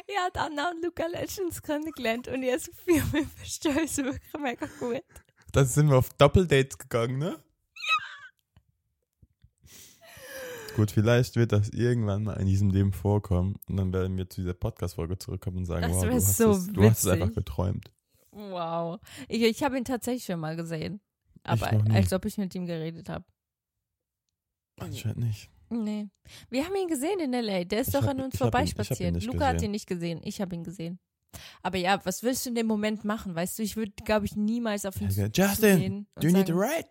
ich 0.07 0.17
habe 0.19 0.39
Anna 0.39 0.71
und 0.71 0.85
Luca 0.85 1.07
letztens 1.07 1.63
kennengelernt 1.63 2.29
und 2.29 2.43
das 2.43 2.67
Gefühl, 2.67 3.03
wir 3.13 3.27
verstehen 3.27 3.79
uns 3.79 3.97
wirklich 3.97 4.33
mega 4.39 4.67
gut. 4.79 5.03
Dann 5.53 5.67
sind 5.67 5.89
wir 5.89 5.97
auf 5.97 6.11
Doppeldates 6.11 6.79
gegangen, 6.79 7.19
ne? 7.19 7.43
Gut, 10.77 10.91
vielleicht 10.91 11.37
wird 11.37 11.53
das 11.53 11.69
irgendwann 11.69 12.25
mal 12.25 12.35
in 12.41 12.47
diesem 12.47 12.71
Leben 12.71 12.93
vorkommen 12.93 13.57
und 13.69 13.77
dann 13.77 13.93
werden 13.93 14.17
wir 14.17 14.29
zu 14.29 14.41
dieser 14.41 14.55
Podcast-Folge 14.55 15.19
zurückkommen 15.19 15.59
und 15.59 15.67
sagen, 15.67 15.83
Das 15.83 15.93
wow, 15.93 16.05
du 16.05 16.13
hast, 16.13 16.37
so 16.37 16.51
es, 16.53 16.67
du 16.73 16.83
hast 16.83 16.99
es 17.05 17.07
einfach 17.09 17.33
geträumt. 17.33 17.93
Wow. 18.31 18.99
Ich, 19.29 19.43
ich 19.43 19.63
habe 19.63 19.77
ihn 19.77 19.85
tatsächlich 19.85 20.25
schon 20.25 20.41
mal 20.41 20.57
gesehen. 20.57 21.01
Aber 21.45 21.71
als 21.93 22.13
ob 22.13 22.25
ich 22.25 22.39
mit 22.39 22.55
ihm 22.55 22.67
geredet 22.67 23.09
habe. 23.09 23.25
Anscheinend 24.79 25.19
nicht. 25.19 25.51
Nee. 25.71 26.09
Wir 26.51 26.65
haben 26.65 26.75
ihn 26.77 26.89
gesehen 26.89 27.19
in 27.21 27.33
L.A. 27.35 27.65
Der 27.65 27.81
ist 27.81 27.89
Ich 27.89 27.93
doch 27.95 28.03
hab- 28.03 28.11
an 28.11 28.21
uns 28.21 28.37
vorbeispaziert. 28.39 29.23
Luca 29.25 29.47
hat 29.47 29.55
gesehen. 29.55 29.67
ihn 29.69 29.71
nicht 29.73 29.87
gesehen. 29.87 30.21
Ich 30.25 30.41
habe 30.41 30.55
ihn 30.55 30.65
gesehen. 30.65 30.99
Aber 31.63 31.79
ja, 31.79 32.01
was 32.05 32.23
willst 32.23 32.45
du 32.45 32.51
in 32.51 32.55
dem 32.55 32.67
Moment 32.67 33.05
machen? 33.05 33.35
Weißt 33.35 33.59
du, 33.59 33.63
ich 33.63 33.77
würde, 33.77 33.93
glaube 34.05 34.27
ich, 34.27 34.37
niemals 34.37 34.85
auf 34.85 35.01
ihn 35.01 35.11
zu 35.11 35.31
Justin, 35.35 36.07
Do 36.17 36.27
you 36.29 36.33
need 36.33 36.51
a 36.51 36.55
sagen, 36.55 36.59
ride? 36.61 36.89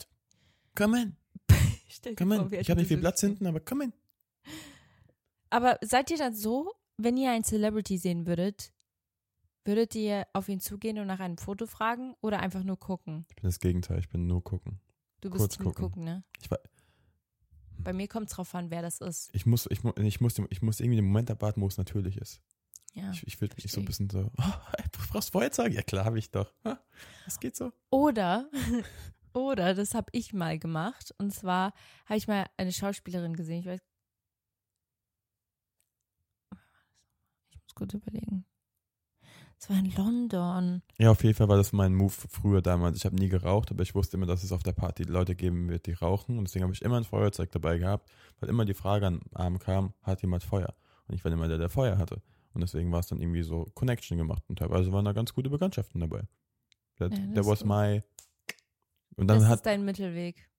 Come 0.75 1.01
in, 1.01 1.15
Stell 1.91 2.15
vor, 2.15 2.51
in. 2.51 2.59
Ich 2.59 2.69
habe 2.69 2.79
nicht 2.79 2.87
viel. 2.87 2.97
Platz 2.97 3.21
hinten, 3.21 3.45
aber 3.45 3.59
come 3.59 3.85
in. 3.85 3.93
Aber 5.49 5.77
seid 5.81 6.09
ihr 6.11 6.17
dann 6.17 6.33
so, 6.33 6.73
wenn 6.97 7.17
ihr 7.17 7.31
einen 7.31 7.43
Celebrity 7.43 7.97
sehen 7.97 8.25
würdet, 8.25 8.73
würdet 9.65 9.93
ihr 9.95 10.25
auf 10.33 10.49
ihn 10.49 10.59
zugehen 10.59 10.97
und 10.99 11.07
nach 11.07 11.19
einem 11.19 11.37
Foto 11.37 11.67
fragen 11.67 12.15
oder 12.21 12.39
einfach 12.39 12.63
nur 12.63 12.79
gucken? 12.79 13.25
Ich 13.29 13.35
bin 13.35 13.43
das 13.43 13.59
Gegenteil, 13.59 13.99
ich 13.99 14.09
bin 14.09 14.27
nur 14.27 14.43
gucken. 14.43 14.79
Du 15.19 15.29
bist 15.29 15.41
Kurz 15.41 15.57
gucken. 15.57 15.73
gucken, 15.73 16.03
ne? 16.03 16.23
Ich, 16.41 16.49
war, 16.49 16.59
Bei 17.77 17.93
mir 17.93 18.07
kommt 18.07 18.29
es 18.29 18.35
drauf 18.35 18.55
an, 18.55 18.71
wer 18.71 18.81
das 18.81 19.01
ist. 19.01 19.29
ich, 19.33 19.45
muss, 19.45 19.67
ich, 19.69 19.81
ich, 19.97 20.21
muss, 20.21 20.39
ich 20.49 20.61
muss 20.61 20.79
irgendwie 20.79 20.95
den 20.95 21.05
Moment 21.05 21.29
abwarten, 21.29 21.61
wo 21.61 21.67
es 21.67 21.77
natürlich 21.77 22.17
ist. 22.17 22.41
Ja. 22.93 23.11
Ich, 23.11 23.25
ich 23.27 23.39
will 23.39 23.49
mich 23.55 23.71
so 23.71 23.79
ein 23.81 23.85
bisschen 23.85 24.09
so, 24.09 24.31
oh, 24.37 24.43
du 24.91 24.99
brauchst 25.09 25.31
Feuerzeug? 25.31 25.73
Ja 25.73 25.81
klar, 25.81 26.05
habe 26.05 26.17
ich 26.19 26.31
doch. 26.31 26.51
Das 27.25 27.39
geht 27.39 27.55
so. 27.55 27.71
Oder, 27.89 28.49
oder, 29.33 29.73
das 29.73 29.93
habe 29.93 30.07
ich 30.11 30.33
mal 30.33 30.59
gemacht. 30.59 31.13
Und 31.17 31.33
zwar 31.33 31.73
habe 32.05 32.17
ich 32.17 32.27
mal 32.27 32.45
eine 32.57 32.71
Schauspielerin 32.71 33.35
gesehen. 33.35 33.59
Ich 33.59 33.65
weiß. 33.65 33.81
Ich 37.49 37.59
muss 37.63 37.75
kurz 37.75 37.93
überlegen. 37.93 38.45
Es 39.61 39.69
war 39.69 39.77
in 39.77 39.93
London. 39.95 40.81
Ja, 40.97 41.11
auf 41.11 41.23
jeden 41.23 41.35
Fall 41.35 41.47
war 41.47 41.57
das 41.57 41.71
mein 41.71 41.93
Move 41.93 42.11
früher 42.11 42.63
damals. 42.63 42.97
Ich 42.97 43.05
habe 43.05 43.15
nie 43.15 43.29
geraucht, 43.29 43.69
aber 43.69 43.83
ich 43.83 43.93
wusste 43.93 44.17
immer, 44.17 44.25
dass 44.25 44.43
es 44.43 44.51
auf 44.51 44.63
der 44.63 44.71
Party 44.71 45.03
Leute 45.03 45.35
geben 45.35 45.69
wird, 45.69 45.85
die 45.85 45.93
rauchen. 45.93 46.39
Und 46.39 46.45
deswegen 46.45 46.63
habe 46.63 46.73
ich 46.73 46.81
immer 46.81 46.97
ein 46.97 47.03
Feuerzeug 47.03 47.51
dabei 47.51 47.77
gehabt, 47.77 48.09
weil 48.39 48.49
immer 48.49 48.65
die 48.65 48.73
Frage 48.73 49.05
an 49.05 49.21
Arm 49.33 49.59
kam, 49.59 49.93
hat 50.01 50.23
jemand 50.23 50.43
Feuer? 50.43 50.73
Und 51.07 51.13
ich 51.13 51.23
war 51.23 51.31
immer 51.31 51.47
der, 51.47 51.59
der 51.59 51.69
Feuer 51.69 51.99
hatte. 51.99 52.23
Und 52.53 52.61
deswegen 52.61 52.91
war 52.91 53.01
es 53.01 53.07
dann 53.07 53.21
irgendwie 53.21 53.43
so 53.43 53.65
Connection 53.75 54.17
gemacht. 54.17 54.43
Und 54.47 54.57
teilweise 54.57 54.91
waren 54.91 55.05
da 55.05 55.13
ganz 55.13 55.31
gute 55.31 55.51
Bekanntschaften 55.51 56.01
dabei. 56.01 56.23
That, 56.97 57.15
Ja, 57.15 57.33
that 57.35 57.45
was 57.45 57.59
gut. 57.59 57.67
my... 57.67 58.01
Und 59.15 59.27
dann, 59.27 59.39
das 59.39 59.47
hat, 59.47 59.55
ist 59.57 59.65
dein 59.65 59.83
Mittelweg. 59.85 60.49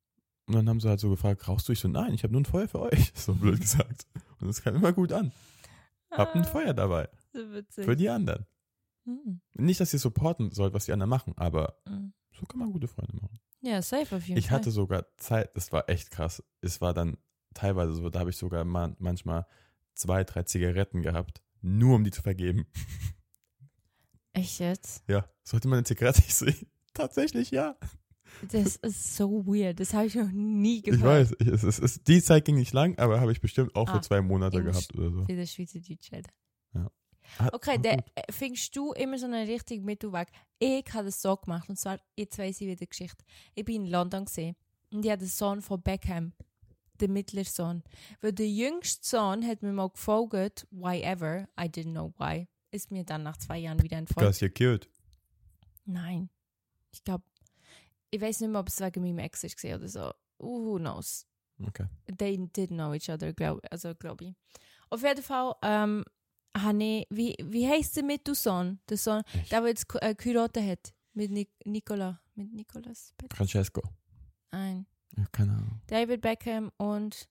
und 0.47 0.55
dann 0.55 0.69
haben 0.69 0.81
sie 0.81 0.89
halt 0.89 1.01
so 1.01 1.11
gefragt, 1.11 1.47
rauchst 1.49 1.69
du? 1.69 1.73
Ich 1.73 1.81
so, 1.81 1.89
nein, 1.89 2.15
ich 2.15 2.23
habe 2.23 2.33
nur 2.33 2.43
ein 2.43 2.47
Feuer 2.47 2.69
für 2.69 2.81
euch. 2.81 3.13
So 3.17 3.35
blöd 3.35 3.61
gesagt. 3.61 4.07
Und 4.41 4.49
das 4.49 4.63
kam 4.63 4.77
immer 4.77 4.93
gut 4.93 5.13
an. 5.13 5.33
Habt 6.11 6.35
ein 6.35 6.43
Ah, 6.43 6.47
Feuer 6.47 6.75
dabei. 6.75 7.09
So 7.33 7.53
witzig. 7.53 7.85
Für 7.85 7.97
die 7.97 8.09
anderen. 8.09 8.47
Hm, 9.05 9.41
Nicht, 9.55 9.81
dass 9.81 9.93
ihr 9.93 9.99
supporten 9.99 10.51
sollt, 10.51 10.75
was 10.75 10.85
die 10.85 10.93
anderen 10.93 11.11
machen, 11.11 11.33
aber 11.37 11.77
hm. 11.87 12.13
so 12.33 12.45
kann 12.47 12.59
man 12.61 12.71
gute 12.73 12.87
Freunde 12.89 13.17
machen. 13.17 13.41
Ja, 13.63 13.81
safe 13.81 14.17
auf 14.17 14.27
jeden 14.27 14.39
Ich 14.39 14.49
Fall. 14.49 14.59
hatte 14.59 14.71
sogar 14.71 15.07
Zeit, 15.17 15.57
das 15.57 15.73
war 15.73 15.89
echt 15.89 16.11
krass. 16.11 16.43
Es 16.61 16.81
war 16.81 16.93
dann 16.95 17.17
teilweise 17.55 17.95
so, 17.95 18.11
da 18.11 18.21
habe 18.21 18.31
ich 18.31 18.37
sogar 18.37 18.65
man, 18.65 18.97
manchmal 18.99 19.47
zwei, 19.95 20.25
drei 20.25 20.43
Zigaretten 20.43 21.03
gehabt, 21.03 21.43
nur 21.63 21.97
um 21.97 22.05
die 22.05 22.11
zu 22.11 22.23
vergeben. 22.23 22.67
Echt 24.35 24.61
jetzt? 24.61 25.05
Ja, 25.09 25.27
sollte 25.43 25.69
man 25.69 25.79
eine 25.79 25.85
Zigarette 25.85 26.23
ich 26.27 26.35
so, 26.35 26.47
tatsächlich 26.95 27.51
ja. 27.51 27.77
Das 28.51 28.77
ist 28.77 29.17
so 29.17 29.47
weird. 29.47 29.79
Das 29.81 29.95
habe 29.95 30.07
ich 30.07 30.15
noch 30.15 30.31
nie 30.33 30.83
gehört. 30.83 30.99
Ich 31.01 31.05
weiß, 31.05 31.35
ich, 31.39 31.47
es, 31.49 31.63
es, 31.63 31.79
es, 31.79 32.03
die 32.03 32.23
Zeit 32.23 32.45
ging 32.45 32.57
nicht 32.57 32.73
lang, 32.73 32.99
aber 32.99 33.21
habe 33.21 33.31
ich 33.33 33.41
bestimmt 33.41 33.75
auch 33.77 33.89
Ah, 33.89 33.95
für 33.95 34.01
zwei 34.01 34.21
Monate 34.21 34.63
gehabt 34.63 34.95
oder 34.97 35.11
so. 35.11 35.29
Wie 35.29 35.37
der 35.37 35.47
Schweizerdeutsch, 35.47 36.13
Alter. 36.13 36.31
Hat- 37.39 37.55
Okay, 37.55 37.71
war 37.77 37.79
der, 37.79 37.97
gut. 37.97 38.05
äh, 38.17 38.33
findest 38.33 38.77
du 38.77 38.93
immer 38.93 39.17
so 39.19 39.27
einen 39.27 39.47
richtigen 39.49 39.85
Mittelweg? 39.85 40.29
Ich 40.59 40.85
habe 40.93 41.05
das 41.07 41.23
so 41.23 41.37
gemacht 41.37 41.69
und 41.69 41.79
zwar, 41.79 41.99
jetzt 42.17 42.37
weiss 42.39 42.61
ich 42.61 42.67
wieder 42.67 42.77
die 42.77 42.89
Geschichte. 42.89 43.25
Ich 43.55 43.65
bin 43.65 43.85
in 43.87 43.91
London 43.91 44.25
gesehen 44.27 44.57
und 44.91 45.05
ich 45.05 45.11
hatte 45.11 45.21
den 45.21 45.29
Sohn 45.29 45.63
von 45.63 45.81
Beckham, 45.81 46.33
der 47.01 47.09
mittlere 47.09 47.45
Sohn. 47.45 47.85
Weil 48.21 48.33
der 48.33 48.49
jüngste 48.49 49.07
Sohn 49.09 49.47
hat 49.47 49.63
mir 49.63 49.73
mal 49.73 49.89
gefolgt, 49.89 50.67
why 50.73 51.01
ever, 51.01 51.49
I 51.59 51.65
didn't 51.69 51.93
know 51.93 52.13
why, 52.19 52.49
ist 52.71 52.91
mir 52.91 53.05
dann 53.05 53.23
nach 53.23 53.37
zwei 53.39 53.59
Jahren 53.61 53.81
wieder 53.83 53.97
entfolgt. 53.99 54.19
Because 54.39 54.45
you're 54.45 54.51
cute. 54.53 54.89
Nein, 55.85 56.29
ich 56.93 57.03
glaube, 57.05 57.25
ich 58.13 58.21
weiß 58.21 58.41
nicht 58.41 58.51
mehr, 58.51 58.61
ob 58.61 58.69
es 58.69 58.79
wegen 58.81 59.03
meinem 59.03 59.19
Ex 59.19 59.43
ist 59.43 59.57
gewesen 59.57 59.77
oder 59.79 59.89
so. 59.89 60.13
Who 60.39 60.77
knows? 60.79 61.27
Okay. 61.65 61.87
they 62.19 62.37
did 62.53 62.71
know 62.71 62.93
each 62.93 63.09
other, 63.09 63.33
glaub, 63.33 63.61
also 63.71 63.95
glaube 63.95 64.25
ich. 64.25 64.35
Auf 64.91 65.03
jeden 65.03 65.23
Fall, 65.23 65.55
ähm, 65.63 66.05
habe 66.57 66.83
ich, 66.85 67.07
wie, 67.11 67.37
wie 67.43 67.67
heisst 67.69 67.97
der 67.97 68.03
mit 68.05 68.27
du 68.27 68.35
Sohn? 68.35 68.81
Der 68.89 68.97
Sohn, 68.97 69.23
der, 69.51 69.61
der 69.61 69.69
jetzt 69.69 69.87
äh, 70.03 70.15
geheiratet 70.15 70.65
hat. 70.69 70.95
Mit 71.15 71.31
Nic 71.31 71.51
Nicola. 71.65 72.21
Mit 72.35 72.53
Nicolas? 72.53 73.15
Pet- 73.17 73.33
Francesco. 73.35 73.83
Nein. 74.51 74.87
Ja, 75.17 75.25
keine 75.31 75.53
Ahnung. 75.53 75.81
David 75.87 76.21
Beckham 76.21 76.73
und, 76.79 77.29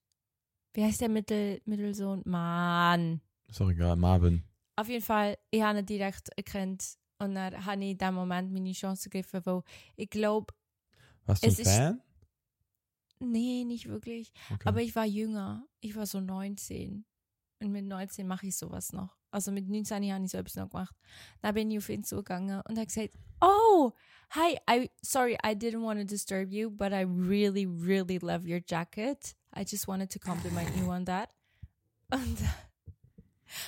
wie 0.73 0.83
heißt 0.83 1.01
der 1.01 1.09
Mittel, 1.09 1.61
Mittelsohn? 1.65 2.21
Mann. 2.25 3.21
Ist 3.47 3.59
egal. 3.59 3.95
Marvin. 3.97 4.43
Auf 4.77 4.87
jeden 4.87 5.03
Fall, 5.03 5.37
ich 5.51 5.61
habe 5.61 5.79
ihn 5.79 5.85
direkt 5.85 6.29
erkannt. 6.37 6.95
Und 7.19 7.35
dann 7.35 7.65
habe 7.65 7.83
ich 7.83 7.91
in 7.91 7.97
dem 7.97 8.13
Moment 8.15 8.51
meine 8.51 8.71
Chance 8.71 9.09
gegriffen, 9.09 9.41
weil 9.45 9.61
ich 9.95 10.09
glaube, 10.09 10.53
Warst 11.31 11.43
du 11.43 11.47
ein 11.47 11.53
Es 11.53 11.59
ist- 11.59 11.67
Fan? 11.67 12.01
nee, 13.19 13.63
nicht 13.65 13.87
wirklich. 13.87 14.31
Okay. 14.53 14.67
Aber 14.67 14.81
ich 14.81 14.95
war 14.95 15.05
jünger. 15.05 15.65
Ich 15.79 15.95
war 15.95 16.05
so 16.05 16.19
19. 16.19 17.05
Und 17.59 17.71
mit 17.71 17.85
19 17.85 18.27
mache 18.27 18.47
ich 18.47 18.55
sowas 18.57 18.91
noch. 18.91 19.17
Also 19.29 19.51
mit 19.51 19.69
19 19.69 20.11
habe 20.11 20.25
ich 20.25 20.31
so 20.31 20.37
etwas 20.39 20.55
noch 20.55 20.69
gemacht. 20.69 20.95
Dann 21.41 21.53
bin 21.53 21.69
ich 21.71 21.77
auf 21.77 21.89
ihn 21.89 22.03
zugegangen 22.03 22.61
und 22.67 22.77
habe 22.77 22.87
gesagt, 22.87 23.13
oh, 23.39 23.91
hi, 24.31 24.57
I, 24.69 24.89
sorry, 25.01 25.33
I 25.45 25.51
didn't 25.55 25.83
want 25.83 25.99
to 25.99 26.05
disturb 26.05 26.51
you, 26.51 26.69
but 26.71 26.91
I 26.91 27.03
really, 27.03 27.65
really 27.65 28.17
love 28.17 28.45
your 28.47 28.61
jacket. 28.67 29.35
I 29.55 29.61
just 29.61 29.87
wanted 29.87 30.11
to 30.11 30.19
compliment 30.19 30.75
you 30.75 30.89
on 30.91 31.05
that. 31.05 31.29
Und, 32.11 32.37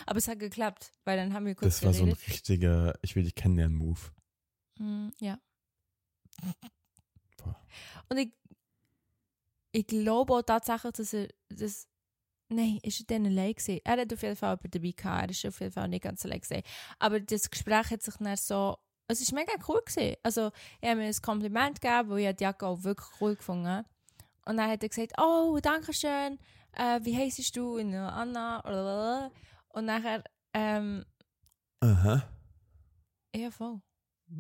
aber 0.06 0.18
es 0.18 0.28
hat 0.28 0.40
geklappt, 0.40 0.92
weil 1.06 1.16
dann 1.18 1.34
haben 1.34 1.46
wir 1.46 1.56
kurz 1.56 1.76
das 1.80 1.86
war 1.86 1.94
so 1.94 2.04
ein 2.04 2.10
geredet. 2.10 2.28
richtiger, 2.28 2.94
ich 3.02 3.16
will 3.16 3.24
dich 3.24 3.36
kennenlernen 3.36 3.78
Move. 3.78 4.00
Mm, 4.80 5.10
ja. 5.20 5.40
Boah. 7.44 7.60
Und 8.10 8.18
ich, 8.18 8.32
ich 9.72 9.88
glaube 9.88 10.34
auch 10.34 10.42
tatsächlich, 10.42 10.94
dass 10.94 11.14
er 11.14 11.28
das. 11.50 11.88
Nein, 12.50 12.80
ist 12.84 13.00
er 13.00 13.06
dann 13.08 13.26
allein 13.26 13.54
gewesen? 13.54 13.80
Er 13.84 13.98
hat 13.98 14.14
auf 14.14 14.22
jeden 14.22 14.36
Fall 14.36 14.52
jemanden 14.52 14.72
dabei 14.72 14.92
gehabt. 14.92 15.24
Er 15.24 15.30
ist 15.30 15.46
auf 15.46 15.60
jeden 15.60 15.72
Fall 15.72 15.88
nicht 15.88 16.04
ganz 16.04 16.26
allein 16.26 16.42
gewesen. 16.42 16.64
Aber 17.00 17.20
das 17.20 17.50
Gespräch 17.50 17.90
hat 17.90 18.02
sich 18.04 18.16
dann 18.18 18.36
so. 18.38 18.78
Es 19.08 19.22
ist 19.22 19.34
mega 19.34 19.54
cool 19.68 19.82
gewesen. 19.86 20.16
Also, 20.24 20.52
ich 20.82 20.90
habe 20.90 21.02
mir 21.02 21.08
ein 21.08 21.22
Kompliment 21.22 21.82
gegeben, 21.82 22.10
weil 22.10 22.20
ich 22.20 22.36
die 22.36 22.44
Jacke 22.44 22.66
auch 22.68 22.84
wirklich 22.84 23.08
cool 23.20 23.36
gefunden 23.36 23.84
Und 24.46 24.58
dann 24.58 24.70
hat 24.70 24.84
er 24.84 24.90
gesagt, 24.90 25.14
oh, 25.20 25.60
danke 25.62 25.94
schön. 25.94 26.40
Äh, 26.74 27.00
wie 27.04 27.16
heisst 27.18 27.56
du? 27.56 27.80
Und, 27.80 27.94
Anna. 27.94 29.32
Und 29.70 29.86
nachher, 29.86 30.24
ähm, 30.54 31.06
Aha. 31.82 32.24
ja 33.36 33.52
voll. 33.52 33.82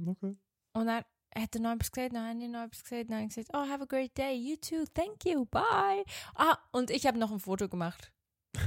Okay. 0.07 0.37
Und 0.73 0.87
dann 0.87 1.03
hat 1.35 1.55
er 1.55 1.61
noch 1.61 1.71
etwas 1.71 1.91
gesagt, 1.91 2.13
dann 2.15 2.27
habe 2.29 2.39
ich 2.43 2.49
noch 2.49 2.63
etwas 2.63 2.83
gesagt, 2.83 3.09
dann 3.09 3.15
habe 3.17 3.27
ich 3.27 3.35
gesagt, 3.35 3.49
oh, 3.53 3.67
have 3.69 3.83
a 3.83 3.85
great 3.85 4.17
day, 4.17 4.35
you 4.35 4.55
too, 4.57 4.85
thank 4.93 5.25
you, 5.25 5.45
bye. 5.45 6.03
Ah, 6.35 6.57
und 6.71 6.89
ich 6.91 7.05
habe 7.05 7.17
noch 7.17 7.31
ein 7.31 7.39
Foto 7.39 7.67
gemacht. 7.69 8.11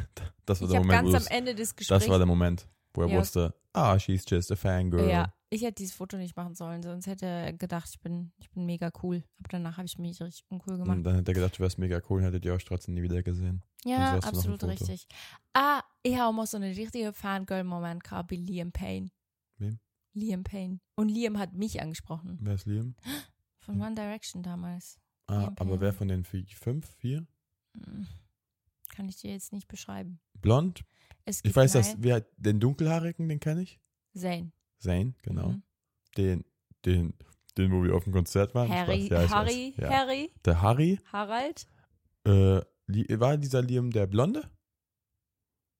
Das 0.46 0.60
war 0.60 0.68
Ich 0.68 0.72
der 0.72 0.80
Moment, 0.80 1.10
ganz 1.12 1.12
wo 1.12 1.16
am 1.32 1.36
Ende 1.38 1.54
des 1.56 1.74
Gesprächs, 1.74 2.02
das 2.04 2.08
war 2.08 2.18
der 2.18 2.26
Moment, 2.26 2.68
wo 2.94 3.02
er 3.02 3.08
Ja. 3.08 3.18
wusste, 3.18 3.52
ah, 3.72 3.98
she's 3.98 4.24
just 4.28 4.52
a 4.52 4.54
fangirl. 4.56 5.08
ja, 5.10 5.34
ich 5.50 5.62
hätte 5.62 5.74
dieses 5.82 5.94
Foto 5.96 6.16
nicht 6.16 6.36
machen 6.36 6.54
sollen, 6.54 6.84
sonst 6.84 7.08
hätte 7.08 7.26
er 7.26 7.52
gedacht, 7.52 7.88
ich 7.90 7.98
bin, 7.98 8.32
ich 8.38 8.48
bin 8.50 8.64
mega 8.64 8.92
cool. 9.02 9.24
Aber 9.40 9.48
danach 9.50 9.76
habe 9.76 9.86
ich 9.86 9.98
mich 9.98 10.20
richtig 10.22 10.44
uncool 10.48 10.76
gemacht. 10.78 10.96
Und 10.98 11.02
dann 11.02 11.16
hat 11.16 11.26
er 11.26 11.34
gedacht, 11.34 11.58
du 11.58 11.62
wärst 11.64 11.78
mega 11.78 12.00
cool 12.08 12.18
und 12.20 12.26
hättet 12.26 12.44
ihr 12.44 12.54
euch 12.54 12.64
trotzdem 12.64 12.94
nie 12.94 13.02
wieder 13.02 13.22
gesehen. 13.24 13.62
ja, 13.84 14.14
absolut 14.18 14.62
richtig. 14.64 15.08
Ah, 15.52 15.82
ich 16.04 16.14
habe 16.14 16.26
auch 16.28 16.32
mal 16.32 16.46
so 16.46 16.58
einen 16.58 16.72
richtigen 16.74 17.12
Fangirl-Moment 17.12 18.04
gehabt 18.04 18.28
bei 18.30 18.36
Liam 18.36 18.70
Payne. 18.70 19.10
Wem? 19.58 19.80
Liam 20.16 20.44
Payne. 20.44 20.80
Und 20.96 21.08
Liam 21.08 21.38
hat 21.38 21.52
mich 21.52 21.80
angesprochen. 21.80 22.38
Wer 22.40 22.54
ist 22.54 22.66
Liam? 22.66 22.94
Von 23.60 23.80
One 23.80 23.94
Direction 23.94 24.42
damals. 24.42 24.98
Ah, 25.28 25.52
aber 25.56 25.80
wer 25.80 25.92
von 25.92 26.06
den 26.06 26.24
vi- 26.24 26.46
fünf, 26.54 26.88
vier? 26.98 27.26
Hm. 27.76 28.06
Kann 28.90 29.08
ich 29.08 29.16
dir 29.16 29.32
jetzt 29.32 29.52
nicht 29.52 29.66
beschreiben. 29.66 30.20
Blond? 30.40 30.84
Ich 31.24 31.54
weiß, 31.56 31.72
dass, 31.72 31.96
wer, 32.00 32.20
den 32.36 32.60
dunkelhaarigen, 32.60 33.28
den 33.28 33.40
kenne 33.40 33.62
ich. 33.62 33.80
Zane. 34.14 34.52
Zane, 34.78 35.14
genau. 35.22 35.48
Mhm. 35.48 35.62
Den, 36.16 36.44
den, 36.84 37.14
den, 37.58 37.72
wo 37.72 37.82
wir 37.82 37.96
auf 37.96 38.04
dem 38.04 38.12
Konzert 38.12 38.54
waren. 38.54 38.68
Harry. 38.68 39.08
Ja, 39.08 39.28
Harry. 39.28 39.74
Ja. 39.76 39.90
Harry, 39.90 40.32
Der 40.44 40.62
Harry, 40.62 41.00
Harald. 41.12 41.66
äh, 42.24 42.60
war 43.18 43.36
dieser 43.36 43.62
Liam 43.62 43.90
der 43.90 44.06
Blonde? 44.06 44.48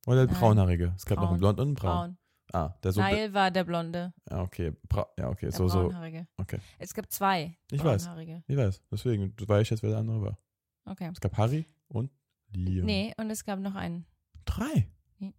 Oder 0.09 0.27
der 0.27 0.33
Nein. 0.33 0.41
braunhaarige? 0.41 0.93
Es 0.97 1.07
gab 1.07 1.19
noch 1.19 1.27
Braun. 1.27 1.31
einen 1.35 1.39
Blond 1.39 1.61
und 1.61 1.67
einen 1.69 1.75
Braun. 1.77 1.93
Braun. 1.95 2.19
Ah, 2.53 2.75
der 2.83 2.93
so. 2.93 3.01
Niall 3.01 3.35
war 3.35 3.51
der 3.51 3.65
Blonde, 3.65 4.15
Ja, 4.31 4.43
okay. 4.43 4.73
Bra 4.89 5.09
ja, 5.19 5.29
okay. 5.29 5.47
der 5.47 5.53
So, 5.53 5.69
so. 5.69 5.81
Braunhaarige. 5.81 6.27
Okay. 6.37 6.59
Es 6.79 6.95
gibt 6.95 7.13
zwei 7.13 7.57
Ich 7.71 7.83
weiß. 7.83 8.09
Ich 8.47 8.57
weiß. 8.57 8.83
Deswegen 8.91 9.35
weiß 9.39 9.63
ich 9.63 9.71
jetzt, 9.71 9.83
wer 9.83 9.91
der 9.91 9.99
andere 9.99 10.23
war. 10.23 10.39
Okay. 10.85 11.11
Es 11.13 11.21
gab 11.21 11.37
Harry 11.37 11.67
und 11.89 12.11
Liam. 12.53 12.87
Nee, 12.87 13.13
und 13.17 13.31
es 13.31 13.45
gab 13.45 13.59
noch 13.59 13.75
einen. 13.75 14.07
Drei. 14.45 14.89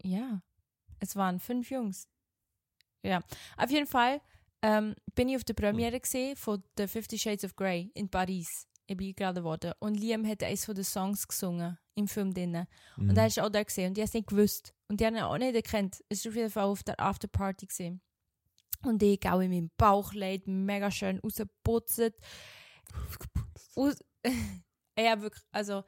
Ja. 0.03 0.41
Es 0.99 1.15
waren 1.15 1.39
fünf 1.39 1.69
Jungs. 1.71 2.09
Ja. 3.03 3.21
Auf 3.55 3.71
jeden 3.71 3.87
Fall 3.87 4.19
ähm, 4.61 4.95
bin 5.15 5.29
ich 5.29 5.37
auf 5.37 5.43
der 5.43 5.53
Premiere 5.53 5.99
gesehen 5.99 6.35
von 6.35 6.61
The 6.77 6.87
Fifty 6.87 7.17
Shades 7.17 7.45
of 7.45 7.55
Grey 7.55 7.91
in 7.93 8.09
Paris. 8.09 8.67
Ich 8.85 8.97
bin 8.97 9.07
eingeladen 9.07 9.43
worden. 9.43 9.73
Und 9.79 9.95
Liam 9.99 10.25
hat 10.27 10.43
eines 10.43 10.65
von 10.65 10.75
den 10.75 10.83
Songs 10.83 11.27
gesungen 11.27 11.77
im 11.97 12.07
Film 12.07 12.33
drinnen. 12.33 12.67
Mhm. 12.95 13.09
Und 13.09 13.17
er 13.17 13.27
ist 13.27 13.39
auch 13.39 13.49
da 13.49 13.63
gesehen 13.63 13.89
und 13.89 13.97
die 13.97 14.01
haben 14.01 14.07
es 14.07 14.13
nicht 14.13 14.27
gewusst. 14.27 14.73
Und 14.87 14.99
die 14.99 15.05
haben 15.05 15.15
ihn 15.15 15.23
auch 15.23 15.37
nicht 15.37 15.55
erkannt. 15.55 16.03
Es 16.09 16.19
ist 16.19 16.27
auf 16.27 16.35
jeden 16.35 16.49
Fall 16.49 16.65
auf 16.65 16.83
der 16.83 16.99
Afterparty 16.99 17.65
gesehen. 17.65 18.01
Und 18.83 19.01
ich 19.01 19.27
auch 19.27 19.39
in 19.39 19.51
meinem 19.51 19.71
Bauchleid 19.77 20.47
mega 20.47 20.91
schön 20.91 21.19
rausgeputzt. 21.19 22.13
Aus 23.75 23.95
ja, 24.99 25.21
wirklich, 25.21 25.43
also, 25.51 25.83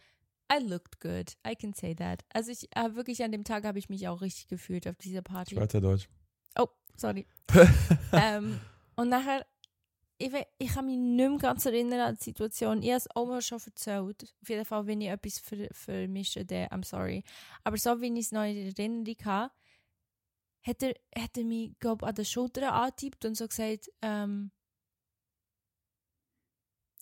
I 0.51 0.63
looked 0.63 0.99
good. 0.99 1.37
I 1.47 1.55
can 1.55 1.73
say 1.73 1.93
that. 1.95 2.23
Also, 2.33 2.51
ich 2.51 2.67
äh, 2.75 2.95
wirklich 2.95 3.23
an 3.23 3.31
dem 3.31 3.43
Tag 3.43 3.63
habe 3.65 3.77
ich 3.77 3.89
mich 3.89 4.07
auch 4.07 4.21
richtig 4.21 4.47
gefühlt 4.47 4.87
auf 4.87 4.97
dieser 4.97 5.21
Party. 5.21 5.55
Schweizerdeutsch. 5.55 6.09
Oh, 6.57 6.67
sorry. 6.97 7.27
ähm, 8.13 8.59
und 8.95 9.09
nachher, 9.09 9.45
ich, 10.19 10.33
ich 10.57 10.73
kann 10.73 10.85
mich 10.85 10.97
nicht 10.97 11.29
mehr 11.29 11.37
ganz 11.37 11.65
erinnern 11.65 12.01
an 12.01 12.17
die 12.17 12.23
Situation. 12.23 12.83
Ich 12.83 12.89
habe 12.89 12.97
es 12.97 13.15
auch 13.15 13.25
mal 13.25 13.41
schon 13.41 13.59
erzählt. 13.65 14.23
Auf 14.41 14.49
jeden 14.49 14.65
Fall, 14.65 14.85
wenn 14.85 15.01
ich 15.01 15.07
etwas 15.07 15.39
ver 15.39 15.69
vermische, 15.71 16.45
dann 16.45 16.67
I'm 16.67 16.85
sorry. 16.85 17.23
Aber 17.63 17.77
so 17.77 18.01
wie 18.01 18.13
ich 18.13 18.25
es 18.25 18.31
noch 18.33 18.43
in 18.43 18.67
Erinnerung 18.67 19.15
habe, 19.23 19.53
hat 20.61 20.83
er, 20.83 20.93
hat 21.17 21.37
er 21.37 21.45
mich, 21.45 21.71
glaub, 21.79 22.03
an 22.03 22.13
der 22.15 22.25
Schulter 22.25 22.73
angetippt 22.73 23.23
und 23.23 23.35
so 23.35 23.47
gesagt, 23.47 23.89
ähm, 24.01 24.51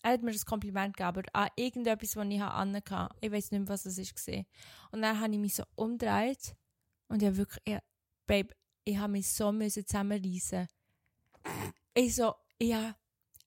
er 0.04 0.12
hat 0.12 0.22
mir 0.22 0.32
das 0.32 0.46
Kompliment 0.46 0.96
gegeben, 0.96 1.08
aber 1.08 1.24
an 1.34 1.50
irgendetwas, 1.56 2.16
was 2.16 2.28
ich 2.28 2.40
hatte. 2.40 3.16
Ich 3.20 3.32
weiß 3.32 3.52
nicht 3.52 3.62
mehr, 3.62 3.70
was 3.70 3.88
es 3.88 3.98
war. 3.98 4.46
Und 4.92 5.02
dann 5.02 5.20
habe 5.20 5.34
ich 5.34 5.40
mich 5.40 5.56
so 5.56 5.64
umgedreht 5.76 6.56
und 7.08 7.24
ich 7.24 7.28
habe 7.28 7.38
wirklich, 7.38 7.64
ich, 7.66 7.80
Babe, 8.28 8.54
ich 8.84 8.98
habe 8.98 9.14
mich 9.14 9.28
so 9.28 9.52
müssen 9.52 9.88
zusammenreißen. 9.88 10.68
Ich 11.96 12.16
so, 12.16 12.36
ja, 12.62 12.96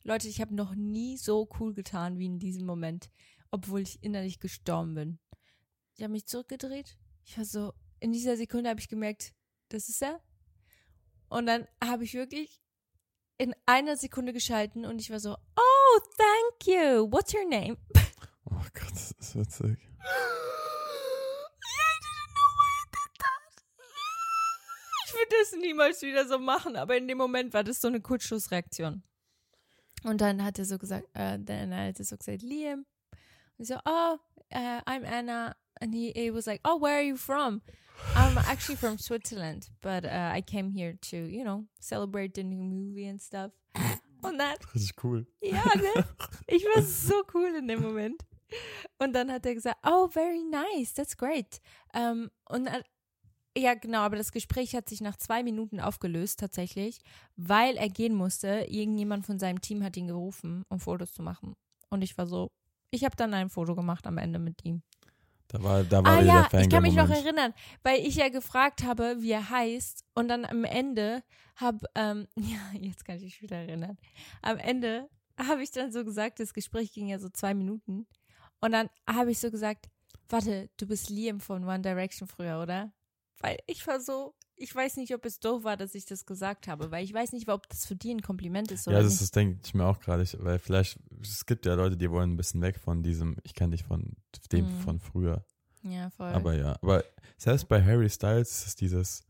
Leute, 0.03 0.29
ich 0.29 0.41
habe 0.41 0.55
noch 0.55 0.75
nie 0.75 1.19
so 1.19 1.49
cool 1.59 1.75
getan 1.75 2.19
wie 2.19 2.27
in 2.27 2.39
diesem 2.39 2.65
Moment, 2.65 3.11
obwohl 3.51 3.81
ich 3.83 4.03
innerlich 4.03 4.41
gestorben 4.41 4.95
bin. 4.95 5.19
Ich 5.97 6.03
habe 6.03 6.13
mich 6.13 6.27
zurückgedreht. 6.27 6.97
Ich 7.25 7.37
war 7.37 7.45
so, 7.45 7.75
in 7.99 8.13
dieser 8.13 8.37
Sekunde 8.37 8.71
habe 8.71 8.81
ich 8.81 8.89
gemerkt, 8.89 9.35
das 9.69 9.89
ist 9.89 10.03
er. 10.03 10.21
Und 11.29 11.47
dann 11.47 11.69
habe 11.85 12.05
ich 12.05 12.15
wirklich 12.15 12.63
in 13.37 13.55
einer 13.67 13.97
Sekunde 13.97 14.33
geschalten 14.33 14.85
und 14.85 15.01
ich 15.01 15.11
war 15.11 15.21
so, 15.21 15.35
oh, 15.35 16.01
thank 16.17 16.67
you. 16.67 17.11
What's 17.11 17.35
your 17.35 17.49
name? 17.49 17.77
Oh 18.53 18.67
Gott, 18.75 18.91
das 18.93 19.13
ist 19.13 19.37
witzig. 19.37 19.79
Ich 25.07 25.15
würde 25.15 25.37
das 25.41 25.53
niemals 25.61 26.03
wieder 26.03 26.27
so 26.27 26.39
machen, 26.39 26.77
aber 26.77 26.97
in 26.97 27.09
dem 27.09 27.19
Moment 27.19 27.53
war 27.53 27.65
das 27.65 27.81
so 27.81 27.89
eine 27.89 28.01
Kurzschlussreaktion. 28.01 29.03
Und 30.03 30.21
dann 30.21 30.43
hat 30.43 30.59
er 30.59 30.65
so 30.65 30.79
gesagt, 30.79 31.07
äh, 31.15 31.39
dann 31.39 31.75
hat 31.75 31.99
er 31.99 32.05
so 32.05 32.17
gesagt, 32.17 32.43
Liam. 32.43 32.87
Und 33.59 33.63
ich 33.63 33.69
so, 33.69 33.77
oh, 33.85 34.17
uh, 34.55 34.81
I'm 34.87 35.05
Anna. 35.05 35.55
And 35.81 35.95
he, 35.95 36.13
he 36.15 36.31
was 36.31 36.47
like, 36.47 36.61
oh, 36.65 36.79
where 36.79 36.97
are 36.97 37.03
you 37.03 37.17
from? 37.17 37.63
I'm 38.15 38.37
actually 38.39 38.77
from 38.77 38.99
Switzerland, 38.99 39.69
but 39.83 40.05
uh, 40.05 40.31
I 40.33 40.43
came 40.43 40.71
here 40.71 40.95
to, 41.11 41.17
you 41.17 41.45
know, 41.45 41.65
celebrate 41.81 42.35
the 42.35 42.43
new 42.43 42.63
movie 42.63 43.07
and 43.07 43.21
stuff. 43.21 43.53
Und 44.23 44.39
dann 44.39 44.57
Richtig 44.75 45.03
cool. 45.03 45.27
Ja, 45.41 45.65
ne? 45.77 46.05
Ich 46.47 46.65
war 46.65 46.83
so 46.83 47.23
cool 47.35 47.55
in 47.57 47.69
dem 47.69 47.83
Moment. 47.83 48.23
Und 48.99 49.15
dann 49.15 49.31
hat 49.31 49.47
er 49.47 49.55
gesagt, 49.55 49.79
oh, 49.85 50.09
very 50.09 50.43
nice, 50.43 50.93
that's 50.93 51.17
great. 51.17 51.61
Ähm, 51.95 52.31
und 52.49 52.69
ja, 53.57 53.75
genau, 53.75 54.01
aber 54.01 54.17
das 54.17 54.33
Gespräch 54.33 54.75
hat 54.75 54.89
sich 54.89 55.01
nach 55.01 55.17
zwei 55.17 55.43
Minuten 55.43 55.81
aufgelöst, 55.81 56.39
tatsächlich, 56.39 57.01
weil 57.37 57.77
er 57.77 57.89
gehen 57.89 58.15
musste. 58.15 58.67
Irgendjemand 58.69 59.27
von 59.27 59.39
seinem 59.39 59.61
Team 59.61 59.83
hat 59.83 59.97
ihn 59.97 60.07
gerufen, 60.07 60.65
um 60.69 60.79
Fotos 60.79 61.13
zu 61.13 61.23
machen. 61.23 61.57
Und 61.89 62.03
ich 62.03 62.17
war 62.17 62.27
so, 62.27 62.51
ich 62.91 63.05
habe 63.05 63.17
dann 63.17 63.35
ein 63.35 63.51
Foto 63.51 63.75
gemacht 63.75 64.07
am 64.07 64.19
Ende 64.19 64.39
mit 64.39 64.65
ihm. 64.65 64.83
Da 65.49 65.61
war, 65.65 65.83
da 65.83 66.05
war 66.05 66.19
Ah 66.19 66.21
ja, 66.21 66.49
ich 66.61 66.69
kann 66.69 66.83
mich 66.83 66.95
noch 66.95 67.11
erinnern, 67.11 67.53
weil 67.83 67.99
ich 68.07 68.15
ja 68.15 68.29
gefragt 68.29 68.85
habe, 68.85 69.17
wie 69.19 69.33
er 69.33 69.51
heißt 69.51 70.05
und 70.15 70.29
dann 70.29 70.45
am 70.45 70.63
Ende 70.63 71.25
habe, 71.57 71.87
ähm, 71.97 72.29
ja, 72.37 72.61
jetzt 72.81 73.05
kann 73.05 73.17
ich 73.17 73.25
mich 73.25 73.43
wieder 73.43 73.57
erinnern, 73.57 73.99
am 74.43 74.59
Ende 74.59 75.09
habe 75.37 75.63
ich 75.63 75.73
dann 75.73 75.91
so 75.91 76.05
gesagt, 76.05 76.39
das 76.39 76.55
Gespräch 76.55 76.93
ging 76.93 77.09
ja 77.09 77.19
so 77.19 77.29
zwei 77.31 77.55
Minuten 77.55 78.07
und 78.61 78.71
dann 78.71 78.91
habe 79.09 79.33
ich 79.33 79.41
so 79.41 79.51
gesagt, 79.51 79.89
warte, 80.29 80.71
du 80.77 80.87
bist 80.87 81.11
Liam 81.11 81.41
von 81.41 81.65
One 81.65 81.81
Direction 81.81 82.29
früher, 82.29 82.63
oder? 82.63 82.93
Weil 83.41 83.59
ich 83.67 83.87
war 83.87 84.01
so, 84.01 84.35
ich 84.57 84.75
weiß 84.75 84.97
nicht, 84.99 85.15
ob 85.15 85.25
es 85.25 85.41
doof 85.41 85.65
war, 85.65 85.77
dass 85.77 85.95
ich 85.95 86.05
das 86.05 86.27
gesagt 86.27 86.69
habe, 86.69 86.91
weil 86.91 87.05
ich 87.05 87.13
weiß 87.15 87.33
nicht, 87.33 87.49
ob 87.49 87.69
das 87.69 87.87
für 87.87 87.97
die 87.97 88.13
ein 88.13 88.21
Kompliment 88.23 88.71
ist 88.71 88.87
oder 88.87 88.99
Ja, 88.99 89.03
das 89.03 89.13
nicht. 89.15 89.23
ist, 89.23 89.35
denke 89.37 89.59
ich 89.65 89.73
mir 89.75 89.87
auch 89.87 89.99
gerade, 90.01 90.25
weil 90.39 90.59
vielleicht, 90.59 90.99
es 91.23 91.47
gibt 91.47 91.65
ja 91.67 91.75
Leute, 91.75 91.97
die 91.97 92.11
wollen 92.11 92.33
ein 92.33 92.37
bisschen 92.37 92.61
weg 92.61 92.79
von 92.79 93.03
diesem, 93.03 93.37
ich 93.43 93.55
kenne 93.55 93.73
dich 93.77 93.85
von 93.85 94.15
dem 94.53 94.67
Mhm. 94.67 94.71
von 94.71 95.01
früher. 95.01 95.45
ja, 95.83 96.11
voll. 96.11 96.33
Aber 96.33 96.55
ja, 96.55 96.77
aber 96.83 97.03
selbst 97.39 97.67
bei 97.69 97.83
Harry 97.83 98.11
Styles 98.11 98.51
ist 98.51 98.67
es 98.67 98.77
dieses, 98.77 99.23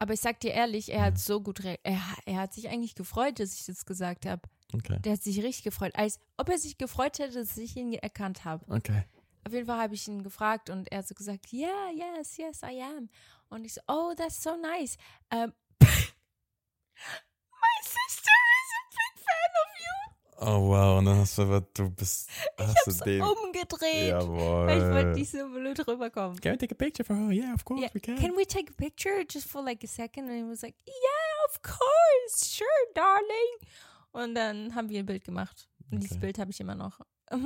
Aber 0.00 0.12
ich 0.14 0.20
sag 0.20 0.40
dir 0.40 0.50
ehrlich, 0.50 0.90
er 0.92 1.02
hat 1.02 1.18
so 1.18 1.40
gut, 1.40 1.60
er, 1.64 1.78
er 2.26 2.36
hat 2.36 2.52
sich 2.52 2.68
eigentlich 2.68 2.96
gefreut, 2.96 3.38
dass 3.38 3.54
ich 3.54 3.64
das 3.66 3.86
gesagt 3.86 4.26
habe. 4.26 4.42
okay, 4.74 4.98
Der 5.04 5.12
hat 5.12 5.22
sich 5.22 5.40
richtig 5.42 5.62
gefreut, 5.62 5.92
als 5.94 6.18
ob 6.36 6.48
er 6.48 6.58
sich 6.58 6.76
gefreut 6.76 7.20
hätte, 7.20 7.38
dass 7.38 7.56
ich 7.56 7.76
ihn 7.76 7.92
erkannt 7.92 8.44
habe. 8.44 8.64
okay. 8.74 9.04
Auf 9.46 9.52
jeden 9.52 9.66
Fall 9.66 9.78
habe 9.78 9.94
ich 9.94 10.08
ihn 10.08 10.22
gefragt 10.22 10.70
und 10.70 10.90
er 10.90 10.98
hat 11.00 11.06
so 11.08 11.14
gesagt, 11.14 11.52
yeah, 11.52 11.90
yes, 11.94 12.38
yes, 12.38 12.62
I 12.62 12.80
am. 12.82 13.10
Und 13.54 13.64
ich 13.64 13.74
so, 13.74 13.80
oh, 13.86 14.12
that's 14.16 14.42
so 14.42 14.56
nice. 14.56 14.96
Um, 15.32 15.52
my 15.80 17.76
sister 17.82 18.34
is 18.60 18.70
a 18.74 18.82
big 18.90 19.14
fan 19.24 19.50
of 19.62 19.70
you. 19.78 19.94
Oh 20.40 20.68
wow, 20.70 20.98
und 20.98 21.04
dann 21.06 21.18
hast 21.18 21.38
du 21.38 21.42
aber, 21.42 21.60
du 21.72 21.88
bist, 21.90 22.28
du 22.58 22.90
So 22.90 23.04
dem, 23.04 23.22
umgedreht. 23.22 24.08
jawohl. 24.08 24.66
Weil 24.66 24.78
ich 24.78 24.84
wollte 24.92 25.18
nicht 25.18 25.30
so 25.30 25.48
blöd 25.48 25.86
rüberkommen. 25.86 26.40
Can 26.40 26.54
we 26.54 26.58
take 26.58 26.74
a 26.74 26.76
picture 26.76 27.04
for 27.04 27.14
her? 27.16 27.30
Yeah, 27.30 27.54
of 27.54 27.64
course 27.64 27.80
Yeah, 27.80 27.90
we 27.94 28.00
can. 28.00 28.16
Can 28.16 28.36
we 28.36 28.44
take 28.44 28.70
a 28.70 28.74
picture 28.74 29.24
just 29.30 29.48
for 29.48 29.62
like 29.64 29.84
a 29.84 29.86
second? 29.86 30.28
And 30.28 30.36
he 30.36 30.42
was 30.44 30.62
like, 30.62 30.74
yeah, 30.86 31.44
of 31.48 31.62
course, 31.62 32.44
sure, 32.44 32.66
darling. 32.94 33.70
Und 34.12 34.34
dann 34.34 34.74
haben 34.74 34.88
wir 34.88 34.98
ein 34.98 35.06
Bild 35.06 35.24
gemacht. 35.24 35.68
Und 35.92 36.00
dieses 36.02 36.16
Okay. 36.16 36.20
Bild 36.26 36.38
habe 36.38 36.50
ich 36.50 36.58
immer 36.60 36.74
noch. 36.74 37.00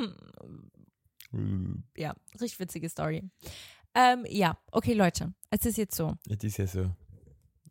Ja, 1.94 2.14
richtig 2.40 2.58
witzige 2.58 2.88
Story. 2.88 3.22
Ähm, 3.98 4.24
ja, 4.28 4.56
okay, 4.70 4.94
Leute, 4.94 5.34
es 5.50 5.66
ist 5.66 5.76
jetzt 5.76 5.96
so. 5.96 6.14
Das 6.26 6.44
ist 6.44 6.56
ja 6.56 6.68
so. 6.68 6.90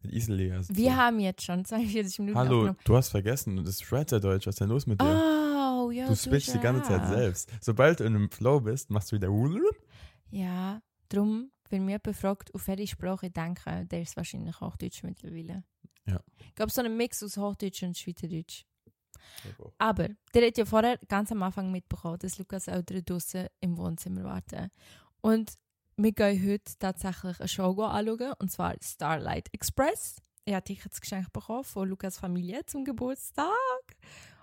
Iseli. 0.03 0.51
Also 0.51 0.75
Wir 0.75 0.91
so. 0.91 0.97
haben 0.97 1.19
jetzt 1.19 1.43
schon 1.43 1.63
42 1.63 2.19
Minuten 2.19 2.37
Hallo, 2.37 2.75
du 2.83 2.95
hast 2.95 3.09
vergessen, 3.09 3.55
das 3.57 3.75
ist 3.75 3.83
Schweizerdeutsch, 3.83 4.45
was 4.45 4.55
ist 4.55 4.59
denn 4.59 4.69
los 4.69 4.87
mit 4.87 5.01
dir? 5.01 5.05
Oh, 5.05 5.89
ja, 5.89 6.05
du 6.07 6.15
switchst 6.15 6.53
die 6.53 6.59
ganze 6.59 6.83
Zeit 6.83 7.07
selbst. 7.07 7.49
Sobald 7.61 7.99
du 7.99 8.03
in 8.03 8.15
einem 8.15 8.29
Flow 8.29 8.59
bist, 8.59 8.89
machst 8.89 9.11
du 9.11 9.15
wieder 9.15 9.29
Ja, 10.29 10.81
darum, 11.07 11.51
wenn 11.69 11.85
mir 11.85 11.99
jemand 12.03 12.17
fragt, 12.17 12.53
auf 12.53 12.67
welche 12.67 12.87
Sprache 12.87 13.27
ich 13.27 13.33
denke, 13.33 13.85
der 13.85 14.01
ist 14.01 14.17
wahrscheinlich 14.17 14.59
Hochdeutsch 14.59 15.03
mittlerweile. 15.03 15.63
Ja. 16.05 16.19
Ich 16.49 16.55
glaube, 16.55 16.71
so 16.71 16.81
ein 16.81 16.95
Mix 16.97 17.23
aus 17.23 17.37
Hochdeutsch 17.37 17.83
und 17.83 17.97
Schweizerdeutsch. 17.97 18.65
Aber 19.77 20.09
der 20.33 20.47
hat 20.47 20.57
ja 20.57 20.65
vorher 20.65 20.97
ganz 21.07 21.31
am 21.31 21.43
Anfang 21.43 21.71
mitbekommen, 21.71 22.19
dass 22.19 22.37
Lukas 22.37 22.67
Eltern 22.67 23.03
draußen 23.05 23.47
im 23.61 23.77
Wohnzimmer 23.77 24.23
warten. 24.23 24.69
Und 25.21 25.53
wir 25.97 26.11
gehen 26.11 26.47
heute 26.47 26.77
tatsächlich 26.77 27.39
eine 27.39 27.47
Show 27.47 27.81
anschauen, 27.81 28.33
und 28.39 28.51
zwar 28.51 28.75
Starlight 28.81 29.49
Express. 29.51 30.21
Ich 30.45 30.53
habe 30.53 30.63
Tickets 30.63 31.01
geschenkt 31.01 31.33
bekommen 31.33 31.63
von 31.63 31.89
Lukas 31.89 32.17
Familie 32.17 32.65
zum 32.65 32.85
Geburtstag. 32.85 33.51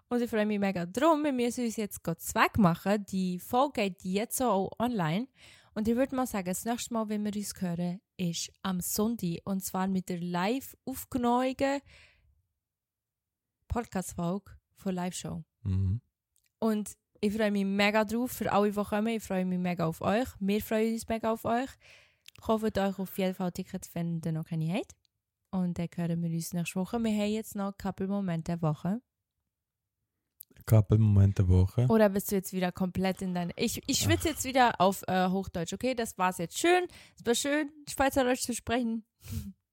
Und 0.08 0.20
ich 0.20 0.28
freue 0.28 0.44
mich 0.44 0.58
mega 0.58 0.84
drum. 0.84 1.24
Wir 1.24 1.32
müssen 1.32 1.64
uns 1.64 1.76
jetzt 1.76 2.00
Zweck 2.18 2.58
machen. 2.58 3.06
Die 3.06 3.38
Folge 3.38 3.82
geht 3.82 4.04
jetzt 4.04 4.42
auch 4.42 4.70
online. 4.78 5.28
Und 5.74 5.88
ich 5.88 5.96
würde 5.96 6.14
mal 6.14 6.26
sagen, 6.26 6.46
das 6.46 6.64
nächste 6.64 6.92
Mal, 6.92 7.08
wenn 7.08 7.24
wir 7.24 7.34
uns 7.34 7.54
hören, 7.58 8.00
ist 8.16 8.52
am 8.62 8.80
Sonntag. 8.80 9.38
Und 9.44 9.64
zwar 9.64 9.86
mit 9.86 10.08
der 10.08 10.20
live 10.20 10.76
aufgenommenen 10.84 11.80
Podcast-Folge 13.68 14.52
von 14.76 14.94
Live-Show. 14.94 15.42
Mhm. 15.62 16.00
Und 16.58 16.96
ich 17.24 17.32
freue 17.32 17.50
mich 17.50 17.64
mega 17.64 18.04
drauf 18.04 18.32
für 18.32 18.52
alle, 18.52 18.70
die 18.70 18.82
kommen. 18.82 19.06
Ich 19.06 19.22
freue 19.22 19.46
mich 19.46 19.58
mega 19.58 19.86
auf 19.86 20.02
euch. 20.02 20.28
Wir 20.40 20.60
freuen 20.60 20.92
uns 20.92 21.08
mega 21.08 21.32
auf 21.32 21.46
euch. 21.46 21.70
Kauft 22.42 22.78
euch 22.78 22.98
auf 22.98 23.18
jeden 23.18 23.34
Fall 23.34 23.50
Tickets, 23.50 23.94
wenn 23.94 24.20
ihr 24.22 24.32
noch 24.32 24.44
keine 24.44 24.74
habt. 24.74 24.94
Und 25.50 25.78
dann 25.78 25.88
hören 25.96 26.22
wir 26.22 26.30
uns 26.30 26.52
nächste 26.52 26.80
Woche. 26.80 26.98
Wir 27.02 27.12
haben 27.12 27.32
jetzt 27.32 27.56
noch 27.56 27.68
ein 27.68 27.78
couple 27.78 28.08
Momente 28.08 28.52
der 28.52 28.62
Woche. 28.62 29.00
Couple 30.66 30.98
Momente 30.98 31.48
Woche. 31.48 31.86
Oder 31.88 32.10
bist 32.10 32.30
du 32.30 32.34
jetzt 32.36 32.52
wieder 32.52 32.72
komplett 32.72 33.22
in 33.22 33.34
deine... 33.34 33.52
Ich, 33.56 33.82
ich 33.86 33.98
schwitze 34.00 34.28
jetzt 34.28 34.44
wieder 34.44 34.78
auf 34.80 35.02
äh, 35.08 35.28
Hochdeutsch, 35.28 35.72
okay? 35.72 35.94
Das 35.94 36.18
war's 36.18 36.36
jetzt. 36.36 36.58
Schön. 36.58 36.86
Es 37.18 37.24
war 37.24 37.34
schön, 37.34 37.70
Schweizerdeutsch 37.88 38.42
zu 38.42 38.54
sprechen. 38.54 39.06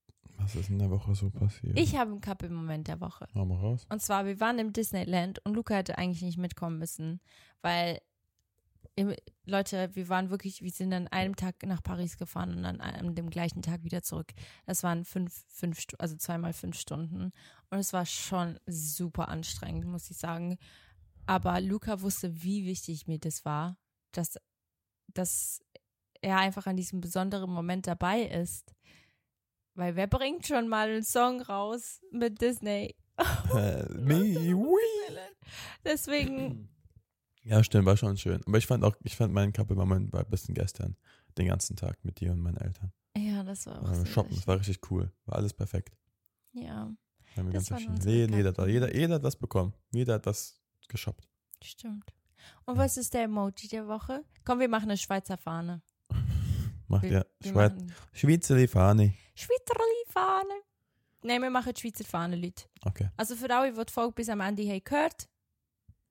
Was 0.42 0.56
ist 0.56 0.70
in 0.70 0.80
der 0.80 0.90
Woche 0.90 1.14
so 1.14 1.30
passiert? 1.30 1.78
Ich 1.78 1.96
habe 1.96 2.12
einen 2.12 2.22
couple-Moment 2.22 2.88
der 2.88 3.00
Woche. 3.00 3.28
Hau 3.36 3.46
mal 3.46 3.60
raus. 3.60 3.86
Und 3.90 4.02
zwar, 4.02 4.26
wir 4.26 4.40
waren 4.40 4.60
im 4.60 4.74
Disneyland 4.74 5.40
und 5.46 5.54
Luca 5.54 5.76
hätte 5.76 5.98
eigentlich 5.98 6.22
nicht 6.22 6.38
mitkommen 6.38 6.80
müssen, 6.80 7.22
weil 7.62 8.00
Leute, 9.46 9.90
wir 9.94 10.10
waren 10.10 10.30
wirklich, 10.30 10.62
wir 10.62 10.72
sind 10.72 10.94
an 10.94 11.08
einem 11.08 11.36
Tag 11.36 11.64
nach 11.66 11.82
Paris 11.82 12.18
gefahren 12.18 12.56
und 12.56 12.64
dann 12.64 12.82
an 12.82 13.16
dem 13.16 13.30
gleichen 13.30 13.62
Tag 13.62 13.84
wieder 13.84 14.04
zurück. 14.04 14.32
Das 14.66 14.84
waren 14.84 15.06
fünf, 15.06 15.46
fünf, 15.48 15.86
also 15.98 16.16
zweimal 16.18 16.54
fünf 16.54 16.78
Stunden. 16.78 17.32
Und 17.70 17.80
es 17.80 17.94
war 17.94 18.06
schon 18.06 18.60
super 18.68 19.30
anstrengend, 19.30 19.86
muss 19.86 20.12
ich 20.12 20.18
sagen. 20.18 20.58
Aber 21.26 21.62
Luca 21.62 22.02
wusste, 22.02 22.44
wie 22.44 22.66
wichtig 22.66 23.08
mir 23.08 23.20
das 23.20 23.46
war, 23.46 23.78
dass, 24.12 24.38
dass 25.14 25.62
er 26.22 26.38
einfach 26.38 26.68
an 26.68 26.76
diesem 26.76 27.00
besonderen 27.00 27.52
Moment 27.52 27.88
dabei 27.88 28.24
ist. 28.24 28.76
Weil 29.74 29.96
wer 29.96 30.08
bringt 30.08 30.46
schon 30.48 30.68
mal 30.68 30.90
einen 30.90 31.04
Song 31.04 31.42
raus 31.42 32.02
mit 32.12 32.42
Disney? 32.42 32.96
Äh, 33.56 33.84
me, 33.94 34.22
wee. 34.24 35.18
Deswegen, 35.86 36.68
Ja, 37.44 37.64
stimmt, 37.64 37.88
war 37.88 37.98
schon 37.98 38.18
schön. 38.18 38.42
Aber 38.46 38.58
ich 38.60 38.68
fand 38.68 38.84
auch, 38.84 38.96
ich 39.02 39.16
fand 39.16 39.34
meinen 39.34 39.52
Couple-Moment 39.52 40.14
war 40.14 40.20
ein 40.24 40.30
bisschen 40.30 40.54
gestern, 40.54 40.96
den 41.40 41.48
ganzen 41.48 41.76
Tag 41.76 41.98
mit 42.06 42.20
dir 42.20 42.32
und 42.34 42.40
meinen 42.40 42.58
Eltern. 42.58 42.92
ja, 43.18 43.44
das 43.44 43.66
war 43.66 43.82
auch 43.82 43.92
Äh, 43.92 44.06
shoppen, 44.06 44.36
das 44.36 44.46
war 44.48 44.60
richtig 44.60 44.80
cool. 44.92 45.12
War 45.26 45.38
alles 45.38 45.54
perfekt. 45.54 45.98
Ja, 46.54 46.92
Wir 47.34 47.44
haben 47.44 47.52
Das 47.52 47.68
ganz 47.70 47.72
waren 47.72 47.96
unsere 47.96 48.14
Läden, 48.16 48.36
jeder, 48.36 48.50
hat- 48.50 48.58
Couple. 48.58 48.72
jeder, 48.72 48.94
jeder 48.96 49.16
hat 49.16 49.24
was 49.24 49.36
bekommen. 49.38 49.74
Jeder 49.92 50.16
hat 50.16 50.26
was 50.28 50.62
geshoppt. 50.88 51.28
stimmt. 51.64 52.14
Und 52.66 52.78
was 52.78 52.98
ist 52.98 53.14
der 53.14 53.24
Emoji 53.24 53.68
der 53.68 53.88
Woche? 53.88 54.24
Komm, 54.46 54.60
wir 54.60 54.68
machen 54.70 54.86
eine 54.90 54.98
Schweizer 54.98 55.38
Fahne. 55.38 55.82
Macht 56.92 57.04
Wir, 57.04 57.12
ja 57.12 57.26
Schweiz, 57.50 57.74
Schweizerli 58.14 58.68
Fahne. 58.68 59.14
Schweizer 59.36 59.76
Fahne. 60.10 60.54
Nein, 61.24 61.42
wir 61.42 61.50
machen 61.50 61.74
die 61.74 61.80
Schweizer 61.82 62.04
Fahne, 62.04 62.36
Leute. 62.36 62.64
Okay. 62.84 63.10
Also 63.18 63.36
für 63.36 63.50
alle, 63.56 63.72
die 63.74 63.86
die 63.86 63.92
Folge 63.94 64.14
bis 64.14 64.28
am 64.30 64.42
Ende 64.42 64.64
haben 64.68 64.84
gehört, 64.84 65.28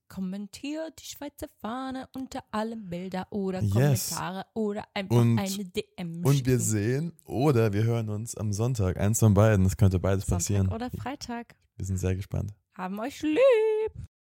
kommentiert 0.09 1.01
die 1.01 1.05
Schweizer 1.05 1.47
Fahne 1.61 2.09
unter 2.15 2.43
allen 2.51 2.89
Bildern 2.89 3.25
oder 3.31 3.61
Yes. 3.61 3.73
Kommentare 4.11 4.47
oder 4.55 4.85
einfach 4.95 5.17
Und- 5.17 5.39
eine 5.39 5.65
DM 5.65 6.25
Und 6.25 6.47
wir 6.47 6.59
sehen 6.59 7.13
oder 7.25 7.73
wir 7.73 7.85
hören 7.85 8.09
uns 8.09 8.35
am 8.37 8.53
Sonntag. 8.53 8.97
Eins 8.99 9.21
von 9.21 9.35
beiden. 9.35 9.65
Das 9.65 9.77
könnte 9.77 9.99
beides 10.01 10.25
Sonntag 10.27 10.37
passieren. 10.39 10.69
oder 10.73 10.91
Freitag. 10.91 11.55
Wir 11.77 11.87
sind 11.87 11.99
sehr 11.99 12.15
gespannt. 12.17 12.53
Haben 12.75 12.99
euch 13.01 13.23
lieb. 13.23 13.39